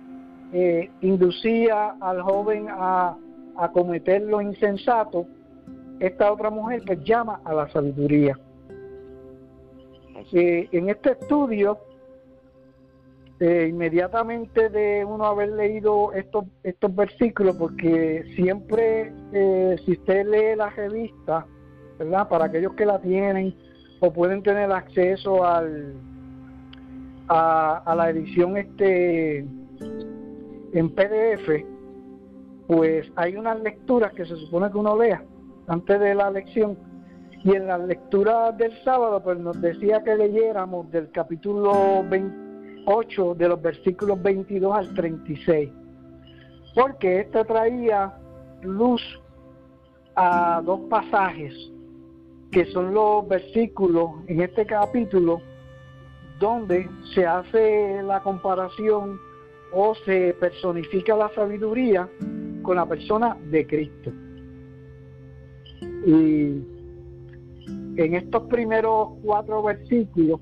eh, 0.54 0.90
inducía 1.02 1.98
al 2.00 2.22
joven 2.22 2.68
a, 2.70 3.18
a, 3.58 3.72
cometer 3.74 4.22
lo 4.22 4.42
insensato, 4.42 5.26
esta 6.00 6.32
otra 6.32 6.50
mujer 6.50 6.84
pues 6.88 7.04
llama 7.04 7.42
a 7.44 7.54
la 7.54 7.68
sabiduría. 7.70 8.40
Eh, 10.32 10.70
en 10.72 10.90
este 10.90 11.12
estudio, 11.12 11.78
eh, 13.40 13.68
inmediatamente 13.70 14.70
de 14.70 15.06
uno 15.06 15.26
haber 15.26 15.50
leído 15.50 16.14
estos, 16.14 16.46
estos 16.64 16.96
versículos, 16.96 17.56
porque 17.56 18.24
siempre, 18.36 19.14
si 19.86 19.92
usted 19.92 20.26
lee 20.26 20.56
la 20.56 20.70
revista, 20.70 21.46
¿verdad? 22.00 22.28
Para 22.28 22.46
aquellos 22.46 22.74
que 22.74 22.86
la 22.86 23.00
tienen 23.00 23.56
o 24.00 24.12
pueden 24.12 24.44
tener 24.44 24.72
acceso 24.72 25.44
al, 25.46 25.94
a, 27.28 27.94
la 27.96 28.10
edición 28.10 28.58
este 28.58 29.40
en 30.74 30.90
PDF, 30.90 31.66
pues 32.68 33.10
hay 33.16 33.36
unas 33.36 33.60
lecturas 33.62 34.14
que 34.14 34.26
se 34.26 34.36
supone 34.36 34.70
que 34.72 34.78
uno 34.78 34.98
lea 34.98 35.24
antes 35.68 36.00
de 36.00 36.16
la 36.16 36.30
lección. 36.30 36.78
Y 37.44 37.56
en 37.56 37.68
la 37.68 37.78
lectura 37.78 38.52
del 38.52 38.74
sábado, 38.84 39.22
pues 39.24 39.38
nos 39.38 39.62
decía 39.62 40.04
que 40.04 40.16
leyéramos 40.16 40.92
del 40.92 41.12
capítulo 41.12 42.04
28, 42.88 43.36
de 43.36 43.50
los 43.50 43.62
versículos 43.62 44.22
22 44.22 44.76
al 44.76 44.94
36. 44.94 45.70
Porque 46.74 47.20
este 47.22 47.44
traía 47.44 48.14
luz 48.62 49.02
a 50.16 50.62
dos 50.64 50.80
pasajes, 50.90 51.54
que 52.52 52.66
son 52.68 52.94
los 52.94 53.28
versículos 53.28 54.12
en 54.28 54.42
este 54.42 54.66
capítulo 54.66 55.42
donde 56.40 56.90
se 57.14 57.26
hace 57.26 58.02
la 58.04 58.22
comparación 58.22 59.20
o 59.74 59.94
se 60.06 60.36
personifica 60.40 61.16
la 61.16 61.30
sabiduría 61.34 62.08
con 62.62 62.78
la 62.78 62.86
persona 62.86 63.36
de 63.50 63.68
Cristo. 63.68 64.12
Y 66.06 66.64
en 67.98 68.16
estos 68.16 68.44
primeros 68.44 69.10
cuatro 69.24 69.64
versículos 69.64 70.40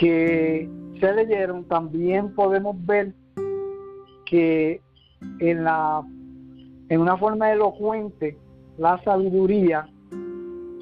que 0.00 0.66
se 0.98 1.14
leyeron, 1.14 1.64
también 1.64 2.34
podemos 2.34 2.74
ver 2.86 3.12
que 4.24 4.80
en 5.40 5.62
la 5.64 6.02
en 6.88 7.00
una 7.00 7.18
forma 7.18 7.52
elocuente 7.52 8.38
la 8.78 8.98
sabiduría 9.04 9.86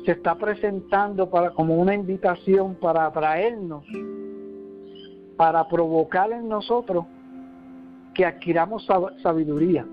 se 0.05 0.13
está 0.13 0.37
presentando 0.37 1.29
para 1.29 1.51
como 1.51 1.75
una 1.75 1.95
invitación 1.95 2.77
para 2.77 3.07
atraernos 3.07 3.85
para 5.37 5.67
provocar 5.67 6.31
en 6.31 6.49
nosotros 6.49 7.05
que 8.15 8.25
adquiramos 8.25 8.87
sabiduría. 9.23 9.85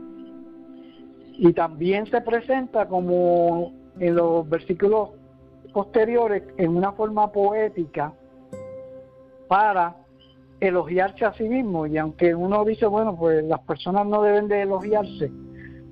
Y 1.38 1.52
también 1.54 2.06
se 2.08 2.22
presenta 2.22 2.88
como 2.88 3.74
en 4.00 4.16
los 4.16 4.48
versículos 4.48 5.10
posteriores 5.74 6.44
en 6.58 6.78
una 6.78 6.92
forma 6.92 7.32
poética 7.32 8.14
para 9.48 9.96
elogiarse 10.60 11.26
a 11.26 11.34
sí 11.34 11.48
mismo. 11.48 11.88
Y 11.88 11.98
aunque 11.98 12.34
uno 12.36 12.64
dice, 12.66 12.86
bueno, 12.86 13.16
pues 13.16 13.44
las 13.44 13.60
personas 13.62 14.06
no 14.08 14.22
deben 14.22 14.48
de 14.48 14.62
elogiarse, 14.62 15.32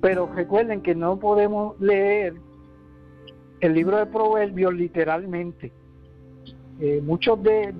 pero 0.00 0.26
recuerden 0.34 0.82
que 0.82 0.94
no 0.94 1.18
podemos 1.18 1.78
leer 1.80 2.34
el 3.60 3.74
libro 3.74 3.96
de 3.96 4.06
Proverbios 4.06 4.74
literalmente 4.74 5.72
eh, 6.80 7.00
muchos 7.04 7.40
de, 7.42 7.72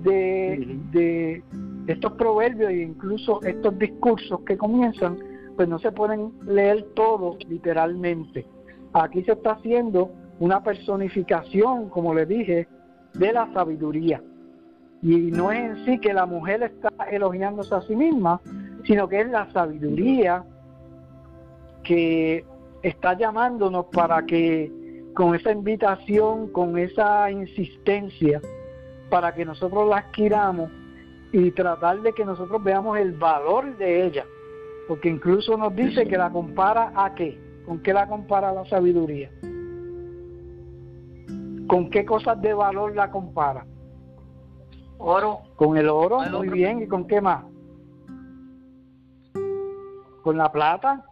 de, 0.91 1.43
estos 1.87 2.13
proverbios 2.13 2.71
e 2.71 2.83
incluso 2.83 3.41
estos 3.43 3.77
discursos 3.77 4.39
que 4.45 4.57
comienzan, 4.57 5.17
pues 5.55 5.67
no 5.67 5.79
se 5.79 5.91
pueden 5.91 6.31
leer 6.45 6.83
todos 6.95 7.37
literalmente. 7.49 8.45
Aquí 8.93 9.21
se 9.23 9.33
está 9.33 9.51
haciendo 9.51 10.11
una 10.39 10.63
personificación, 10.63 11.89
como 11.89 12.13
les 12.13 12.27
dije, 12.27 12.67
de 13.13 13.33
la 13.33 13.51
sabiduría. 13.53 14.21
Y 15.01 15.31
no 15.31 15.51
es 15.51 15.59
en 15.59 15.85
sí 15.85 15.99
que 15.99 16.13
la 16.13 16.25
mujer 16.25 16.63
está 16.63 16.89
elogiándose 17.09 17.75
a 17.75 17.81
sí 17.81 17.95
misma, 17.95 18.41
sino 18.85 19.07
que 19.07 19.21
es 19.21 19.29
la 19.29 19.51
sabiduría 19.51 20.43
que 21.83 22.45
está 22.81 23.17
llamándonos 23.17 23.85
para 23.87 24.25
que 24.25 24.71
con 25.13 25.33
esa 25.33 25.51
invitación, 25.51 26.49
con 26.49 26.77
esa 26.77 27.31
insistencia, 27.31 28.41
para 29.09 29.33
que 29.33 29.45
nosotros 29.45 29.87
la 29.87 29.97
adquiramos 29.97 30.69
y 31.31 31.51
tratar 31.51 32.01
de 32.01 32.13
que 32.13 32.25
nosotros 32.25 32.63
veamos 32.63 32.97
el 32.97 33.13
valor 33.13 33.77
de 33.77 34.05
ella. 34.05 34.25
Porque 34.87 35.09
incluso 35.09 35.57
nos 35.57 35.75
dice 35.75 36.05
que 36.05 36.17
la 36.17 36.29
compara 36.29 36.91
a 36.95 37.15
qué. 37.15 37.39
¿Con 37.65 37.79
qué 37.79 37.93
la 37.93 38.07
compara 38.07 38.53
la 38.53 38.65
sabiduría? 38.65 39.31
¿Con 41.67 41.89
qué 41.89 42.05
cosas 42.05 42.39
de 42.41 42.53
valor 42.53 42.95
la 42.95 43.09
compara? 43.09 43.65
Oro. 44.97 45.39
Con 45.55 45.77
el 45.77 45.89
oro, 45.89 46.19
muy 46.31 46.49
bien. 46.49 46.81
¿Y 46.81 46.87
con 46.87 47.07
qué 47.07 47.21
más? 47.21 47.43
Con 50.23 50.37
la 50.37 50.51
plata. 50.51 51.05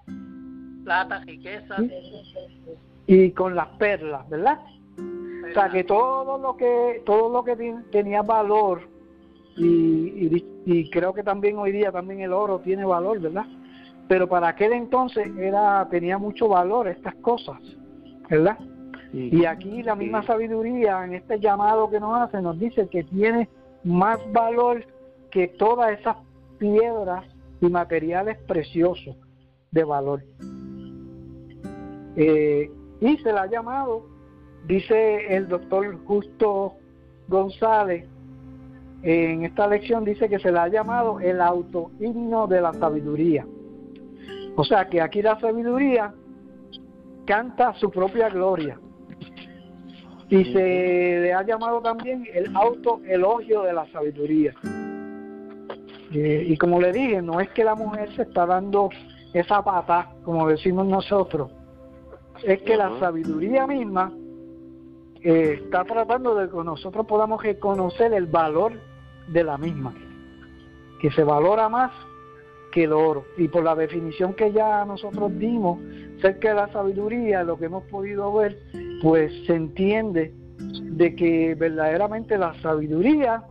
Plata, 0.83 1.19
riqueza. 1.25 1.75
Y 3.05 3.31
con 3.31 3.55
las 3.55 3.67
perlas, 3.77 4.27
¿verdad? 4.29 4.59
O 5.49 5.53
sea 5.53 5.69
que 5.69 5.83
todo 5.83 6.37
lo 6.37 6.55
que 6.55 7.03
todo 7.05 7.29
lo 7.29 7.43
que 7.43 7.55
tenía 7.91 8.21
valor 8.21 8.81
y, 9.55 10.43
y, 10.65 10.89
creo 10.89 11.13
que 11.13 11.21
también 11.21 11.57
hoy 11.57 11.71
día 11.71 11.91
también 11.91 12.21
el 12.21 12.33
oro 12.33 12.59
tiene 12.59 12.85
valor, 12.85 13.19
¿verdad? 13.19 13.45
Pero 14.07 14.27
para 14.27 14.47
aquel 14.47 14.73
entonces 14.73 15.27
era 15.37 15.87
tenía 15.91 16.17
mucho 16.17 16.47
valor 16.47 16.87
estas 16.87 17.13
cosas, 17.15 17.59
¿verdad? 18.29 18.57
Y 19.11 19.45
aquí 19.45 19.83
la 19.83 19.95
misma 19.95 20.23
sabiduría 20.23 21.05
en 21.05 21.13
este 21.13 21.39
llamado 21.39 21.87
que 21.91 21.99
nos 21.99 22.19
hace 22.19 22.41
nos 22.41 22.57
dice 22.57 22.87
que 22.87 23.03
tiene 23.03 23.47
más 23.83 24.19
valor 24.31 24.85
que 25.31 25.47
todas 25.47 25.99
esas 25.99 26.17
piedras 26.57 27.25
y 27.61 27.69
materiales 27.69 28.37
preciosos 28.47 29.15
de 29.71 29.83
valor. 29.83 30.23
Eh, 32.15 32.71
y 33.01 33.17
se 33.17 33.33
la 33.33 33.43
ha 33.43 33.47
llamado 33.47 34.13
Dice 34.67 35.35
el 35.35 35.49
doctor 35.49 35.97
Justo 36.05 36.75
González, 37.27 38.07
en 39.01 39.43
esta 39.43 39.67
lección 39.67 40.05
dice 40.05 40.29
que 40.29 40.39
se 40.39 40.53
le 40.53 40.59
ha 40.59 40.69
llamado 40.69 41.19
el 41.19 41.41
auto 41.41 41.91
himno 41.99 42.47
de 42.47 42.61
la 42.61 42.73
sabiduría. 42.73 43.45
O 44.55 44.63
sea 44.63 44.87
que 44.87 45.01
aquí 45.01 45.21
la 45.21 45.37
sabiduría 45.41 46.13
canta 47.25 47.73
su 47.73 47.91
propia 47.91 48.29
gloria. 48.29 48.79
Y 50.29 50.45
se 50.45 51.19
le 51.21 51.33
ha 51.33 51.43
llamado 51.43 51.81
también 51.81 52.27
el 52.33 52.55
auto 52.55 53.01
elogio 53.05 53.63
de 53.63 53.73
la 53.73 53.85
sabiduría. 53.91 54.53
Eh, 56.11 56.45
y 56.47 56.57
como 56.57 56.79
le 56.79 56.91
dije, 56.91 57.21
no 57.21 57.39
es 57.39 57.49
que 57.49 57.63
la 57.63 57.75
mujer 57.75 58.13
se 58.15 58.23
está 58.23 58.45
dando 58.45 58.89
esa 59.33 59.63
pata, 59.63 60.09
como 60.23 60.47
decimos 60.47 60.85
nosotros, 60.85 61.51
es 62.43 62.61
que 62.61 62.77
la 62.77 62.99
sabiduría 62.99 63.65
misma 63.65 64.13
eh, 65.21 65.59
está 65.63 65.83
tratando 65.83 66.35
de 66.35 66.49
que 66.49 66.63
nosotros 66.63 67.05
podamos 67.07 67.41
reconocer 67.41 68.13
el 68.13 68.27
valor 68.27 68.73
de 69.27 69.43
la 69.43 69.57
misma, 69.57 69.93
que 70.99 71.09
se 71.11 71.23
valora 71.23 71.69
más 71.69 71.91
que 72.73 72.83
el 72.83 72.93
oro. 72.93 73.25
Y 73.37 73.47
por 73.47 73.63
la 73.63 73.75
definición 73.75 74.33
que 74.33 74.51
ya 74.51 74.83
nosotros 74.85 75.31
dimos 75.37 75.79
cerca 76.21 76.49
de 76.49 76.55
la 76.55 76.71
sabiduría, 76.71 77.43
lo 77.43 77.57
que 77.57 77.65
hemos 77.65 77.83
podido 77.85 78.33
ver, 78.33 78.57
pues 79.01 79.31
se 79.45 79.55
entiende 79.55 80.33
de 80.59 81.15
que 81.15 81.55
verdaderamente 81.55 82.37
la 82.37 82.53
sabiduría 82.61 83.43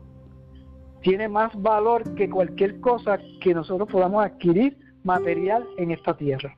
tiene 1.03 1.29
más 1.29 1.51
valor 1.61 2.15
que 2.15 2.29
cualquier 2.29 2.81
cosa 2.81 3.19
que 3.41 3.55
nosotros 3.55 3.89
podamos 3.89 4.25
adquirir 4.25 4.77
material 5.05 5.67
en 5.79 5.91
esta 5.91 6.17
tierra. 6.17 6.57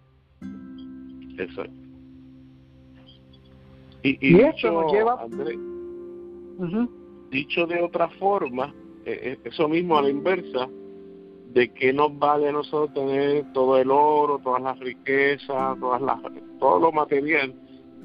Exacto. 1.39 1.73
Y, 4.03 4.39
eso 4.39 4.71
nos 4.71 4.93
lleva... 4.93 5.27
Dicho 7.31 7.67
de 7.67 7.83
otra 7.83 8.09
forma, 8.11 8.73
eh, 9.05 9.19
eh, 9.23 9.39
eso 9.45 9.67
mismo 9.67 9.97
a 9.99 10.03
la 10.03 10.11
inversa, 10.11 10.69
de 11.55 11.73
qué 11.73 11.93
nos 11.93 12.19
vale 12.19 12.49
a 12.49 12.53
nosotros 12.53 12.93
tener 12.95 13.53
todo 13.53 13.79
el 13.79 13.91
oro, 13.91 14.41
todas 14.41 14.61
las 14.61 14.79
riquezas, 14.81 15.79
todas 15.79 16.03
las, 16.03 16.19
todo 16.59 16.81
lo 16.81 16.93
material, 16.93 17.55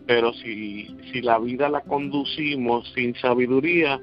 pero 0.05 0.31
si, 0.33 0.85
si 1.11 1.21
la 1.21 1.39
vida 1.39 1.67
la 1.67 1.81
conducimos 1.81 2.87
sin 2.93 3.15
sabiduría, 3.15 3.99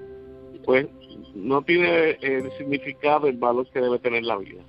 pues 0.65 0.89
no 1.37 1.63
tiene 1.63 2.19
el 2.23 2.51
significado, 2.59 3.29
el 3.29 3.37
valor 3.37 3.69
que 3.71 3.81
debe 3.81 4.01
tener 4.01 4.25
la 4.25 4.37
vida. 4.37 4.63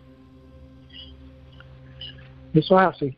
Eso 2.53 2.80
es 2.80 2.88
así. 2.88 3.17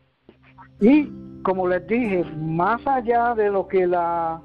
Y 0.80 1.08
como 1.42 1.68
les 1.68 1.86
dije, 1.86 2.24
más 2.38 2.86
allá 2.86 3.34
de 3.34 3.50
lo 3.50 3.68
que 3.68 3.86
la 3.86 4.40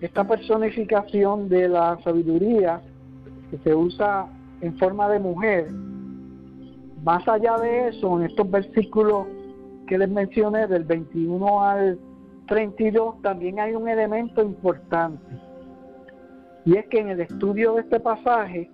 esta 0.00 0.26
personificación 0.26 1.48
de 1.48 1.66
la 1.68 1.98
sabiduría 2.04 2.82
que 3.50 3.56
se 3.58 3.74
usa 3.74 4.26
en 4.60 4.76
forma 4.78 5.08
de 5.08 5.18
mujer, 5.18 5.68
más 7.04 7.26
allá 7.28 7.58
de 7.58 7.88
eso, 7.88 8.18
en 8.18 8.24
estos 8.24 8.50
versículos 8.50 9.26
que 9.86 9.98
les 9.98 10.08
mencioné, 10.08 10.66
del 10.66 10.84
21 10.84 11.62
al 11.62 11.98
32, 12.48 13.20
también 13.20 13.60
hay 13.60 13.74
un 13.74 13.88
elemento 13.88 14.42
importante. 14.42 15.36
Y 16.64 16.76
es 16.76 16.86
que 16.86 17.00
en 17.00 17.10
el 17.10 17.20
estudio 17.20 17.74
de 17.74 17.82
este 17.82 18.00
pasaje 18.00 18.70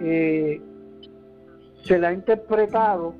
eh, 0.00 0.60
se 1.84 1.98
le 1.98 2.06
ha 2.06 2.12
interpretado 2.14 3.14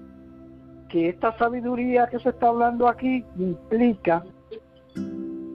que 0.88 1.10
esta 1.10 1.36
sabiduría 1.36 2.06
que 2.06 2.18
se 2.18 2.30
está 2.30 2.48
hablando 2.48 2.88
aquí 2.88 3.24
implica 3.38 4.24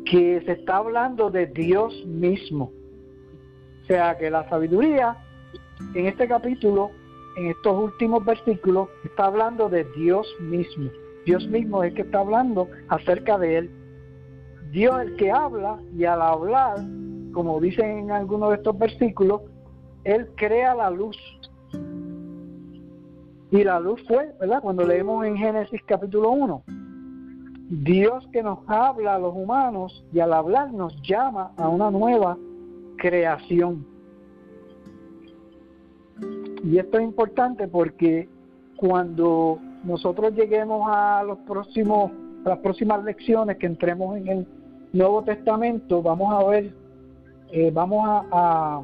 que 0.06 0.42
se 0.46 0.52
está 0.52 0.78
hablando 0.78 1.32
de 1.32 1.48
Dios 1.48 2.06
mismo. 2.06 2.72
O 3.82 3.86
sea 3.88 4.16
que 4.16 4.30
la 4.30 4.48
sabiduría 4.48 5.18
en 5.96 6.06
este 6.06 6.28
capítulo, 6.28 6.92
en 7.38 7.52
estos 7.52 7.84
últimos 7.84 8.26
versículos, 8.26 8.90
está 9.04 9.26
hablando 9.26 9.70
de 9.70 9.84
Dios 9.96 10.28
mismo. 10.42 10.90
Dios 11.26 11.48
mismo 11.48 11.84
es 11.84 11.92
el 11.92 11.96
que 11.96 12.02
está 12.02 12.20
hablando 12.20 12.68
acerca 12.90 13.38
de 13.38 13.58
Él. 13.60 13.72
Dios 14.72 15.00
es 15.02 15.08
el 15.10 15.16
que 15.18 15.32
habla 15.32 15.80
y 15.96 16.06
al 16.06 16.22
hablar, 16.22 16.78
como 17.34 17.60
dicen 17.62 18.00
en 18.00 18.12
algunos 18.12 18.50
de 18.50 18.56
estos 18.56 18.78
versículos, 18.78 19.42
Él 20.04 20.28
crea 20.36 20.74
la 20.74 20.90
luz. 20.90 21.18
Y 23.52 23.64
la 23.64 23.80
luz 23.80 24.04
fue, 24.08 24.34
¿verdad? 24.40 24.62
Cuando 24.62 24.84
leemos 24.84 25.24
en 25.26 25.38
Génesis 25.38 25.82
capítulo 25.86 26.32
1, 26.32 26.64
Dios 27.70 28.28
que 28.34 28.42
nos 28.42 28.60
habla 28.68 29.16
a 29.16 29.20
los 29.20 29.36
humanos 29.36 30.04
y 30.12 30.20
al 30.20 30.34
hablar 30.34 30.74
nos 30.74 31.00
llama 31.04 31.52
a 31.58 31.70
una 31.70 31.92
nueva 31.92 32.36
creación. 32.98 33.86
Y 36.68 36.80
esto 36.80 36.98
es 36.98 37.06
importante 37.06 37.66
porque 37.70 38.28
cuando 38.76 39.58
nosotros 39.86 40.34
lleguemos 40.34 40.90
a 40.94 41.24
los 41.24 41.38
próximos, 41.40 42.12
a 42.44 42.50
las 42.50 42.60
próximas 42.60 43.02
lecciones 43.06 43.56
que 43.56 43.68
entremos 43.68 44.18
en 44.18 44.28
el 44.28 44.48
Nuevo 44.92 45.24
Testamento, 45.24 46.02
vamos 46.02 46.34
a 46.34 46.46
ver, 46.46 46.74
eh, 47.54 47.72
vamos 47.74 48.04
a, 48.06 48.82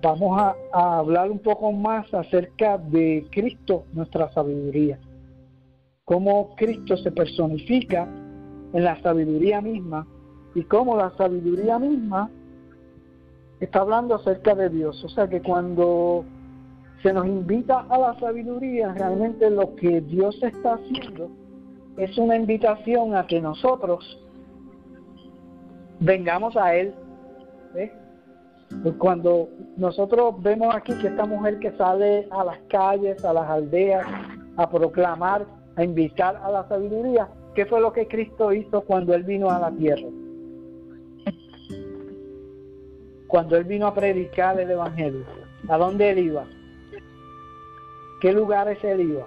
vamos 0.00 0.40
a, 0.72 0.98
hablar 1.00 1.30
un 1.30 1.38
poco 1.38 1.70
más 1.70 2.12
acerca 2.14 2.78
de 2.78 3.26
Cristo, 3.30 3.84
nuestra 3.92 4.32
sabiduría, 4.32 4.98
cómo 6.06 6.54
Cristo 6.56 6.96
se 6.96 7.12
personifica 7.12 8.08
en 8.72 8.84
la 8.84 8.98
sabiduría 9.02 9.60
misma 9.60 10.06
y 10.54 10.62
cómo 10.62 10.96
la 10.96 11.14
sabiduría 11.18 11.78
misma 11.78 12.30
está 13.64 13.80
hablando 13.80 14.16
acerca 14.16 14.54
de 14.54 14.68
Dios. 14.68 15.02
O 15.04 15.08
sea 15.08 15.28
que 15.28 15.40
cuando 15.40 16.24
se 17.02 17.12
nos 17.12 17.26
invita 17.26 17.86
a 17.88 17.98
la 17.98 18.18
sabiduría, 18.18 18.92
realmente 18.92 19.48
lo 19.50 19.74
que 19.76 20.00
Dios 20.00 20.36
está 20.42 20.74
haciendo 20.74 21.30
es 21.96 22.16
una 22.18 22.36
invitación 22.36 23.14
a 23.14 23.26
que 23.26 23.40
nosotros 23.40 24.18
vengamos 26.00 26.56
a 26.56 26.74
Él. 26.74 26.94
Pues 28.82 28.94
cuando 28.96 29.48
nosotros 29.76 30.42
vemos 30.42 30.74
aquí 30.74 30.94
que 30.98 31.08
esta 31.08 31.26
mujer 31.26 31.58
que 31.58 31.72
sale 31.72 32.26
a 32.30 32.42
las 32.42 32.58
calles, 32.68 33.22
a 33.24 33.32
las 33.32 33.48
aldeas, 33.48 34.06
a 34.56 34.68
proclamar, 34.68 35.46
a 35.76 35.84
invitar 35.84 36.36
a 36.36 36.50
la 36.50 36.66
sabiduría, 36.68 37.28
¿qué 37.54 37.66
fue 37.66 37.80
lo 37.80 37.92
que 37.92 38.08
Cristo 38.08 38.52
hizo 38.52 38.80
cuando 38.80 39.14
Él 39.14 39.24
vino 39.24 39.50
a 39.50 39.58
la 39.58 39.70
tierra? 39.70 40.08
Cuando 43.32 43.56
Él 43.56 43.64
vino 43.64 43.86
a 43.86 43.94
predicar 43.94 44.60
el 44.60 44.70
Evangelio, 44.70 45.24
¿a 45.66 45.78
dónde 45.78 46.10
Él 46.10 46.18
iba? 46.18 46.44
¿Qué 48.20 48.30
lugares 48.30 48.76
Él 48.84 49.00
iba? 49.00 49.26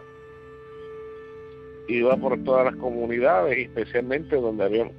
Iba 1.88 2.16
por 2.16 2.38
todas 2.44 2.66
las 2.66 2.76
comunidades, 2.76 3.58
especialmente 3.58 4.36
donde 4.36 4.64
había 4.64 4.92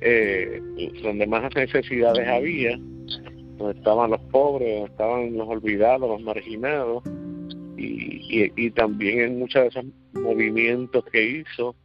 eh, 0.00 0.62
donde 1.02 1.26
más 1.26 1.54
necesidades 1.54 2.26
había, 2.26 2.78
donde 3.58 3.78
estaban 3.78 4.12
los 4.12 4.22
pobres, 4.32 4.72
donde 4.72 4.90
estaban 4.90 5.36
los 5.36 5.48
olvidados, 5.48 6.08
los 6.08 6.22
marginados, 6.22 7.02
y, 7.76 8.50
y, 8.56 8.70
también 8.70 9.20
en 9.20 9.38
muchos 9.38 9.64
de 9.64 9.68
esos 9.68 9.84
movimientos 10.14 11.04
que 11.12 11.42
hizo, 11.42 11.76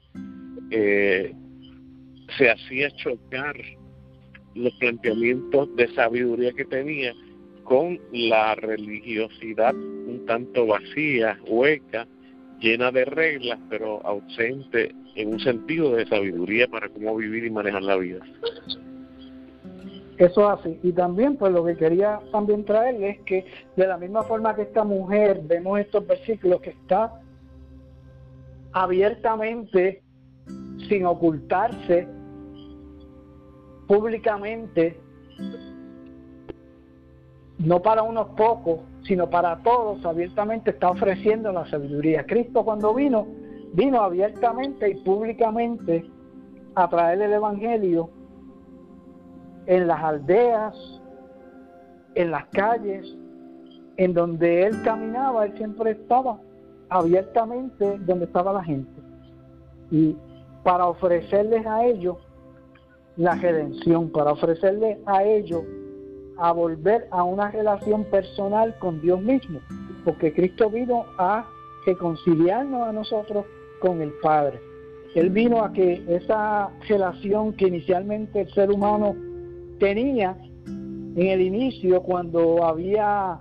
eh, 0.69 1.33
se 2.37 2.49
hacía 2.49 2.89
chocar 2.91 3.57
los 4.55 4.73
planteamientos 4.75 5.75
de 5.75 5.87
sabiduría 5.93 6.51
que 6.53 6.65
tenía 6.65 7.13
con 7.63 7.99
la 8.11 8.55
religiosidad 8.55 9.73
un 9.73 10.25
tanto 10.25 10.67
vacía, 10.67 11.37
hueca, 11.47 12.07
llena 12.59 12.91
de 12.91 13.05
reglas, 13.05 13.59
pero 13.69 14.05
ausente 14.05 14.93
en 15.15 15.33
un 15.33 15.39
sentido 15.39 15.95
de 15.95 16.05
sabiduría 16.05 16.67
para 16.67 16.89
cómo 16.89 17.15
vivir 17.15 17.45
y 17.45 17.49
manejar 17.49 17.83
la 17.83 17.97
vida. 17.97 18.19
Eso 20.17 20.49
así. 20.49 20.79
Y 20.83 20.91
también, 20.91 21.35
pues 21.35 21.51
lo 21.51 21.65
que 21.65 21.75
quería 21.75 22.19
también 22.31 22.63
traerle 22.63 23.09
es 23.09 23.19
que 23.21 23.45
de 23.75 23.87
la 23.87 23.97
misma 23.97 24.21
forma 24.23 24.55
que 24.55 24.63
esta 24.63 24.83
mujer, 24.83 25.41
vemos 25.43 25.79
estos 25.79 26.05
versículos 26.05 26.61
que 26.61 26.71
está 26.71 27.21
abiertamente, 28.71 30.03
sin 30.87 31.05
ocultarse, 31.05 32.07
públicamente, 33.91 34.97
no 37.57 37.81
para 37.81 38.03
unos 38.03 38.29
pocos, 38.37 38.79
sino 39.03 39.29
para 39.29 39.57
todos, 39.63 40.05
abiertamente 40.05 40.69
está 40.71 40.91
ofreciendo 40.91 41.51
la 41.51 41.69
sabiduría. 41.69 42.25
Cristo 42.25 42.63
cuando 42.63 42.93
vino, 42.93 43.27
vino 43.73 44.01
abiertamente 44.01 44.91
y 44.91 44.95
públicamente 45.03 46.09
a 46.75 46.87
traer 46.87 47.21
el 47.21 47.33
Evangelio 47.33 48.09
en 49.65 49.87
las 49.87 50.01
aldeas, 50.01 51.01
en 52.15 52.31
las 52.31 52.45
calles, 52.45 53.13
en 53.97 54.13
donde 54.13 54.67
él 54.67 54.81
caminaba, 54.85 55.47
él 55.47 55.57
siempre 55.57 55.91
estaba 55.91 56.39
abiertamente 56.87 57.97
donde 57.99 58.23
estaba 58.23 58.53
la 58.53 58.63
gente. 58.63 59.01
Y 59.91 60.15
para 60.63 60.87
ofrecerles 60.87 61.65
a 61.67 61.83
ellos 61.83 62.15
la 63.17 63.35
redención, 63.35 64.09
para 64.09 64.31
ofrecerles 64.31 64.97
a 65.05 65.23
ellos 65.23 65.63
a 66.37 66.51
volver 66.51 67.07
a 67.11 67.23
una 67.23 67.51
relación 67.51 68.03
personal 68.05 68.75
con 68.79 68.99
Dios 69.01 69.21
mismo, 69.21 69.59
porque 70.03 70.33
Cristo 70.33 70.69
vino 70.69 71.05
a 71.17 71.45
reconciliarnos 71.85 72.87
a 72.87 72.91
nosotros 72.91 73.45
con 73.79 74.01
el 74.01 74.11
Padre. 74.21 74.59
Él 75.13 75.29
vino 75.29 75.61
a 75.61 75.71
que 75.73 76.03
esa 76.07 76.69
relación 76.87 77.53
que 77.53 77.67
inicialmente 77.67 78.41
el 78.41 78.53
ser 78.53 78.71
humano 78.71 79.15
tenía 79.79 80.37
en 80.67 81.27
el 81.27 81.41
inicio, 81.41 82.01
cuando 82.01 82.63
había 82.63 83.39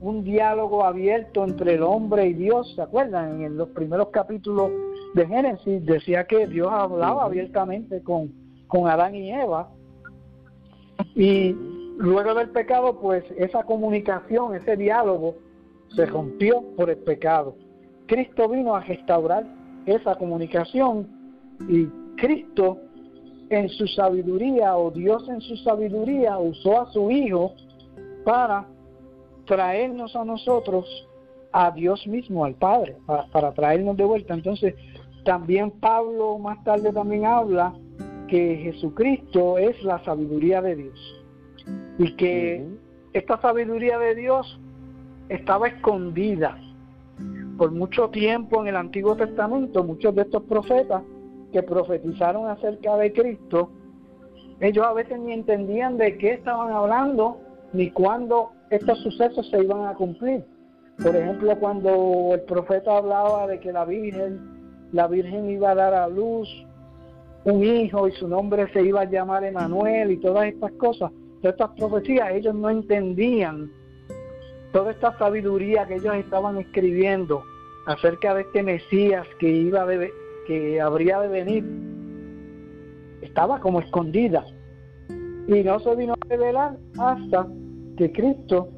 un 0.00 0.24
diálogo 0.24 0.84
abierto 0.84 1.44
entre 1.44 1.74
el 1.74 1.82
hombre 1.82 2.26
y 2.26 2.34
Dios, 2.34 2.72
¿se 2.74 2.82
acuerdan? 2.82 3.42
En 3.42 3.56
los 3.56 3.68
primeros 3.70 4.08
capítulos 4.08 4.70
de 5.14 5.26
Génesis 5.26 5.84
decía 5.84 6.26
que 6.26 6.46
Dios 6.46 6.68
hablaba 6.70 7.24
abiertamente 7.24 8.02
con, 8.02 8.32
con 8.68 8.88
Adán 8.88 9.14
y 9.14 9.32
Eva. 9.32 9.70
Y 11.14 11.54
Luego 11.98 12.34
del 12.34 12.50
pecado, 12.50 12.98
pues 13.00 13.24
esa 13.38 13.62
comunicación, 13.62 14.54
ese 14.54 14.76
diálogo 14.76 15.36
se 15.94 16.04
rompió 16.04 16.62
por 16.76 16.90
el 16.90 16.98
pecado. 16.98 17.56
Cristo 18.06 18.48
vino 18.50 18.74
a 18.74 18.80
restaurar 18.80 19.46
esa 19.86 20.14
comunicación 20.16 21.08
y 21.68 21.86
Cristo 22.16 22.78
en 23.48 23.68
su 23.70 23.86
sabiduría 23.86 24.76
o 24.76 24.90
Dios 24.90 25.26
en 25.28 25.40
su 25.40 25.56
sabiduría 25.58 26.38
usó 26.38 26.82
a 26.82 26.92
su 26.92 27.10
Hijo 27.10 27.54
para 28.24 28.66
traernos 29.46 30.14
a 30.16 30.24
nosotros 30.24 30.84
a 31.52 31.70
Dios 31.70 32.06
mismo, 32.06 32.44
al 32.44 32.56
Padre, 32.56 32.96
para, 33.06 33.52
traernos 33.52 33.96
de 33.96 34.04
vuelta. 34.04 34.34
Entonces, 34.34 34.74
también 35.24 35.70
Pablo 35.70 36.36
más 36.38 36.62
tarde 36.62 36.92
también 36.92 37.24
habla 37.24 37.72
que 38.26 38.56
Jesucristo 38.56 39.58
es 39.58 39.82
la 39.82 40.02
sabiduría 40.04 40.62
de 40.62 40.76
Dios. 40.76 41.24
Y 41.98 42.14
que 42.16 42.66
esta 43.12 43.40
sabiduría 43.40 43.98
de 43.98 44.14
Dios 44.14 44.60
estaba 45.28 45.68
escondida 45.68 46.58
por 47.56 47.72
mucho 47.72 48.10
tiempo 48.10 48.60
en 48.60 48.68
el 48.68 48.76
Antiguo 48.76 49.16
Testamento, 49.16 49.82
muchos 49.82 50.14
de 50.14 50.22
estos 50.22 50.42
profetas 50.42 51.02
que 51.52 51.62
profetizaron 51.62 52.48
acerca 52.50 52.96
de 52.96 53.12
Cristo, 53.12 53.70
ellos 54.60 54.86
a 54.86 54.92
veces 54.92 55.18
ni 55.18 55.32
entendían 55.32 55.96
de 55.96 56.18
qué 56.18 56.34
estaban 56.34 56.72
hablando 56.72 57.38
ni 57.72 57.90
cuándo 57.90 58.52
estos 58.70 58.98
sucesos 59.00 59.48
se 59.50 59.62
iban 59.62 59.86
a 59.86 59.94
cumplir. 59.94 60.44
Por 61.02 61.14
ejemplo, 61.14 61.58
cuando 61.58 62.30
el 62.32 62.40
profeta 62.42 62.96
hablaba 62.96 63.46
de 63.46 63.60
que 63.60 63.72
la 63.72 63.84
Virgen, 63.84 64.88
la 64.92 65.06
Virgen 65.08 65.50
iba 65.50 65.70
a 65.70 65.74
dar 65.74 65.94
a 65.94 66.08
luz 66.08 66.48
un 67.46 67.62
hijo 67.62 68.08
y 68.08 68.12
su 68.12 68.26
nombre 68.26 68.70
se 68.72 68.82
iba 68.82 69.02
a 69.02 69.04
llamar 69.04 69.44
Emanuel 69.44 70.10
y 70.10 70.16
todas 70.16 70.46
estas 70.48 70.72
cosas, 70.72 71.12
estas 71.42 71.70
profecías, 71.70 72.32
ellos 72.32 72.54
no 72.56 72.68
entendían 72.68 73.70
toda 74.72 74.90
esta 74.90 75.16
sabiduría 75.16 75.86
que 75.86 75.94
ellos 75.94 76.16
estaban 76.16 76.58
escribiendo 76.58 77.44
acerca 77.86 78.34
de 78.34 78.42
este 78.42 78.64
Mesías 78.64 79.26
que 79.38 79.48
iba 79.48 79.86
que 80.48 80.80
habría 80.80 81.20
de 81.20 81.28
venir 81.28 81.64
estaba 83.22 83.60
como 83.60 83.80
escondida 83.80 84.44
y 85.46 85.62
no 85.62 85.78
se 85.78 85.94
vino 85.94 86.14
a 86.14 86.28
revelar 86.28 86.76
hasta 86.98 87.46
que 87.96 88.10
Cristo 88.10 88.70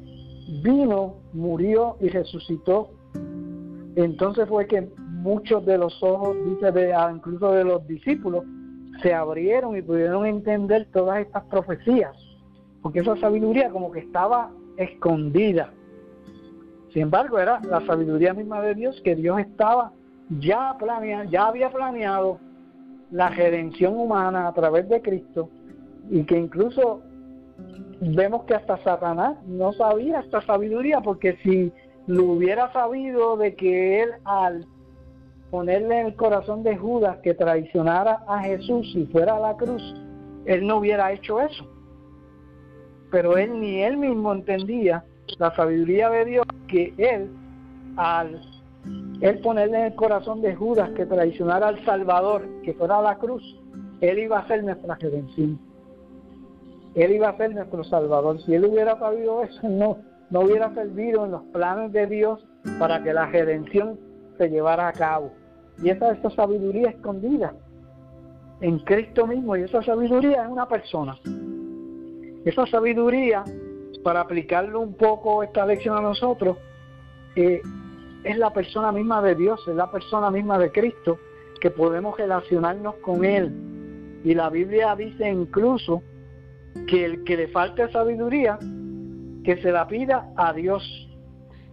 vino, 0.63 1.15
murió 1.33 1.97
y 1.99 2.09
resucitó. 2.09 2.91
Entonces 3.95 4.47
fue 4.47 4.67
que 4.67 4.87
muchos 4.97 5.65
de 5.65 5.77
los 5.77 6.01
ojos, 6.03 6.37
dice 6.45 6.71
de, 6.71 6.93
ah, 6.93 7.11
incluso 7.13 7.51
de 7.51 7.63
los 7.63 7.85
discípulos, 7.87 8.43
se 9.01 9.13
abrieron 9.13 9.77
y 9.77 9.81
pudieron 9.81 10.25
entender 10.25 10.87
todas 10.91 11.19
estas 11.19 11.43
profecías 11.45 12.15
porque 12.81 12.99
esa 12.99 13.15
sabiduría 13.17 13.69
como 13.69 13.91
que 13.91 13.99
estaba 13.99 14.51
escondida. 14.77 15.71
Sin 16.93 17.03
embargo, 17.03 17.37
era 17.37 17.59
la 17.61 17.85
sabiduría 17.85 18.33
misma 18.33 18.61
de 18.61 18.75
Dios 18.75 18.99
que 19.03 19.15
Dios 19.15 19.39
estaba 19.39 19.91
ya 20.39 20.75
planeando, 20.79 21.31
ya 21.31 21.47
había 21.47 21.69
planeado 21.69 22.39
la 23.11 23.29
redención 23.29 23.97
humana 23.97 24.47
a 24.47 24.53
través 24.53 24.87
de 24.87 25.01
Cristo 25.01 25.49
y 26.09 26.23
que 26.23 26.37
incluso 26.37 27.01
vemos 28.01 28.45
que 28.45 28.55
hasta 28.55 28.77
Satanás 28.83 29.37
no 29.45 29.73
sabía 29.73 30.19
esta 30.19 30.41
sabiduría 30.41 31.01
porque 31.01 31.37
si 31.43 31.71
lo 32.07 32.25
hubiera 32.25 32.71
sabido 32.71 33.37
de 33.37 33.55
que 33.55 34.01
él 34.01 34.09
al 34.23 34.65
ponerle 35.49 36.01
en 36.01 36.07
el 36.07 36.15
corazón 36.15 36.63
de 36.63 36.77
Judas 36.77 37.17
que 37.23 37.33
traicionara 37.33 38.23
a 38.27 38.39
Jesús 38.39 38.91
y 38.95 39.05
fuera 39.07 39.37
a 39.37 39.39
la 39.39 39.57
cruz, 39.57 39.81
él 40.45 40.65
no 40.65 40.77
hubiera 40.77 41.11
hecho 41.11 41.39
eso 41.41 41.65
pero 43.11 43.37
él 43.37 43.59
ni 43.59 43.81
él 43.81 43.97
mismo 43.97 44.33
entendía 44.33 45.03
la 45.37 45.55
sabiduría 45.55 46.09
de 46.09 46.25
Dios 46.25 46.45
que 46.67 46.93
él 46.97 47.29
al 47.97 48.41
él 49.21 49.39
ponerle 49.39 49.77
en 49.77 49.85
el 49.87 49.95
corazón 49.95 50.41
de 50.41 50.55
Judas 50.55 50.91
que 50.91 51.05
traicionara 51.05 51.67
al 51.67 51.83
Salvador, 51.83 52.47
que 52.63 52.73
fuera 52.73 52.99
a 52.99 53.01
la 53.01 53.17
cruz, 53.17 53.43
él 53.99 54.17
iba 54.17 54.39
a 54.39 54.47
ser 54.47 54.63
nuestra 54.63 54.95
redención. 54.95 55.59
Él 56.95 57.11
iba 57.11 57.27
a 57.27 57.35
ser 57.35 57.53
nuestro 57.53 57.83
Salvador. 57.83 58.41
Si 58.43 58.55
él 58.55 58.63
hubiera 58.63 58.97
sabido 58.97 59.43
eso, 59.43 59.67
no, 59.67 59.97
no 60.29 60.39
hubiera 60.39 60.73
servido 60.73 61.25
en 61.25 61.31
los 61.31 61.43
planes 61.51 61.91
de 61.91 62.07
Dios 62.07 62.47
para 62.79 63.03
que 63.03 63.11
la 63.11 63.25
redención 63.25 63.99
se 64.37 64.49
llevara 64.49 64.87
a 64.87 64.93
cabo. 64.93 65.31
Y 65.81 65.89
esa 65.89 66.11
es 66.11 66.19
esa 66.19 66.29
sabiduría 66.31 66.89
escondida 66.89 67.53
en 68.61 68.79
Cristo 68.79 69.27
mismo. 69.27 69.55
Y 69.55 69.61
esa 69.61 69.81
sabiduría 69.83 70.43
es 70.43 70.49
una 70.49 70.67
persona. 70.67 71.17
Esa 72.45 72.65
sabiduría, 72.67 73.43
para 74.03 74.21
aplicarlo 74.21 74.79
un 74.79 74.93
poco 74.93 75.43
esta 75.43 75.65
lección 75.65 75.97
a 75.97 76.01
nosotros, 76.01 76.57
eh, 77.35 77.61
es 78.23 78.37
la 78.37 78.51
persona 78.51 78.91
misma 78.91 79.21
de 79.21 79.35
Dios, 79.35 79.61
es 79.67 79.75
la 79.75 79.89
persona 79.91 80.29
misma 80.31 80.57
de 80.57 80.71
Cristo, 80.71 81.19
que 81.61 81.69
podemos 81.69 82.17
relacionarnos 82.17 82.95
con 82.95 83.23
Él. 83.23 83.51
Y 84.23 84.33
la 84.33 84.49
Biblia 84.49 84.95
dice 84.95 85.29
incluso 85.29 86.01
que 86.87 87.05
el 87.05 87.23
que 87.23 87.37
le 87.37 87.47
falte 87.49 87.89
sabiduría, 87.91 88.57
que 89.43 89.61
se 89.61 89.71
la 89.71 89.87
pida 89.87 90.31
a 90.35 90.53
Dios, 90.53 90.83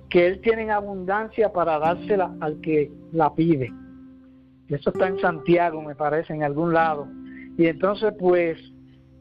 que 0.09 0.27
Él 0.27 0.41
tiene 0.41 0.63
en 0.63 0.71
abundancia 0.71 1.53
para 1.53 1.79
dársela 1.79 2.35
al 2.41 2.61
que 2.61 2.91
la 3.13 3.35
pide. 3.35 3.73
Eso 4.69 4.91
está 4.91 5.09
en 5.09 5.19
Santiago, 5.21 5.81
me 5.83 5.95
parece, 5.95 6.35
en 6.35 6.43
algún 6.43 6.73
lado. 6.73 7.07
Y 7.57 7.67
entonces, 7.67 8.13
pues, 8.19 8.59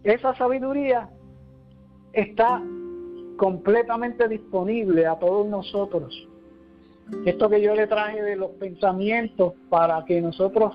esa 0.04 0.36
sabiduría 0.36 1.10
está 2.14 2.62
completamente 3.38 4.28
disponible 4.28 5.06
a 5.06 5.16
todos 5.20 5.48
nosotros. 5.48 6.28
Esto 7.26 7.50
que 7.50 7.62
yo 7.62 7.76
le 7.76 7.88
traje 7.88 8.22
de 8.22 8.36
los 8.36 8.52
pensamientos 8.52 9.54
para 9.70 10.04
que 10.06 10.22
nosotros 10.22 10.74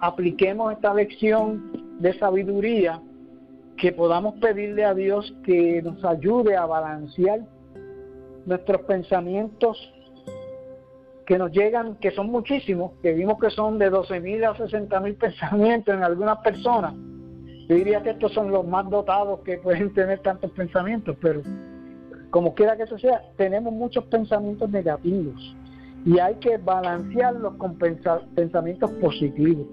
apliquemos 0.00 0.72
esta 0.72 0.94
lección 0.94 1.98
de 1.98 2.18
sabiduría, 2.18 3.02
que 3.76 3.92
podamos 3.92 4.34
pedirle 4.36 4.84
a 4.84 4.94
Dios 4.94 5.34
que 5.44 5.82
nos 5.82 6.02
ayude 6.04 6.56
a 6.56 6.66
balancear 6.66 7.40
nuestros 8.46 8.82
pensamientos 8.82 9.92
que 11.28 11.36
nos 11.36 11.52
llegan, 11.52 11.96
que 11.96 12.10
son 12.10 12.30
muchísimos, 12.30 12.92
que 13.02 13.12
vimos 13.12 13.38
que 13.38 13.50
son 13.50 13.78
de 13.78 13.92
12.000 13.92 14.48
a 14.48 14.54
60.000 14.56 15.18
pensamientos 15.18 15.94
en 15.94 16.02
algunas 16.02 16.38
personas. 16.38 16.94
Yo 17.68 17.76
diría 17.76 18.02
que 18.02 18.10
estos 18.10 18.32
son 18.32 18.50
los 18.50 18.66
más 18.66 18.88
dotados 18.88 19.40
que 19.40 19.58
pueden 19.58 19.92
tener 19.92 20.20
tantos 20.20 20.50
pensamientos, 20.52 21.18
pero 21.20 21.42
como 22.30 22.54
quiera 22.54 22.78
que 22.78 22.84
eso 22.84 22.98
sea, 22.98 23.20
tenemos 23.36 23.74
muchos 23.74 24.04
pensamientos 24.04 24.70
negativos 24.70 25.54
y 26.06 26.18
hay 26.18 26.36
que 26.36 26.56
balancearlos 26.56 27.56
con 27.56 27.76
pensamientos 27.76 28.90
positivos. 28.92 29.66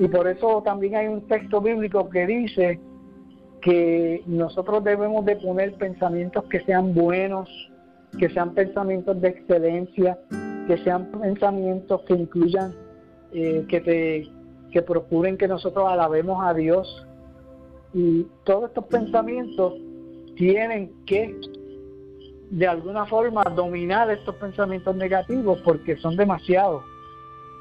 Y 0.00 0.08
por 0.08 0.26
eso 0.26 0.62
también 0.64 0.96
hay 0.96 1.06
un 1.06 1.28
texto 1.28 1.60
bíblico 1.60 2.10
que 2.10 2.26
dice 2.26 2.80
que 3.60 4.24
nosotros 4.26 4.82
debemos 4.82 5.24
de 5.26 5.36
poner 5.36 5.74
pensamientos 5.74 6.42
que 6.46 6.58
sean 6.64 6.92
buenos, 6.92 7.48
que 8.18 8.28
sean 8.30 8.52
pensamientos 8.52 9.20
de 9.20 9.28
excelencia, 9.28 10.18
que 10.66 10.78
sean 10.78 11.06
pensamientos 11.06 12.02
que 12.02 12.14
incluyan, 12.14 12.74
eh, 13.32 13.64
que, 13.68 13.80
te, 13.80 14.28
que 14.70 14.82
procuren 14.82 15.36
que 15.36 15.48
nosotros 15.48 15.88
alabemos 15.88 16.44
a 16.44 16.54
Dios. 16.54 17.06
Y 17.94 18.26
todos 18.44 18.70
estos 18.70 18.86
pensamientos 18.86 19.74
tienen 20.36 20.92
que 21.06 21.38
de 22.50 22.66
alguna 22.66 23.06
forma 23.06 23.42
dominar 23.44 24.10
estos 24.10 24.34
pensamientos 24.36 24.94
negativos 24.96 25.60
porque 25.64 25.96
son 25.96 26.16
demasiados. 26.16 26.84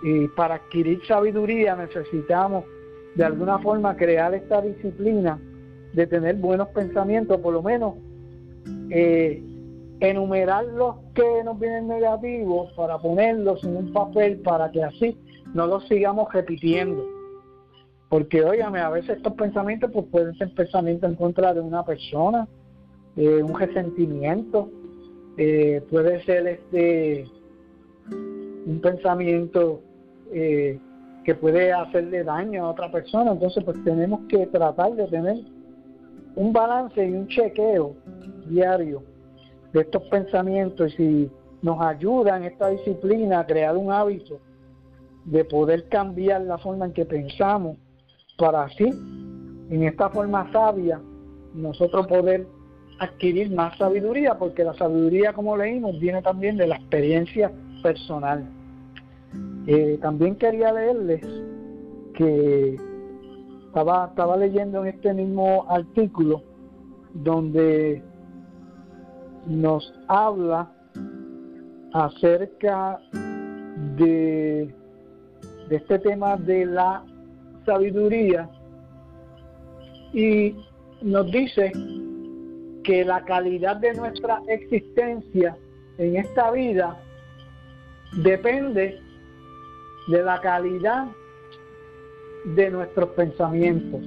Y 0.04 0.28
para 0.30 0.56
adquirir 0.56 0.99
sabiduría 1.08 1.76
necesitamos 1.76 2.66
de 3.16 3.24
alguna 3.24 3.60
forma 3.60 3.95
crear 3.95 4.34
esta 4.34 4.62
disciplina 4.62 5.39
de 5.93 6.08
tener 6.08 6.36
buenos 6.36 6.70
pensamientos, 6.70 7.39
por 7.39 7.54
lo 7.54 7.62
menos 7.62 7.95
eh, 8.89 9.43
enumerar 10.02 10.66
los 10.66 10.95
que 11.14 11.43
nos 11.45 11.60
vienen 11.60 11.88
negativos 11.88 12.74
para 12.74 12.97
ponerlos 12.97 13.64
en 13.64 13.78
un 13.78 13.93
papel 13.93 14.39
para 14.39 14.72
que 14.72 14.84
así 14.84 15.16
no 15.54 15.68
los 15.68 15.88
sigamos 15.88 16.34
repitiendo. 16.34 17.08
Porque, 18.10 18.43
óigame, 18.43 18.80
a 18.80 18.89
veces 18.89 19.18
estos 19.18 19.34
pensamientos 19.34 19.91
pues, 19.93 20.06
pueden 20.12 20.36
ser 20.38 20.54
pensamientos 20.56 21.10
en 21.10 21.16
contra 21.16 21.54
de 21.54 21.62
una 21.62 21.86
persona, 21.86 22.47
eh, 23.16 23.43
un 23.43 23.58
resentimiento, 23.58 24.70
eh, 25.38 25.82
puede 25.89 26.22
ser 26.24 26.47
este 26.47 27.26
un 28.10 28.80
pensamiento 28.82 29.82
eh, 30.32 30.80
que 31.24 31.36
puede 31.36 31.72
hacerle 31.72 32.24
daño 32.24 32.66
a 32.66 32.72
otra 32.72 32.91
persona. 32.91 33.32
Entonces, 33.32 33.64
pues 33.64 33.78
tenemos 33.84 34.22
que 34.28 34.47
tratar 34.47 34.95
de 34.95 35.08
tener 35.08 35.38
un 36.36 36.52
balance 36.52 37.06
y 37.08 37.12
un 37.12 37.28
chequeo 37.28 37.95
diario 38.47 39.11
de 39.74 39.82
estos 39.82 40.03
pensamientos 40.03 40.93
y 40.93 40.97
si 40.97 41.32
nos 41.61 41.80
ayuda 41.82 42.38
en 42.38 42.43
esta 42.43 42.69
disciplina 42.69 43.39
a 43.39 43.45
crear 43.45 43.78
un 43.78 43.91
hábito 43.91 44.39
de 45.26 45.45
poder 45.45 45.88
cambiar 45.89 46.41
la 46.41 46.57
forma 46.57 46.86
en 46.86 46.93
que 46.93 47.05
pensamos 47.05 47.78
para 48.38 48.63
así, 48.63 48.89
en 49.69 49.84
esta 49.84 50.09
forma 50.09 50.51
sabia, 50.51 50.99
nosotros 51.53 52.07
poder 52.07 52.47
adquirir 52.99 53.51
más 53.51 53.78
sabiduría, 53.78 54.38
porque 54.38 54.63
la 54.63 54.74
sabiduría, 54.74 55.34
como 55.34 55.55
leímos, 55.55 55.99
viene 55.99 56.22
también 56.22 56.57
de 56.57 56.67
la 56.67 56.76
experiencia 56.76 57.51
personal. 57.84 58.45
Eh, 59.67 59.97
también 60.01 60.36
quería 60.36 60.74
leerles 60.74 61.22
que 62.15 62.78
estaba, 63.67 64.07
estaba 64.07 64.38
leyendo 64.38 64.84
en 64.84 64.95
este 64.95 65.13
mismo 65.13 65.65
artículo 65.69 66.43
donde 67.13 68.03
nos 69.45 69.93
habla 70.07 70.71
acerca 71.93 72.99
de, 73.97 74.73
de 75.69 75.75
este 75.75 75.99
tema 75.99 76.37
de 76.37 76.65
la 76.65 77.03
sabiduría 77.65 78.49
y 80.13 80.55
nos 81.01 81.31
dice 81.31 81.71
que 82.83 83.05
la 83.05 83.23
calidad 83.23 83.77
de 83.77 83.93
nuestra 83.93 84.41
existencia 84.47 85.57
en 85.97 86.15
esta 86.15 86.51
vida 86.51 86.97
depende 88.23 88.99
de 90.07 90.23
la 90.23 90.41
calidad 90.41 91.07
de 92.45 92.69
nuestros 92.71 93.09
pensamientos, 93.09 94.01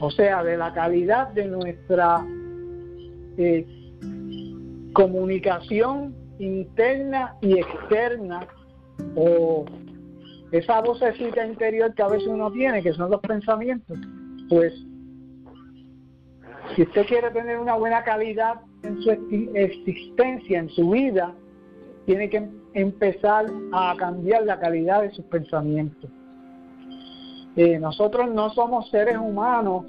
o 0.00 0.10
sea, 0.10 0.42
de 0.44 0.56
la 0.56 0.72
calidad 0.72 1.28
de 1.28 1.46
nuestra 1.46 2.24
eh, 3.36 3.66
comunicación 4.94 6.14
interna 6.38 7.36
y 7.42 7.58
externa, 7.58 8.46
o 9.16 9.66
esa 10.52 10.80
vocecita 10.80 11.46
interior 11.46 11.94
que 11.94 12.02
a 12.02 12.08
veces 12.08 12.28
uno 12.28 12.50
tiene, 12.50 12.82
que 12.82 12.92
son 12.92 13.10
los 13.10 13.20
pensamientos, 13.20 13.98
pues 14.48 14.72
si 16.74 16.82
usted 16.82 17.06
quiere 17.06 17.30
tener 17.30 17.58
una 17.58 17.74
buena 17.74 18.02
calidad 18.02 18.60
en 18.82 19.02
su 19.02 19.10
existencia, 19.10 20.58
en 20.58 20.68
su 20.70 20.90
vida, 20.90 21.34
tiene 22.06 22.28
que 22.30 22.48
empezar 22.74 23.46
a 23.72 23.94
cambiar 23.98 24.44
la 24.44 24.58
calidad 24.58 25.02
de 25.02 25.10
sus 25.10 25.24
pensamientos. 25.26 26.10
Eh, 27.56 27.78
nosotros 27.78 28.32
no 28.32 28.50
somos 28.50 28.90
seres 28.90 29.16
humanos 29.16 29.84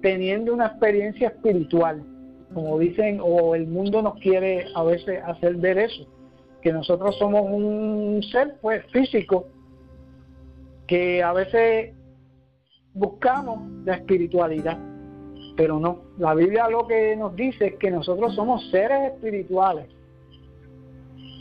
teniendo 0.00 0.54
una 0.54 0.66
experiencia 0.66 1.28
espiritual, 1.28 2.02
como 2.54 2.78
dicen, 2.78 3.20
o 3.22 3.54
el 3.54 3.66
mundo 3.66 4.02
nos 4.02 4.14
quiere 4.14 4.66
a 4.74 4.82
veces 4.82 5.22
hacer 5.24 5.56
ver 5.56 5.78
eso, 5.78 6.06
que 6.60 6.72
nosotros 6.72 7.16
somos 7.18 7.42
un 7.50 8.22
ser 8.30 8.56
pues 8.60 8.84
físico 8.92 9.46
que 10.86 11.22
a 11.22 11.32
veces 11.32 11.94
buscamos 12.94 13.60
la 13.84 13.94
espiritualidad 13.94 14.78
pero 15.56 15.78
no, 15.78 16.02
la 16.18 16.34
Biblia 16.34 16.68
lo 16.68 16.86
que 16.86 17.16
nos 17.16 17.36
dice 17.36 17.66
es 17.66 17.74
que 17.76 17.90
nosotros 17.90 18.34
somos 18.34 18.68
seres 18.70 19.12
espirituales, 19.12 19.86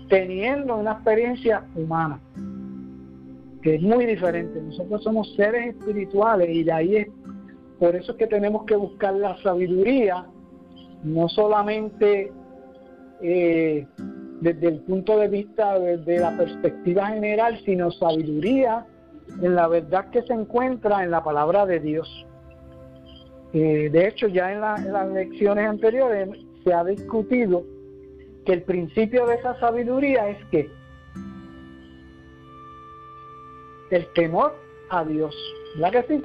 teniendo 0.10 0.76
una 0.78 0.94
experiencia 0.94 1.66
humana, 1.76 2.20
que 3.62 3.76
es 3.76 3.82
muy 3.82 4.06
diferente. 4.06 4.62
Nosotros 4.62 5.04
somos 5.04 5.34
seres 5.36 5.76
espirituales 5.76 6.50
y 6.50 6.64
de 6.64 6.72
ahí 6.72 6.96
es, 6.98 7.08
por 7.80 7.96
eso 7.96 8.12
es 8.12 8.18
que 8.18 8.28
tenemos 8.28 8.66
que 8.66 8.76
buscar 8.76 9.14
la 9.14 9.42
sabiduría, 9.42 10.26
no 11.04 11.30
solamente 11.30 12.32
eh, 13.22 13.88
desde 14.42 14.68
el 14.68 14.80
punto 14.80 15.18
de 15.18 15.28
vista, 15.28 15.78
desde 15.80 16.20
la 16.20 16.36
perspectiva 16.36 17.08
general, 17.08 17.60
sino 17.64 17.92
sabiduría 17.92 18.86
en 19.42 19.56
la 19.56 19.68
verdad 19.68 20.10
que 20.10 20.24
se 20.24 20.34
encuentra 20.34 21.04
en 21.04 21.12
la 21.12 21.24
palabra 21.24 21.66
de 21.66 21.80
Dios. 21.80 22.26
Eh, 23.54 23.90
de 23.92 24.08
hecho, 24.08 24.28
ya 24.28 24.52
en, 24.52 24.62
las 24.62 25.10
lecciones 25.10 25.68
anteriores 25.68 26.30
se 26.64 26.74
ha 26.74 26.84
discutido 26.84 27.64
que 28.46 28.54
el 28.54 28.64
principio 28.64 29.28
de 29.28 29.36
esa 29.36 29.60
sabiduría 29.60 30.30
es 30.30 30.46
que 30.46 30.70
el 33.92 34.08
temor 34.14 34.56
a 34.90 35.04
Dios. 35.04 35.36
¿Verdad 35.76 36.06
que 36.06 36.16
sí? 36.16 36.24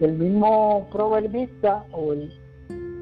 El 0.00 0.12
mismo 0.14 0.88
proverbista 0.92 1.86
o 1.92 2.12
el, 2.12 2.32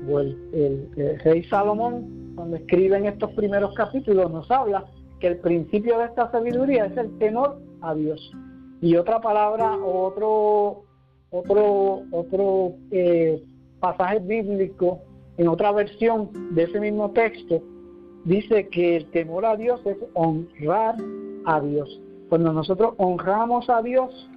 o 0.08 0.20
el, 0.20 1.18
rey 1.24 1.44
Salomón, 1.44 2.32
cuando 2.34 2.56
escribe 2.56 2.96
en 2.96 3.06
estos 3.06 3.30
primeros 3.32 3.74
capítulos, 3.74 4.30
nos 4.30 4.50
habla 4.50 4.84
que 5.20 5.28
el 5.28 5.38
principio 5.38 5.98
de 5.98 6.06
esta 6.06 6.30
sabiduría 6.30 6.86
es 6.86 6.96
el 6.96 7.16
temor 7.18 7.60
a 7.80 7.94
Dios. 7.94 8.32
Y 8.80 8.96
otra 8.96 9.20
palabra, 9.20 9.76
otro, 9.76 10.82
otro, 11.30 12.02
otro 12.10 12.72
eh, 12.90 13.42
pasaje 13.80 14.18
bíblico 14.20 15.00
en 15.36 15.48
otra 15.48 15.72
versión 15.72 16.30
de 16.54 16.64
ese 16.64 16.80
mismo 16.80 17.10
texto 17.12 17.62
dice 18.24 18.68
que 18.68 18.96
el 18.96 19.10
temor 19.10 19.46
a 19.46 19.56
Dios 19.56 19.80
es 19.84 19.96
honrar 20.14 20.96
a 21.44 21.60
Dios. 21.60 22.00
Cuando 22.28 22.52
nosotros 22.52 22.94
honramos 22.98 23.68
a 23.68 23.82
Dios, 23.82 24.30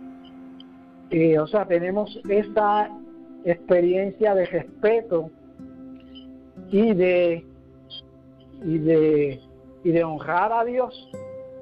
eh, 1.12 1.38
o 1.40 1.48
sea, 1.48 1.66
tenemos 1.66 2.20
esta 2.30 2.92
experiencia 3.46 4.34
de 4.34 4.46
respeto 4.48 5.30
y 6.72 6.94
de 6.94 7.46
y 8.64 8.78
de 8.78 9.42
y 9.84 9.92
de 9.92 10.04
honrar 10.04 10.52
a 10.52 10.66
Dios, 10.66 11.10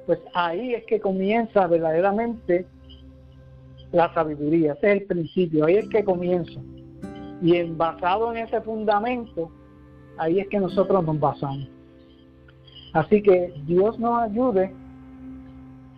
pues 0.06 0.18
ahí 0.32 0.74
es 0.74 0.84
que 0.84 1.00
comienza 1.00 1.66
verdaderamente 1.66 2.66
la 3.92 4.12
sabiduría, 4.14 4.72
ese 4.72 4.92
es 4.92 5.00
el 5.02 5.06
principio, 5.06 5.66
ahí 5.66 5.76
es 5.76 5.88
que 5.88 6.02
comienza. 6.02 6.60
Y 7.42 7.56
en, 7.56 7.76
basado 7.76 8.32
en 8.32 8.38
ese 8.38 8.60
fundamento, 8.62 9.50
ahí 10.16 10.40
es 10.40 10.48
que 10.48 10.58
nosotros 10.58 11.04
nos 11.04 11.20
basamos. 11.20 11.68
Así 12.94 13.22
que 13.22 13.52
Dios 13.66 13.98
nos 13.98 14.22
ayude 14.22 14.72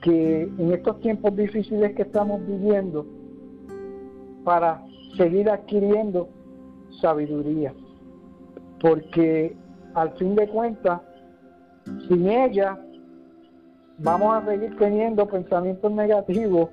que 0.02 0.42
en 0.42 0.72
estos 0.72 1.00
tiempos 1.00 1.36
difíciles 1.36 1.94
que 1.94 2.02
estamos 2.02 2.44
viviendo, 2.46 3.06
para 4.44 4.80
seguir 5.16 5.50
adquiriendo 5.50 6.28
sabiduría. 7.00 7.74
Porque 8.80 9.56
al 9.94 10.12
fin 10.16 10.34
de 10.34 10.48
cuentas, 10.48 11.00
sin 12.08 12.28
ella, 12.28 12.78
vamos 13.98 14.34
a 14.34 14.46
seguir 14.46 14.76
teniendo 14.76 15.26
pensamientos 15.26 15.90
negativos 15.92 16.70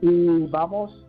y 0.00 0.46
vamos 0.48 1.04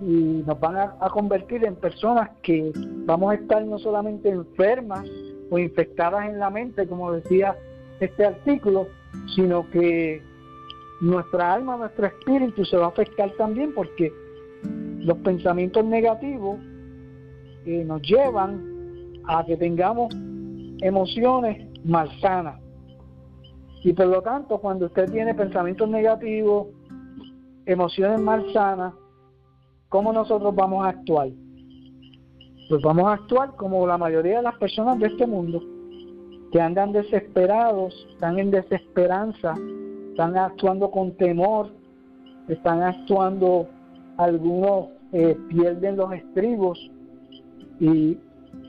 y 0.00 0.44
nos 0.46 0.60
van 0.60 0.76
a, 0.76 1.08
convertir 1.10 1.64
en 1.64 1.74
personas 1.74 2.30
que 2.42 2.70
vamos 3.06 3.32
a 3.32 3.34
estar 3.36 3.64
no 3.64 3.78
solamente 3.78 4.28
enfermas 4.28 5.08
o 5.50 5.58
infectadas 5.58 6.28
en 6.28 6.38
la 6.38 6.50
mente, 6.50 6.86
como 6.86 7.12
decía 7.12 7.56
este 8.00 8.26
artículo, 8.26 8.88
sino 9.34 9.68
que 9.70 10.22
nuestra 11.00 11.54
alma, 11.54 11.76
nuestro 11.76 12.06
espíritu 12.06 12.64
se 12.64 12.76
va 12.76 12.86
a 12.86 12.88
afectar 12.88 13.30
también 13.38 13.72
porque 13.74 14.12
los 15.00 15.16
pensamientos 15.18 15.84
negativos 15.84 16.58
eh, 17.64 17.82
nos 17.84 18.02
llevan 18.02 18.75
a 19.26 19.44
que 19.44 19.56
tengamos 19.56 20.14
emociones 20.80 21.66
malsanas. 21.84 22.60
Y 23.82 23.92
por 23.92 24.06
lo 24.06 24.22
tanto, 24.22 24.58
cuando 24.58 24.86
usted 24.86 25.10
tiene 25.10 25.34
pensamientos 25.34 25.88
negativos, 25.88 26.68
emociones 27.66 28.20
malsanas, 28.20 28.94
¿cómo 29.88 30.12
nosotros 30.12 30.54
vamos 30.54 30.84
a 30.84 30.90
actuar? 30.90 31.28
Pues 32.68 32.82
vamos 32.82 33.06
a 33.06 33.12
actuar 33.12 33.54
como 33.56 33.86
la 33.86 33.96
mayoría 33.96 34.38
de 34.38 34.42
las 34.42 34.56
personas 34.58 34.98
de 34.98 35.06
este 35.06 35.26
mundo, 35.26 35.62
que 36.50 36.60
andan 36.60 36.92
desesperados, 36.92 37.94
están 38.12 38.38
en 38.38 38.50
desesperanza, 38.50 39.54
están 40.10 40.36
actuando 40.36 40.90
con 40.90 41.16
temor, 41.16 41.70
están 42.48 42.82
actuando, 42.82 43.68
algunos 44.16 44.88
eh, 45.12 45.36
pierden 45.48 45.96
los 45.96 46.12
estribos 46.12 46.90
y 47.78 48.18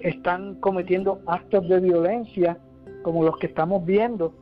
están 0.02 0.56
cometiendo 0.56 1.20
actos 1.26 1.68
de 1.68 1.80
violencia 1.80 2.58
como 3.04 3.24
los 3.24 3.38
que 3.38 3.48
estamos 3.48 3.86
viendo. 3.86 4.34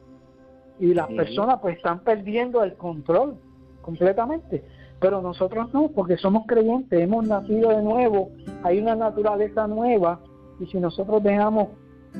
Y 0.80 0.94
las 0.94 1.08
personas 1.08 1.60
pues 1.62 1.78
están 1.78 2.00
perdiendo 2.00 2.64
el 2.64 2.76
control 2.76 3.38
completamente. 3.82 4.64
Pero 5.00 5.22
nosotros 5.22 5.74
no, 5.74 5.90
porque 5.90 6.18
somos 6.18 6.46
creyentes, 6.48 7.00
hemos 7.00 7.28
nacido 7.28 7.70
de 7.70 7.82
nuevo, 7.82 8.30
hay 8.64 8.80
una 8.80 8.96
naturaleza 8.96 9.68
nueva, 9.68 10.20
y 10.60 10.66
si 10.68 10.80
nosotros 10.80 11.22
dejamos 11.22 11.68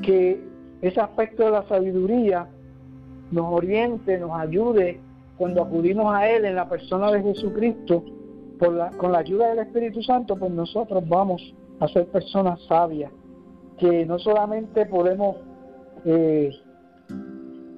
que 0.02 0.42
ese 0.82 1.00
aspecto 1.00 1.44
de 1.46 1.50
la 1.52 1.66
sabiduría 1.68 2.48
nos 3.30 3.52
oriente, 3.52 4.18
nos 4.18 4.32
ayude 4.32 5.00
cuando 5.36 5.62
acudimos 5.62 6.14
a 6.14 6.28
Él 6.28 6.44
en 6.44 6.54
la 6.54 6.68
persona 6.68 7.10
de 7.10 7.22
Jesucristo, 7.22 8.04
por 8.58 8.72
la, 8.72 8.90
con 8.90 9.12
la 9.12 9.18
ayuda 9.18 9.48
del 9.48 9.58
Espíritu 9.60 10.02
Santo, 10.02 10.36
pues 10.36 10.50
nosotros 10.50 11.06
vamos 11.08 11.42
a 11.80 11.88
ser 11.88 12.06
personas 12.06 12.60
sabias, 12.68 13.10
que 13.78 14.06
no 14.06 14.18
solamente 14.18 14.86
podemos 14.86 15.36
eh, 16.04 16.50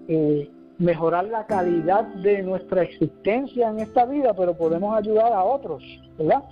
eh, 0.09 0.51
mejorar 0.79 1.25
la 1.27 1.47
calidad 1.47 2.05
de 2.23 2.43
nuestra 2.43 2.83
existencia 2.83 3.71
en 3.71 3.81
esta 3.81 4.05
vida, 4.07 4.33
pero 4.35 4.57
podemos 4.57 4.97
ayudar 4.97 5.33
a 5.33 5.43
otros, 5.43 5.83
¿verdad? 6.17 6.45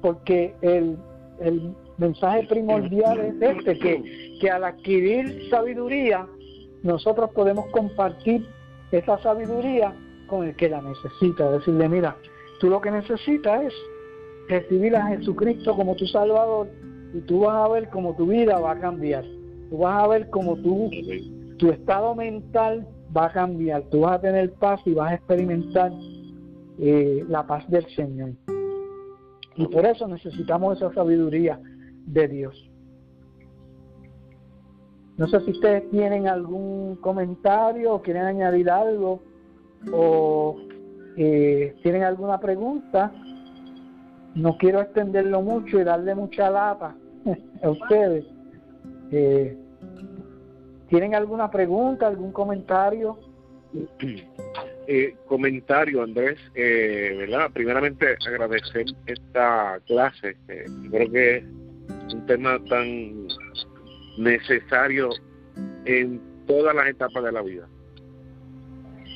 Porque 0.00 0.54
el, 0.62 0.96
el 1.40 1.74
mensaje 1.98 2.46
primordial 2.46 3.20
es 3.20 3.42
este, 3.42 3.78
que, 3.78 4.38
que 4.40 4.50
al 4.50 4.64
adquirir 4.64 5.48
sabiduría, 5.50 6.26
nosotros 6.82 7.30
podemos 7.30 7.66
compartir 7.70 8.46
esa 8.92 9.18
sabiduría 9.18 9.92
con 10.28 10.46
el 10.46 10.54
que 10.56 10.68
la 10.68 10.80
necesita, 10.80 11.50
decirle, 11.50 11.88
mira, 11.88 12.16
tú 12.60 12.68
lo 12.68 12.80
que 12.80 12.90
necesitas 12.90 13.64
es 13.64 13.74
recibir 14.48 14.94
a 14.94 15.06
Jesucristo 15.08 15.74
como 15.74 15.94
tu 15.96 16.06
Salvador 16.06 16.68
y 17.14 17.20
tú 17.20 17.40
vas 17.40 17.54
a 17.54 17.72
ver 17.72 17.88
cómo 17.90 18.14
tu 18.16 18.26
vida 18.26 18.58
va 18.58 18.72
a 18.72 18.80
cambiar. 18.80 19.24
Tú 19.70 19.78
vas 19.78 20.02
a 20.02 20.08
ver 20.08 20.28
cómo 20.30 20.56
tu, 20.56 20.90
tu 21.58 21.70
estado 21.70 22.14
mental 22.16 22.86
va 23.16 23.26
a 23.26 23.32
cambiar, 23.32 23.84
tú 23.84 24.00
vas 24.00 24.18
a 24.18 24.20
tener 24.20 24.52
paz 24.54 24.80
y 24.84 24.92
vas 24.92 25.12
a 25.12 25.14
experimentar 25.14 25.92
eh, 26.78 27.24
la 27.28 27.46
paz 27.46 27.68
del 27.70 27.86
Señor. 27.94 28.32
Y 29.54 29.66
por 29.68 29.86
eso 29.86 30.08
necesitamos 30.08 30.76
esa 30.76 30.92
sabiduría 30.92 31.60
de 32.06 32.26
Dios. 32.26 32.70
No 35.16 35.28
sé 35.28 35.40
si 35.42 35.52
ustedes 35.52 35.88
tienen 35.90 36.26
algún 36.26 36.96
comentario 36.96 37.94
o 37.94 38.02
quieren 38.02 38.24
añadir 38.24 38.68
algo 38.68 39.22
o 39.92 40.56
eh, 41.16 41.76
tienen 41.84 42.02
alguna 42.02 42.40
pregunta. 42.40 43.12
No 44.34 44.58
quiero 44.58 44.80
extenderlo 44.80 45.40
mucho 45.42 45.78
y 45.78 45.84
darle 45.84 46.16
mucha 46.16 46.50
lata 46.50 46.96
a 47.62 47.70
ustedes. 47.70 48.24
Eh, 49.10 49.56
¿Tienen 50.88 51.14
alguna 51.14 51.50
pregunta, 51.50 52.06
algún 52.06 52.32
comentario? 52.32 53.18
Eh, 54.86 55.16
comentario, 55.26 56.02
Andrés, 56.02 56.38
eh, 56.54 57.14
¿verdad? 57.16 57.50
Primeramente 57.54 58.18
agradecer 58.28 58.84
esta 59.06 59.80
clase. 59.86 60.36
creo 60.90 61.10
que 61.10 61.36
es 61.36 62.14
un 62.14 62.26
tema 62.26 62.58
tan 62.68 63.28
necesario 64.18 65.08
en 65.86 66.20
todas 66.46 66.74
las 66.74 66.88
etapas 66.88 67.24
de 67.24 67.32
la 67.32 67.40
vida. 67.40 67.66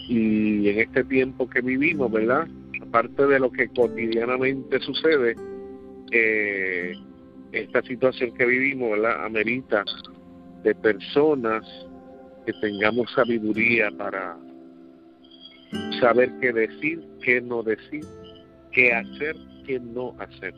Y 0.08 0.70
en 0.70 0.78
este 0.78 1.04
tiempo 1.04 1.48
que 1.50 1.60
vivimos, 1.60 2.10
¿verdad? 2.10 2.48
Aparte 2.80 3.26
de 3.26 3.38
lo 3.38 3.50
que 3.52 3.68
cotidianamente 3.68 4.80
sucede, 4.80 5.36
eh, 6.12 6.94
esta 7.52 7.82
situación 7.82 8.34
que 8.34 8.44
vivimos, 8.44 8.90
¿verdad? 8.92 9.24
Amerita 9.24 9.84
de 10.62 10.74
personas 10.74 11.64
que 12.44 12.52
tengamos 12.60 13.10
sabiduría 13.12 13.90
para 13.96 14.36
saber 16.00 16.30
qué 16.40 16.52
decir, 16.52 17.02
qué 17.22 17.40
no 17.40 17.62
decir, 17.62 18.04
qué 18.72 18.92
hacer, 18.92 19.36
qué 19.66 19.78
no 19.80 20.14
hacer. 20.18 20.54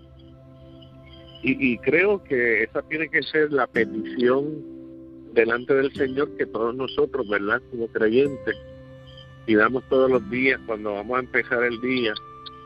Y, 1.43 1.79
creo 1.79 2.23
que 2.23 2.65
esa 2.65 2.83
tiene 2.83 3.09
que 3.09 3.23
ser 3.23 3.51
la 3.51 3.67
petición 3.67 4.63
delante 5.33 5.73
del 5.73 5.91
Señor 5.95 6.37
que 6.37 6.45
todos 6.45 6.75
nosotros, 6.75 7.27
¿verdad? 7.31 7.63
Como 7.71 7.89
creyentes, 7.89 8.55
pidamos 9.47 9.83
todos 9.89 10.11
los 10.11 10.31
días 10.31 10.61
cuando 10.67 10.93
vamos 10.93 11.17
a 11.17 11.21
empezar 11.21 11.63
el 11.63 11.81
día, 11.81 12.13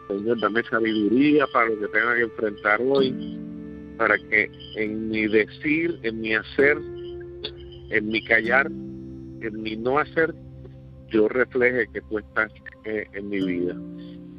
Señor, 0.09 0.41
dame 0.41 0.65
sabiduría 0.65 1.47
para 1.53 1.69
lo 1.69 1.79
que 1.79 1.87
tenga 1.87 2.17
que 2.17 2.23
enfrentar 2.23 2.81
hoy, 2.83 3.39
para 3.97 4.17
que 4.17 4.51
en 4.77 5.09
mi 5.09 5.27
decir, 5.27 5.99
en 6.03 6.21
mi 6.21 6.35
hacer, 6.35 6.79
en 7.91 8.09
mi 8.09 8.25
callar, 8.25 8.67
en 8.67 9.63
mi 9.63 9.77
no 9.77 9.99
hacer, 9.99 10.35
yo 11.09 11.29
refleje 11.29 11.87
que 11.93 12.01
tú 12.03 12.19
estás 12.19 12.51
eh, 12.85 13.07
en 13.13 13.29
mi 13.29 13.45
vida. 13.45 13.77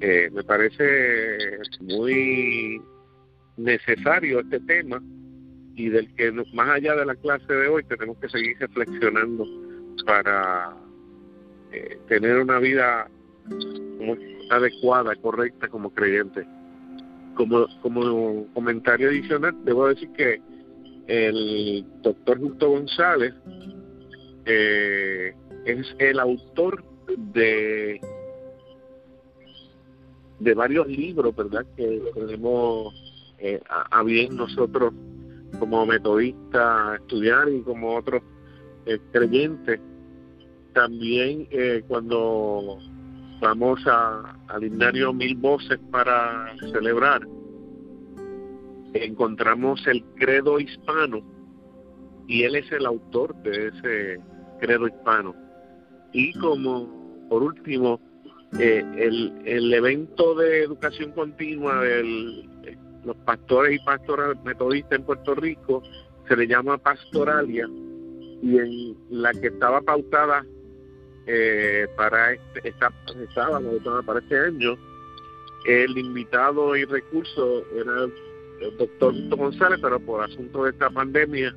Eh, 0.01 0.29
me 0.33 0.43
parece 0.43 1.59
muy 1.81 2.81
necesario 3.57 4.41
este 4.41 4.59
tema 4.61 5.01
y 5.75 5.89
del 5.89 6.13
que 6.15 6.31
más 6.53 6.69
allá 6.69 6.95
de 6.95 7.05
la 7.05 7.15
clase 7.15 7.51
de 7.51 7.67
hoy 7.67 7.83
tenemos 7.83 8.17
que 8.17 8.29
seguir 8.29 8.57
reflexionando 8.59 9.45
para 10.05 10.75
eh, 11.71 11.97
tener 12.07 12.37
una 12.37 12.59
vida 12.59 13.09
adecuada, 14.49 15.15
correcta 15.15 15.67
como 15.67 15.93
creyente. 15.93 16.45
Como, 17.35 17.67
como 17.81 18.47
comentario 18.53 19.09
adicional, 19.09 19.55
debo 19.63 19.87
decir 19.87 20.09
que 20.13 20.41
el 21.07 21.85
doctor 22.01 22.39
Justo 22.39 22.69
González 22.69 23.33
eh, 24.45 25.33
es 25.65 25.95
el 25.99 26.19
autor 26.19 26.83
de 27.33 27.99
de 30.39 30.53
varios 30.53 30.87
libros, 30.87 31.35
¿verdad? 31.35 31.65
Que 31.75 32.01
tenemos 32.13 32.93
eh, 33.39 33.61
a, 33.69 34.03
bien 34.03 34.35
nosotros 34.35 34.93
como 35.59 35.85
metodistas 35.85 36.99
estudiar 36.99 37.49
y 37.49 37.61
como 37.61 37.95
otros 37.95 38.21
eh, 38.85 38.99
creyentes. 39.11 39.79
También 40.73 41.47
eh, 41.51 41.83
cuando 41.87 42.79
vamos 43.41 43.79
a, 43.87 44.37
al 44.47 44.63
himnario 44.63 45.13
Mil 45.13 45.35
Voces 45.35 45.79
para 45.91 46.53
celebrar, 46.71 47.21
encontramos 48.93 49.85
el 49.87 50.03
credo 50.15 50.59
hispano 50.59 51.21
y 52.27 52.43
él 52.43 52.55
es 52.55 52.71
el 52.71 52.85
autor 52.85 53.35
de 53.43 53.67
ese 53.67 54.19
credo 54.59 54.87
hispano. 54.87 55.35
Y 56.13 56.33
como 56.39 57.27
por 57.29 57.43
último, 57.43 57.99
eh, 58.59 58.83
el, 58.97 59.41
el 59.45 59.73
evento 59.73 60.35
de 60.35 60.63
educación 60.63 61.11
continua 61.11 61.81
de 61.81 62.47
los 63.03 63.15
pastores 63.17 63.75
y 63.75 63.85
pastoras 63.85 64.41
metodistas 64.43 64.99
en 64.99 65.05
Puerto 65.05 65.35
Rico 65.35 65.83
se 66.27 66.35
le 66.35 66.47
llama 66.47 66.77
Pastoralia 66.77 67.67
y 68.41 68.57
en 68.57 68.97
la 69.09 69.31
que 69.33 69.47
estaba 69.47 69.81
pautada 69.81 70.45
eh, 71.27 71.87
para 71.95 72.33
este 72.33 72.69
esta, 72.69 72.91
estaba 73.21 73.59
para 74.05 74.19
este 74.19 74.39
año 74.39 74.75
el 75.65 75.97
invitado 75.97 76.75
y 76.75 76.85
recurso 76.85 77.63
era 77.73 78.03
el 78.61 78.77
doctor 78.77 79.13
González 79.35 79.79
pero 79.81 79.99
por 79.99 80.23
asunto 80.23 80.63
de 80.63 80.71
esta 80.71 80.89
pandemia 80.89 81.55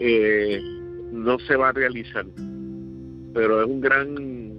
eh, 0.00 0.60
no 1.12 1.38
se 1.40 1.56
va 1.56 1.68
a 1.68 1.72
realizar 1.72 2.26
pero 3.32 3.62
es 3.62 3.68
un 3.68 3.80
gran 3.80 4.54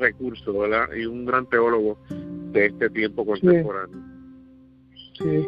recurso, 0.00 0.52
¿verdad? 0.58 0.88
Y 0.96 1.06
un 1.06 1.24
gran 1.24 1.46
teólogo 1.46 1.98
de 2.08 2.66
este 2.66 2.90
tiempo 2.90 3.24
contemporáneo. 3.24 3.98
Sí, 5.18 5.46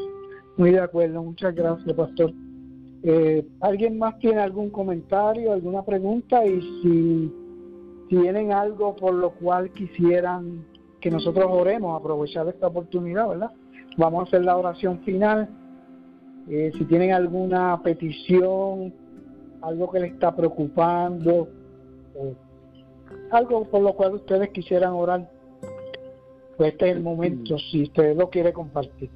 muy 0.57 0.71
de 0.71 0.81
acuerdo. 0.81 1.23
Muchas 1.23 1.55
gracias, 1.55 1.93
pastor. 1.95 2.33
Eh, 3.03 3.45
¿Alguien 3.61 3.99
más 3.99 4.17
tiene 4.21 4.41
algún 4.41 4.71
comentario, 4.71 5.53
alguna 5.53 5.85
pregunta? 5.85 6.47
Y 6.47 6.61
si 6.61 7.33
tienen 8.09 8.53
algo 8.53 8.97
por 8.97 9.15
lo 9.15 9.31
cual 9.31 9.71
quisieran 9.73 10.65
que 11.01 11.11
nosotros 11.11 11.47
oremos, 11.51 11.99
aprovechar 11.99 12.49
esta 12.49 12.69
oportunidad, 12.69 13.29
¿verdad? 13.29 13.51
Vamos 13.97 14.21
a 14.21 14.23
hacer 14.29 14.45
la 14.45 14.57
oración 14.57 15.01
final. 15.01 15.49
Eh, 16.49 16.73
si 16.79 16.85
tienen 16.85 17.13
alguna 17.13 17.81
petición, 17.83 18.95
algo 19.61 19.91
que 19.91 20.01
les 20.01 20.13
está 20.13 20.35
preocupando, 20.35 21.49
eh, 22.15 22.35
algo 23.31 23.65
por 23.65 23.83
lo 23.83 23.95
cual 23.95 24.15
ustedes 24.15 24.51
quisieran 24.51 24.93
orar, 24.93 25.29
pues 26.57 26.73
este 26.73 26.91
es 26.91 26.97
el 26.97 27.03
momento, 27.03 27.59
si 27.59 27.83
ustedes 27.83 28.17
lo 28.17 28.31
quiere 28.31 28.53
compartir. 28.53 29.11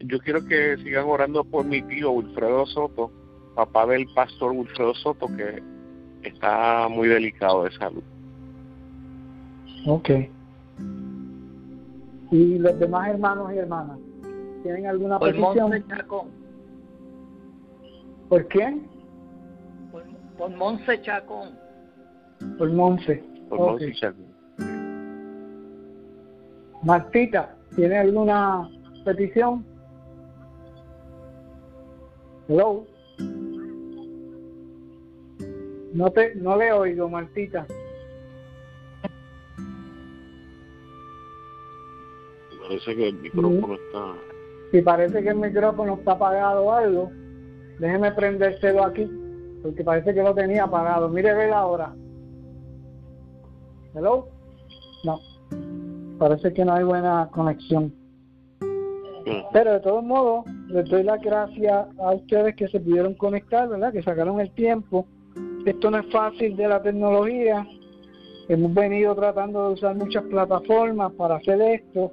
Yo 0.00 0.18
quiero 0.20 0.44
que 0.44 0.76
sigan 0.78 1.06
orando 1.06 1.42
por 1.44 1.64
mi 1.64 1.82
tío 1.82 2.12
Wilfredo 2.12 2.66
Soto, 2.66 3.10
papá 3.54 3.86
del 3.86 4.06
pastor 4.14 4.52
Wilfredo 4.52 4.94
Soto, 4.94 5.26
que 5.26 5.62
está 6.22 6.88
muy 6.88 7.08
delicado 7.08 7.64
de 7.64 7.70
salud. 7.72 8.02
Ok. 9.86 10.10
¿Y 12.30 12.58
los 12.58 12.78
demás 12.78 13.08
hermanos 13.08 13.52
y 13.52 13.58
hermanas? 13.58 13.98
¿Tienen 14.62 14.86
alguna 14.86 15.18
por 15.18 15.30
petición? 15.30 15.84
¿Por 18.28 18.46
quién? 18.48 18.86
Por, 19.90 20.04
por 20.36 20.50
Monse 20.50 21.00
Chacón. 21.02 21.50
Por 22.58 22.70
Monse. 22.72 23.24
Por 23.48 23.80
Martita, 26.82 27.56
¿tiene 27.74 27.98
alguna 27.98 28.68
petición? 29.04 29.64
Hello. 32.48 32.86
No 35.92 36.10
te, 36.10 36.34
no 36.34 36.56
le 36.56 36.72
oigo, 36.72 37.08
Martita. 37.08 37.66
Parece 42.60 42.96
que 42.96 43.08
el 43.08 43.14
micrófono 43.14 43.74
está. 43.74 44.14
Si 44.70 44.82
parece 44.82 45.22
que 45.22 45.28
el 45.30 45.36
micrófono 45.36 45.94
está 45.94 46.12
apagado 46.12 46.64
o 46.66 46.72
algo, 46.72 47.10
déjeme 47.78 48.12
prendérselo 48.12 48.84
aquí, 48.84 49.10
porque 49.62 49.82
parece 49.82 50.12
que 50.12 50.22
lo 50.22 50.34
tenía 50.34 50.64
apagado. 50.64 51.08
Mire, 51.08 51.32
ve 51.32 51.50
ahora. 51.50 51.94
Hello. 53.94 54.28
No. 55.04 55.18
Parece 56.18 56.52
que 56.52 56.64
no 56.64 56.74
hay 56.74 56.84
buena 56.84 57.30
conexión. 57.32 57.94
Pero 59.52 59.72
de 59.72 59.80
todos 59.80 60.04
modos, 60.04 60.44
les 60.68 60.88
doy 60.88 61.02
las 61.02 61.20
gracias 61.20 61.86
a 61.98 62.12
ustedes 62.12 62.54
que 62.56 62.68
se 62.68 62.80
pudieron 62.80 63.14
conectar, 63.14 63.68
¿verdad? 63.68 63.92
Que 63.92 64.02
sacaron 64.02 64.40
el 64.40 64.50
tiempo. 64.52 65.06
Esto 65.66 65.90
no 65.90 65.98
es 65.98 66.06
fácil 66.10 66.56
de 66.56 66.68
la 66.68 66.82
tecnología. 66.82 67.66
Hemos 68.48 68.72
venido 68.74 69.14
tratando 69.14 69.68
de 69.68 69.74
usar 69.74 69.96
muchas 69.96 70.24
plataformas 70.24 71.12
para 71.12 71.36
hacer 71.36 71.60
esto 71.60 72.12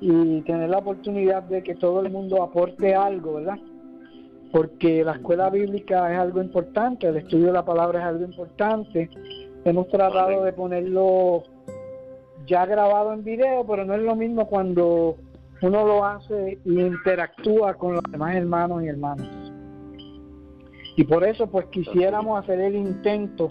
y 0.00 0.42
tener 0.42 0.68
la 0.68 0.78
oportunidad 0.78 1.44
de 1.44 1.62
que 1.62 1.74
todo 1.76 2.00
el 2.00 2.10
mundo 2.10 2.42
aporte 2.42 2.94
algo, 2.94 3.34
¿verdad? 3.34 3.58
Porque 4.52 5.02
la 5.02 5.12
escuela 5.12 5.50
bíblica 5.50 6.12
es 6.12 6.18
algo 6.18 6.42
importante, 6.42 7.08
el 7.08 7.16
estudio 7.16 7.46
de 7.46 7.52
la 7.52 7.64
palabra 7.64 8.00
es 8.00 8.06
algo 8.06 8.24
importante 8.24 9.08
Hemos 9.64 9.88
tratado 9.88 10.44
de 10.44 10.52
ponerlo 10.52 11.44
ya 12.46 12.66
grabado 12.66 13.14
en 13.14 13.24
video, 13.24 13.66
pero 13.66 13.86
no 13.86 13.94
es 13.94 14.02
lo 14.02 14.14
mismo 14.14 14.46
cuando 14.46 15.16
uno 15.62 15.86
lo 15.86 16.04
hace 16.04 16.58
y 16.66 16.80
interactúa 16.80 17.72
con 17.72 17.94
los 17.94 18.02
demás 18.10 18.36
hermanos 18.36 18.82
y 18.82 18.88
hermanas. 18.88 19.43
Y 20.96 21.04
por 21.04 21.24
eso 21.24 21.46
pues 21.48 21.66
quisiéramos 21.66 22.42
hacer 22.42 22.60
el 22.60 22.76
intento 22.76 23.50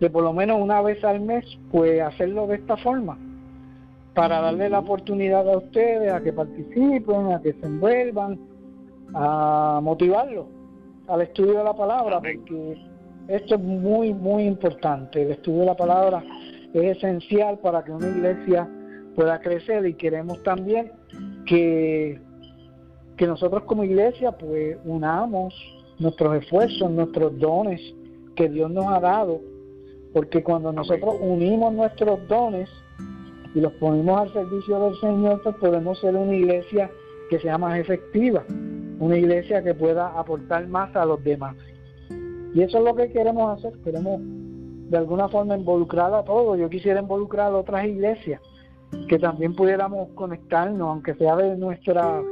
de 0.00 0.10
por 0.10 0.22
lo 0.22 0.32
menos 0.32 0.60
una 0.60 0.82
vez 0.82 1.02
al 1.04 1.20
mes 1.20 1.44
pues 1.70 2.00
hacerlo 2.02 2.46
de 2.46 2.56
esta 2.56 2.76
forma. 2.76 3.18
Para 4.14 4.40
darle 4.40 4.68
la 4.68 4.78
oportunidad 4.78 5.48
a 5.48 5.58
ustedes 5.58 6.12
a 6.12 6.22
que 6.22 6.32
participen, 6.32 7.32
a 7.32 7.40
que 7.40 7.52
se 7.52 7.66
envuelvan, 7.66 8.38
a 9.14 9.80
motivarlos 9.82 10.46
al 11.08 11.22
estudio 11.22 11.58
de 11.58 11.64
la 11.64 11.74
palabra, 11.74 12.20
porque 12.20 12.76
esto 13.28 13.54
es 13.54 13.60
muy, 13.60 14.12
muy 14.12 14.44
importante. 14.44 15.22
El 15.22 15.32
estudio 15.32 15.60
de 15.60 15.66
la 15.66 15.76
palabra 15.76 16.24
es 16.72 16.96
esencial 16.96 17.58
para 17.58 17.84
que 17.84 17.92
una 17.92 18.08
iglesia 18.08 18.68
pueda 19.14 19.40
crecer 19.40 19.86
y 19.86 19.94
queremos 19.94 20.42
también 20.42 20.92
que, 21.46 22.20
que 23.16 23.26
nosotros 23.26 23.62
como 23.64 23.84
iglesia 23.84 24.32
pues 24.32 24.76
unamos 24.84 25.54
nuestros 25.98 26.36
esfuerzos, 26.36 26.90
nuestros 26.90 27.38
dones 27.38 27.80
que 28.34 28.48
Dios 28.48 28.70
nos 28.70 28.86
ha 28.86 29.00
dado, 29.00 29.40
porque 30.12 30.42
cuando 30.42 30.72
nosotros 30.72 31.16
unimos 31.20 31.72
nuestros 31.72 32.26
dones 32.28 32.68
y 33.54 33.60
los 33.60 33.72
ponemos 33.74 34.20
al 34.20 34.32
servicio 34.32 34.78
del 34.80 35.00
Señor, 35.00 35.42
pues 35.42 35.56
podemos 35.56 35.98
ser 36.00 36.14
una 36.14 36.34
iglesia 36.34 36.90
que 37.30 37.38
sea 37.40 37.58
más 37.58 37.78
efectiva, 37.78 38.44
una 39.00 39.16
iglesia 39.16 39.62
que 39.62 39.74
pueda 39.74 40.08
aportar 40.18 40.66
más 40.68 40.94
a 40.94 41.04
los 41.04 41.22
demás. 41.24 41.56
Y 42.54 42.62
eso 42.62 42.78
es 42.78 42.84
lo 42.84 42.94
que 42.94 43.10
queremos 43.10 43.58
hacer, 43.58 43.78
queremos 43.82 44.20
de 44.22 44.96
alguna 44.96 45.28
forma 45.28 45.56
involucrar 45.56 46.14
a 46.14 46.22
todos. 46.22 46.58
Yo 46.58 46.68
quisiera 46.68 47.00
involucrar 47.00 47.52
a 47.52 47.56
otras 47.56 47.84
iglesias 47.86 48.40
que 49.08 49.18
también 49.18 49.54
pudiéramos 49.54 50.08
conectarnos, 50.14 50.88
aunque 50.88 51.14
sea 51.14 51.36
de 51.36 51.56
nuestra 51.56 52.22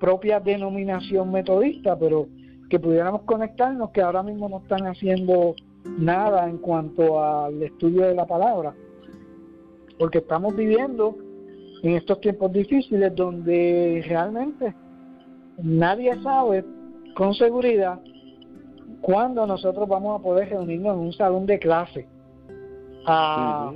propia 0.00 0.40
denominación 0.40 1.30
metodista, 1.30 1.98
pero 1.98 2.26
que 2.68 2.78
pudiéramos 2.78 3.22
conectarnos, 3.22 3.90
que 3.90 4.02
ahora 4.02 4.22
mismo 4.22 4.48
no 4.48 4.58
están 4.58 4.86
haciendo 4.86 5.54
nada 5.98 6.48
en 6.48 6.58
cuanto 6.58 7.22
al 7.22 7.62
estudio 7.62 8.06
de 8.06 8.14
la 8.14 8.26
palabra, 8.26 8.74
porque 9.98 10.18
estamos 10.18 10.56
viviendo 10.56 11.16
en 11.82 11.96
estos 11.96 12.20
tiempos 12.20 12.52
difíciles 12.52 13.14
donde 13.14 14.02
realmente 14.06 14.74
nadie 15.58 16.20
sabe 16.22 16.64
con 17.14 17.34
seguridad 17.34 18.00
cuándo 19.02 19.46
nosotros 19.46 19.86
vamos 19.88 20.18
a 20.18 20.22
poder 20.22 20.48
reunirnos 20.48 20.94
en 20.94 21.00
un 21.00 21.12
salón 21.12 21.46
de 21.46 21.58
clase 21.58 22.06
a, 23.06 23.72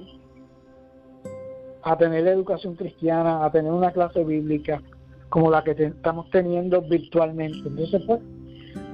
a 1.82 1.98
tener 1.98 2.26
educación 2.26 2.74
cristiana, 2.74 3.44
a 3.44 3.52
tener 3.52 3.70
una 3.70 3.92
clase 3.92 4.24
bíblica 4.24 4.82
como 5.28 5.50
la 5.50 5.62
que 5.62 5.72
estamos 5.72 6.30
teniendo 6.30 6.80
virtualmente. 6.80 7.68
Entonces, 7.68 8.02
pues, 8.06 8.20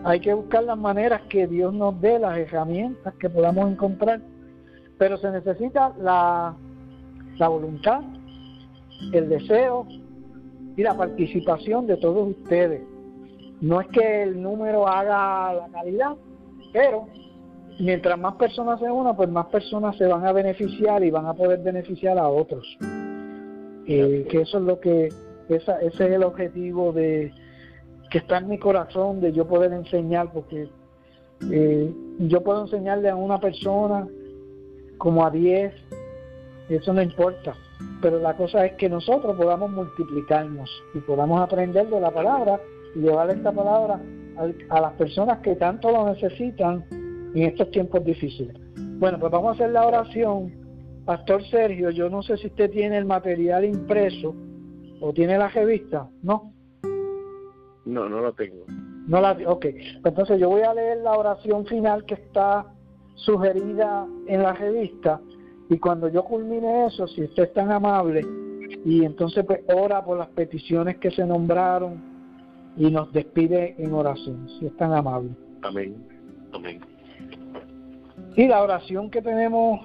hay 0.05 0.21
que 0.21 0.35
buscar 0.35 0.65
las 0.65 0.77
maneras 0.77 1.23
que 1.31 1.47
Dios 1.47 1.73
nos 1.73 1.99
dé, 2.01 2.19
las 2.19 2.37
herramientas 2.37 3.15
que 3.15 3.31
podamos 3.31 3.71
encontrar, 3.71 4.21
pero 4.99 5.17
se 5.17 5.31
necesita 5.31 5.95
la, 5.99 6.55
voluntad, 7.39 8.03
el 9.13 9.29
deseo 9.31 9.87
y 10.77 10.83
la 10.83 10.95
participación 10.95 11.87
de 11.87 11.97
todos 11.97 12.37
ustedes. 12.37 12.83
No 13.63 13.81
es 13.81 13.89
que 13.89 14.25
el 14.25 14.43
número 14.43 14.87
haga 14.87 15.55
la 15.55 15.69
calidad, 15.73 16.17
pero 16.73 17.07
mientras 17.81 18.19
más 18.19 18.35
personas 18.35 18.81
se 18.81 18.91
unan, 18.91 19.17
pues 19.17 19.31
más 19.31 19.47
personas 19.47 19.97
se 19.97 20.07
van 20.07 20.27
a 20.27 20.33
beneficiar 20.33 21.03
y 21.03 21.11
van 21.11 21.27
a 21.27 21.33
poder 21.33 21.61
beneficiar 21.61 22.19
a 22.19 22.29
otros. 22.29 22.77
Eh, 23.87 24.27
que 24.31 24.43
eso 24.43 24.59
es 24.59 24.65
lo 24.65 24.81
que, 24.81 25.09
esa, 25.49 25.81
ese 25.81 26.05
es 26.05 26.13
el 26.13 26.25
objetivo 26.25 26.93
de 26.93 27.33
que 28.15 28.19
está 28.19 28.39
en 28.39 28.47
mi 28.47 28.59
corazón, 28.59 29.21
de 29.21 29.33
yo 29.33 29.45
poder 29.45 29.73
enseñar, 29.73 30.31
porque 30.33 30.69
eh, 31.51 31.93
yo 32.21 32.45
puedo 32.45 32.63
enseñarle 32.63 33.09
a 33.09 33.17
una 33.17 33.41
persona 33.41 34.07
como 34.99 35.27
a 35.27 35.33
diez, 35.33 35.75
eso 36.69 36.93
no 36.93 37.03
importa, 37.03 37.55
pero 38.01 38.21
la 38.21 38.37
cosa 38.37 38.67
es 38.67 38.75
que 38.75 38.89
nosotros 38.89 39.37
podamos 39.37 39.69
multiplicarnos 39.73 40.71
y 40.95 41.01
podamos 41.01 41.41
aprender 41.41 41.89
de 41.89 42.01
la 42.01 42.13
palabra 42.13 42.61
y 42.95 43.01
llevar 43.01 43.31
esta 43.31 43.51
palabra 43.51 44.01
a, 44.37 44.77
a 44.77 44.81
las 44.81 44.93
personas 44.93 45.41
que 45.41 45.57
tanto 45.57 45.91
lo 45.91 46.07
necesitan 46.07 46.85
en 46.93 47.43
estos 47.43 47.69
tiempos 47.73 48.05
difíciles. 48.05 48.57
Bueno, 48.77 49.19
pues 49.19 49.33
vamos 49.33 49.49
a 49.49 49.55
hacer 49.55 49.71
la 49.71 49.89
oración. 49.89 50.53
Pastor 51.05 51.45
Sergio, 51.49 51.91
yo 51.91 52.09
no 52.09 52.23
sé 52.23 52.37
si 52.37 52.47
usted 52.47 52.71
tiene 52.71 52.97
el 52.97 53.07
material 53.07 53.65
impreso 53.65 54.37
o 55.01 55.13
tiene 55.13 55.37
la 55.37 55.49
revista, 55.49 56.09
¿no? 56.23 56.54
No, 57.85 58.09
no 58.09 58.21
lo 58.21 58.33
tengo. 58.33 58.65
No 59.07 59.21
la, 59.21 59.37
ok, 59.47 59.67
entonces 60.05 60.41
yo 60.41 60.49
voy 60.49 60.63
a 60.63 60.73
leer 60.73 60.99
la 60.99 61.13
oración 61.13 61.67
final 61.67 62.05
que 62.07 62.15
está 62.15 62.67
sugerida 63.15 64.07
en 64.27 64.43
la 64.43 64.53
revista 64.55 65.21
y 65.69 65.79
cuando 65.79 66.09
yo 66.09 66.25
culmine 66.25 66.87
eso, 66.87 67.07
si 67.07 67.23
usted 67.23 67.45
es 67.45 67.53
tan 67.53 67.71
amable, 67.71 68.23
y 68.85 69.05
entonces 69.05 69.45
pues 69.47 69.61
ora 69.75 70.05
por 70.05 70.19
las 70.19 70.29
peticiones 70.29 70.99
que 70.99 71.11
se 71.11 71.25
nombraron 71.25 72.03
y 72.77 72.91
nos 72.91 73.13
despide 73.13 73.75
en 73.79 73.93
oración, 73.93 74.49
si 74.59 74.67
es 74.67 74.77
tan 74.77 74.93
amable. 74.93 75.31
Amén. 75.63 75.97
Amén. 76.53 76.81
Y 78.37 78.49
la 78.49 78.63
oración 78.63 79.11
que 79.11 79.23
tenemos 79.23 79.81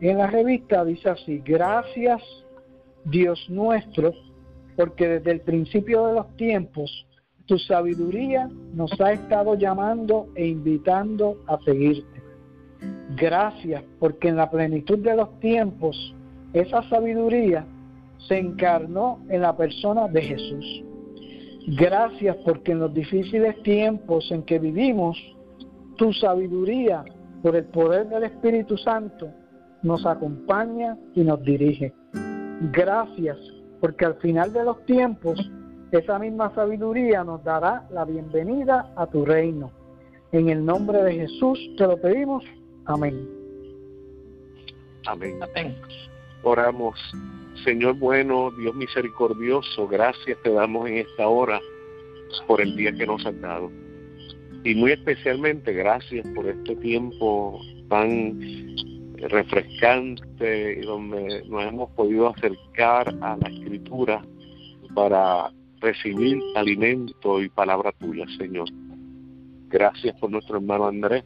en 0.00 0.18
la 0.18 0.26
revista 0.26 0.84
dice 0.84 1.10
así, 1.10 1.42
gracias 1.44 2.22
Dios 3.04 3.44
nuestro, 3.48 4.12
porque 4.76 5.08
desde 5.08 5.30
el 5.30 5.40
principio 5.40 6.06
de 6.06 6.14
los 6.14 6.36
tiempos 6.36 7.06
tu 7.46 7.58
sabiduría 7.58 8.48
nos 8.72 8.98
ha 9.00 9.12
estado 9.12 9.54
llamando 9.54 10.28
e 10.34 10.46
invitando 10.46 11.42
a 11.46 11.58
seguirte. 11.60 12.22
Gracias 13.16 13.82
porque 13.98 14.28
en 14.28 14.36
la 14.36 14.50
plenitud 14.50 14.98
de 14.98 15.16
los 15.16 15.38
tiempos 15.40 16.14
esa 16.52 16.82
sabiduría 16.88 17.66
se 18.28 18.38
encarnó 18.38 19.20
en 19.28 19.42
la 19.42 19.56
persona 19.56 20.08
de 20.08 20.22
Jesús. 20.22 20.84
Gracias 21.78 22.36
porque 22.44 22.72
en 22.72 22.80
los 22.80 22.94
difíciles 22.94 23.62
tiempos 23.62 24.30
en 24.30 24.42
que 24.42 24.58
vivimos, 24.58 25.16
tu 25.96 26.12
sabiduría 26.12 27.04
por 27.42 27.56
el 27.56 27.64
poder 27.64 28.08
del 28.08 28.24
Espíritu 28.24 28.76
Santo 28.76 29.28
nos 29.82 30.04
acompaña 30.06 30.96
y 31.14 31.22
nos 31.22 31.42
dirige. 31.42 31.92
Gracias 32.72 33.36
porque 33.84 34.06
al 34.06 34.14
final 34.14 34.50
de 34.54 34.64
los 34.64 34.82
tiempos 34.86 35.38
esa 35.92 36.18
misma 36.18 36.50
sabiduría 36.54 37.22
nos 37.22 37.44
dará 37.44 37.86
la 37.90 38.06
bienvenida 38.06 38.90
a 38.96 39.06
tu 39.06 39.26
reino. 39.26 39.70
En 40.32 40.48
el 40.48 40.64
nombre 40.64 41.02
de 41.02 41.12
Jesús 41.12 41.58
te 41.76 41.86
lo 41.86 41.98
pedimos. 41.98 42.42
Amén. 42.86 43.28
Amén. 45.04 45.76
Oramos. 46.44 46.98
Señor 47.62 47.98
bueno, 47.98 48.52
Dios 48.52 48.74
misericordioso, 48.74 49.86
gracias 49.86 50.38
te 50.42 50.50
damos 50.50 50.88
en 50.88 50.96
esta 50.96 51.28
hora 51.28 51.60
por 52.46 52.62
el 52.62 52.74
día 52.76 52.90
que 52.90 53.06
nos 53.06 53.26
has 53.26 53.38
dado. 53.42 53.70
Y 54.64 54.74
muy 54.76 54.92
especialmente 54.92 55.74
gracias 55.74 56.26
por 56.34 56.46
este 56.46 56.74
tiempo 56.76 57.60
tan 57.90 58.40
refrescante 59.18 60.78
y 60.80 60.84
donde 60.84 61.44
nos 61.48 61.64
hemos 61.64 61.90
podido 61.92 62.28
acercar 62.28 63.14
a 63.20 63.36
la 63.36 63.48
escritura 63.48 64.24
para 64.94 65.50
recibir 65.80 66.38
alimento 66.56 67.42
y 67.42 67.48
palabra 67.48 67.92
tuya, 67.92 68.26
Señor. 68.38 68.68
Gracias 69.68 70.18
por 70.18 70.30
nuestro 70.30 70.56
hermano 70.56 70.86
Andrés, 70.86 71.24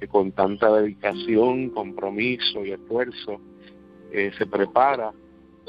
que 0.00 0.08
con 0.08 0.32
tanta 0.32 0.70
dedicación, 0.74 1.70
compromiso 1.70 2.64
y 2.64 2.72
esfuerzo 2.72 3.40
eh, 4.12 4.30
se 4.36 4.46
prepara 4.46 5.12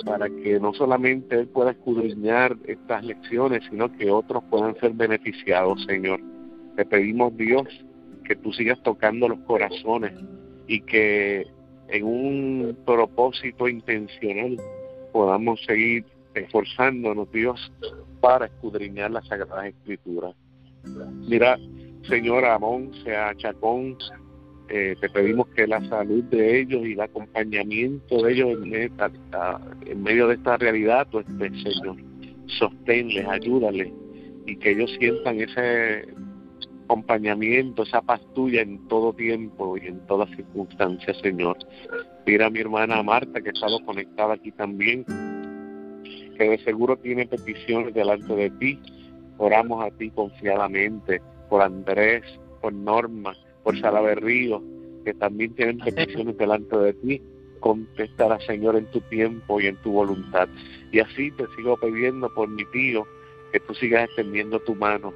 para 0.04 0.28
que 0.30 0.60
no 0.60 0.74
solamente 0.74 1.40
él 1.40 1.48
pueda 1.48 1.72
escudriñar 1.72 2.58
estas 2.66 3.04
lecciones, 3.06 3.64
sino 3.70 3.92
que 3.92 4.12
otros 4.12 4.44
puedan 4.50 4.76
ser 4.80 4.92
beneficiados, 4.94 5.84
Señor. 5.86 6.20
Te 6.76 6.86
pedimos, 6.86 7.36
Dios, 7.38 7.64
que 8.26 8.36
tú 8.36 8.52
sigas 8.52 8.82
tocando 8.84 9.30
los 9.30 9.40
corazones 9.42 10.14
y 10.68 10.82
que 10.82 11.48
en 11.90 12.04
un 12.04 12.78
propósito 12.86 13.68
intencional 13.68 14.58
podamos 15.12 15.64
seguir 15.66 16.06
esforzándonos, 16.34 17.32
Dios, 17.32 17.72
para 18.20 18.48
escudriñar 18.48 19.12
las 19.12 19.28
Sagradas 19.28 19.68
Escrituras. 19.68 20.36
Mira, 21.28 21.58
Señor 22.08 22.46
Amón, 22.46 22.92
sea 23.04 23.34
Chacón, 23.36 23.98
eh, 24.70 24.96
te 25.00 25.10
pedimos 25.10 25.48
que 25.50 25.68
la 25.68 25.84
salud 25.88 26.24
de 26.26 26.62
ellos 26.62 26.86
y 26.86 26.94
el 26.94 27.02
acompañamiento 27.02 28.24
de 28.24 28.34
ellos 28.34 28.60
en, 28.64 30.04
medio 30.04 30.28
de 30.28 30.36
esta 30.36 30.58
realidad, 30.58 31.08
pues, 31.12 31.26
Señor, 31.28 31.98
sosténles, 32.48 33.28
ayúdales 33.28 33.92
y 34.46 34.56
que 34.58 34.72
ellos 34.72 34.92
sientan 35.00 35.40
ese 35.40 36.08
acompañamiento, 36.86 37.84
esa 37.84 38.02
paz 38.02 38.22
tuya 38.34 38.62
en 38.62 38.88
todo 38.88 39.14
tiempo 39.14 39.78
y 39.78 39.88
en 39.88 40.00
todas 40.08 40.30
circunstancias, 40.36 41.18
Señor. 41.22 41.58
Mira 42.26 42.46
a 42.46 42.50
mi 42.50 42.60
hermana 42.60 43.02
Marta, 43.04 43.42
que 43.42 43.50
ha 43.50 43.54
estado 43.54 43.84
conectada 43.86 44.36
aquí 44.36 44.52
también, 44.52 45.04
que 46.38 46.50
de 46.50 46.58
seguro 46.64 46.96
tiene 46.98 47.28
peticiones 47.28 47.94
delante 47.94 48.36
de 48.36 48.50
ti. 48.52 48.80
Oramos 49.38 49.84
a 49.84 49.92
ti 49.92 50.12
confiadamente 50.12 51.22
por 51.50 51.62
Andrés, 51.62 52.24
por 52.62 52.74
Norma, 52.74 53.36
por 53.64 53.80
Salaberrío, 53.80 54.62
que 55.04 55.14
también 55.14 55.54
tienen 55.56 55.80
peticiones 55.80 56.38
delante 56.38 56.78
de 56.78 56.94
ti. 56.94 57.22
Contestará, 57.60 58.40
Señor, 58.42 58.76
en 58.76 58.86
tu 58.92 59.02
tiempo 59.02 59.60
y 59.60 59.68
en 59.68 59.76
tu 59.78 59.92
voluntad. 59.92 60.48
Y 60.92 61.00
así 61.00 61.32
te 61.32 61.46
sigo 61.56 61.78
pidiendo 61.78 62.32
por 62.34 62.48
mi 62.48 62.64
tío, 62.66 63.08
que 63.52 63.60
tú 63.60 63.74
sigas 63.74 64.06
extendiendo 64.06 64.60
tu 64.60 64.76
mano 64.76 65.14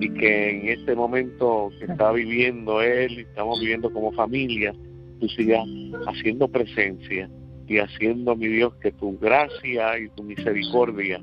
y 0.00 0.08
que 0.10 0.50
en 0.50 0.68
este 0.68 0.94
momento 0.94 1.70
que 1.78 1.92
está 1.92 2.12
viviendo 2.12 2.80
él, 2.80 3.20
estamos 3.20 3.60
viviendo 3.60 3.92
como 3.92 4.12
familia, 4.12 4.74
tú 5.20 5.28
sigas 5.28 5.66
haciendo 6.06 6.48
presencia 6.48 7.30
y 7.68 7.78
haciendo, 7.78 8.34
mi 8.36 8.48
Dios, 8.48 8.74
que 8.76 8.92
tu 8.92 9.18
gracia 9.18 9.98
y 9.98 10.08
tu 10.10 10.22
misericordia 10.22 11.20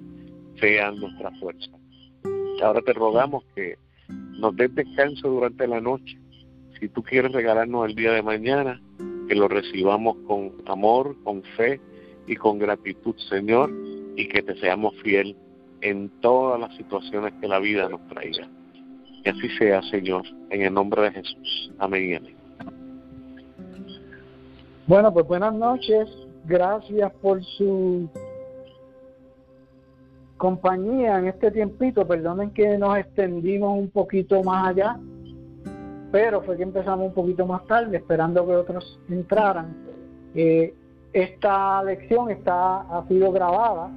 sean 0.59 0.99
nuestra 0.99 1.31
fuerza. 1.39 1.71
Ahora 2.61 2.81
te 2.81 2.93
rogamos 2.93 3.43
que 3.55 3.75
nos 4.39 4.55
des 4.55 4.73
descanso 4.73 5.29
durante 5.29 5.67
la 5.67 5.81
noche. 5.81 6.17
Si 6.79 6.87
tú 6.89 7.03
quieres 7.03 7.31
regalarnos 7.31 7.89
el 7.89 7.95
día 7.95 8.13
de 8.13 8.21
mañana, 8.21 8.81
que 9.27 9.35
lo 9.35 9.47
recibamos 9.47 10.17
con 10.27 10.53
amor, 10.65 11.15
con 11.23 11.43
fe 11.55 11.79
y 12.27 12.35
con 12.35 12.57
gratitud, 12.57 13.15
Señor, 13.29 13.71
y 14.15 14.27
que 14.27 14.41
te 14.41 14.55
seamos 14.59 14.95
fiel 15.01 15.35
en 15.81 16.09
todas 16.21 16.59
las 16.59 16.75
situaciones 16.75 17.33
que 17.39 17.47
la 17.47 17.59
vida 17.59 17.87
nos 17.89 18.05
traiga. 18.07 18.49
Que 19.23 19.29
así 19.31 19.49
sea, 19.57 19.81
Señor, 19.83 20.23
en 20.49 20.61
el 20.61 20.73
nombre 20.73 21.03
de 21.03 21.11
Jesús. 21.11 21.71
Amén 21.79 22.09
y 22.09 22.15
amén. 22.15 22.35
Bueno, 24.87 25.13
pues 25.13 25.27
buenas 25.27 25.53
noches. 25.53 26.09
Gracias 26.45 27.11
por 27.21 27.43
su 27.43 28.09
compañía 30.37 31.19
en 31.19 31.27
este 31.27 31.51
tiempito. 31.51 32.07
Perdonen 32.07 32.51
que 32.51 32.77
nos 32.77 32.97
extendimos 32.97 33.77
un 33.77 33.89
poquito 33.89 34.41
más 34.41 34.69
allá, 34.69 34.97
pero 36.11 36.41
fue 36.41 36.57
que 36.57 36.63
empezamos 36.63 37.07
un 37.07 37.13
poquito 37.13 37.45
más 37.45 37.67
tarde, 37.67 37.97
esperando 37.97 38.45
que 38.47 38.55
otros 38.55 38.99
entraran. 39.09 39.75
Eh, 40.33 40.73
esta 41.13 41.83
lección 41.83 42.31
está 42.31 42.81
ha 42.81 43.07
sido 43.07 43.31
grabada 43.31 43.91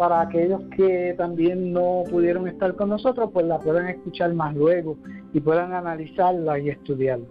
para 0.00 0.22
aquellos 0.22 0.62
que 0.74 1.14
también 1.18 1.74
no 1.74 2.04
pudieron 2.10 2.48
estar 2.48 2.74
con 2.74 2.88
nosotros, 2.88 3.28
pues 3.34 3.44
la 3.44 3.58
puedan 3.58 3.86
escuchar 3.86 4.32
más 4.32 4.56
luego 4.56 4.96
y 5.34 5.40
puedan 5.40 5.74
analizarla 5.74 6.58
y 6.58 6.70
estudiarla. 6.70 7.26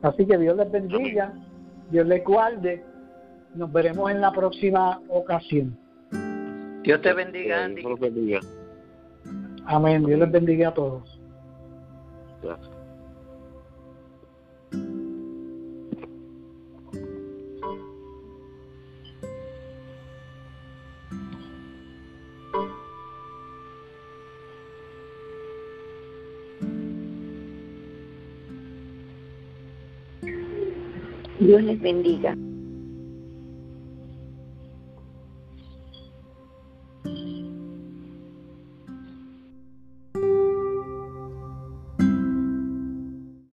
Así 0.00 0.24
que 0.24 0.38
Dios 0.38 0.56
les 0.56 0.72
bendiga, 0.72 1.34
Dios 1.90 2.06
les 2.06 2.24
guarde, 2.24 2.82
nos 3.54 3.70
veremos 3.70 4.10
en 4.10 4.22
la 4.22 4.32
próxima 4.32 4.98
ocasión. 5.10 5.78
Dios 6.84 7.02
te 7.02 7.12
bendiga, 7.12 7.66
Andy. 7.66 7.82
Dios 7.82 8.00
bendiga. 8.00 8.40
Amén, 9.66 10.06
Dios 10.06 10.18
les 10.18 10.32
bendiga 10.32 10.68
a 10.68 10.72
todos. 10.72 11.20
Gracias. 12.42 12.75
Dios 31.46 31.62
les 31.62 31.80
bendiga. 31.80 32.36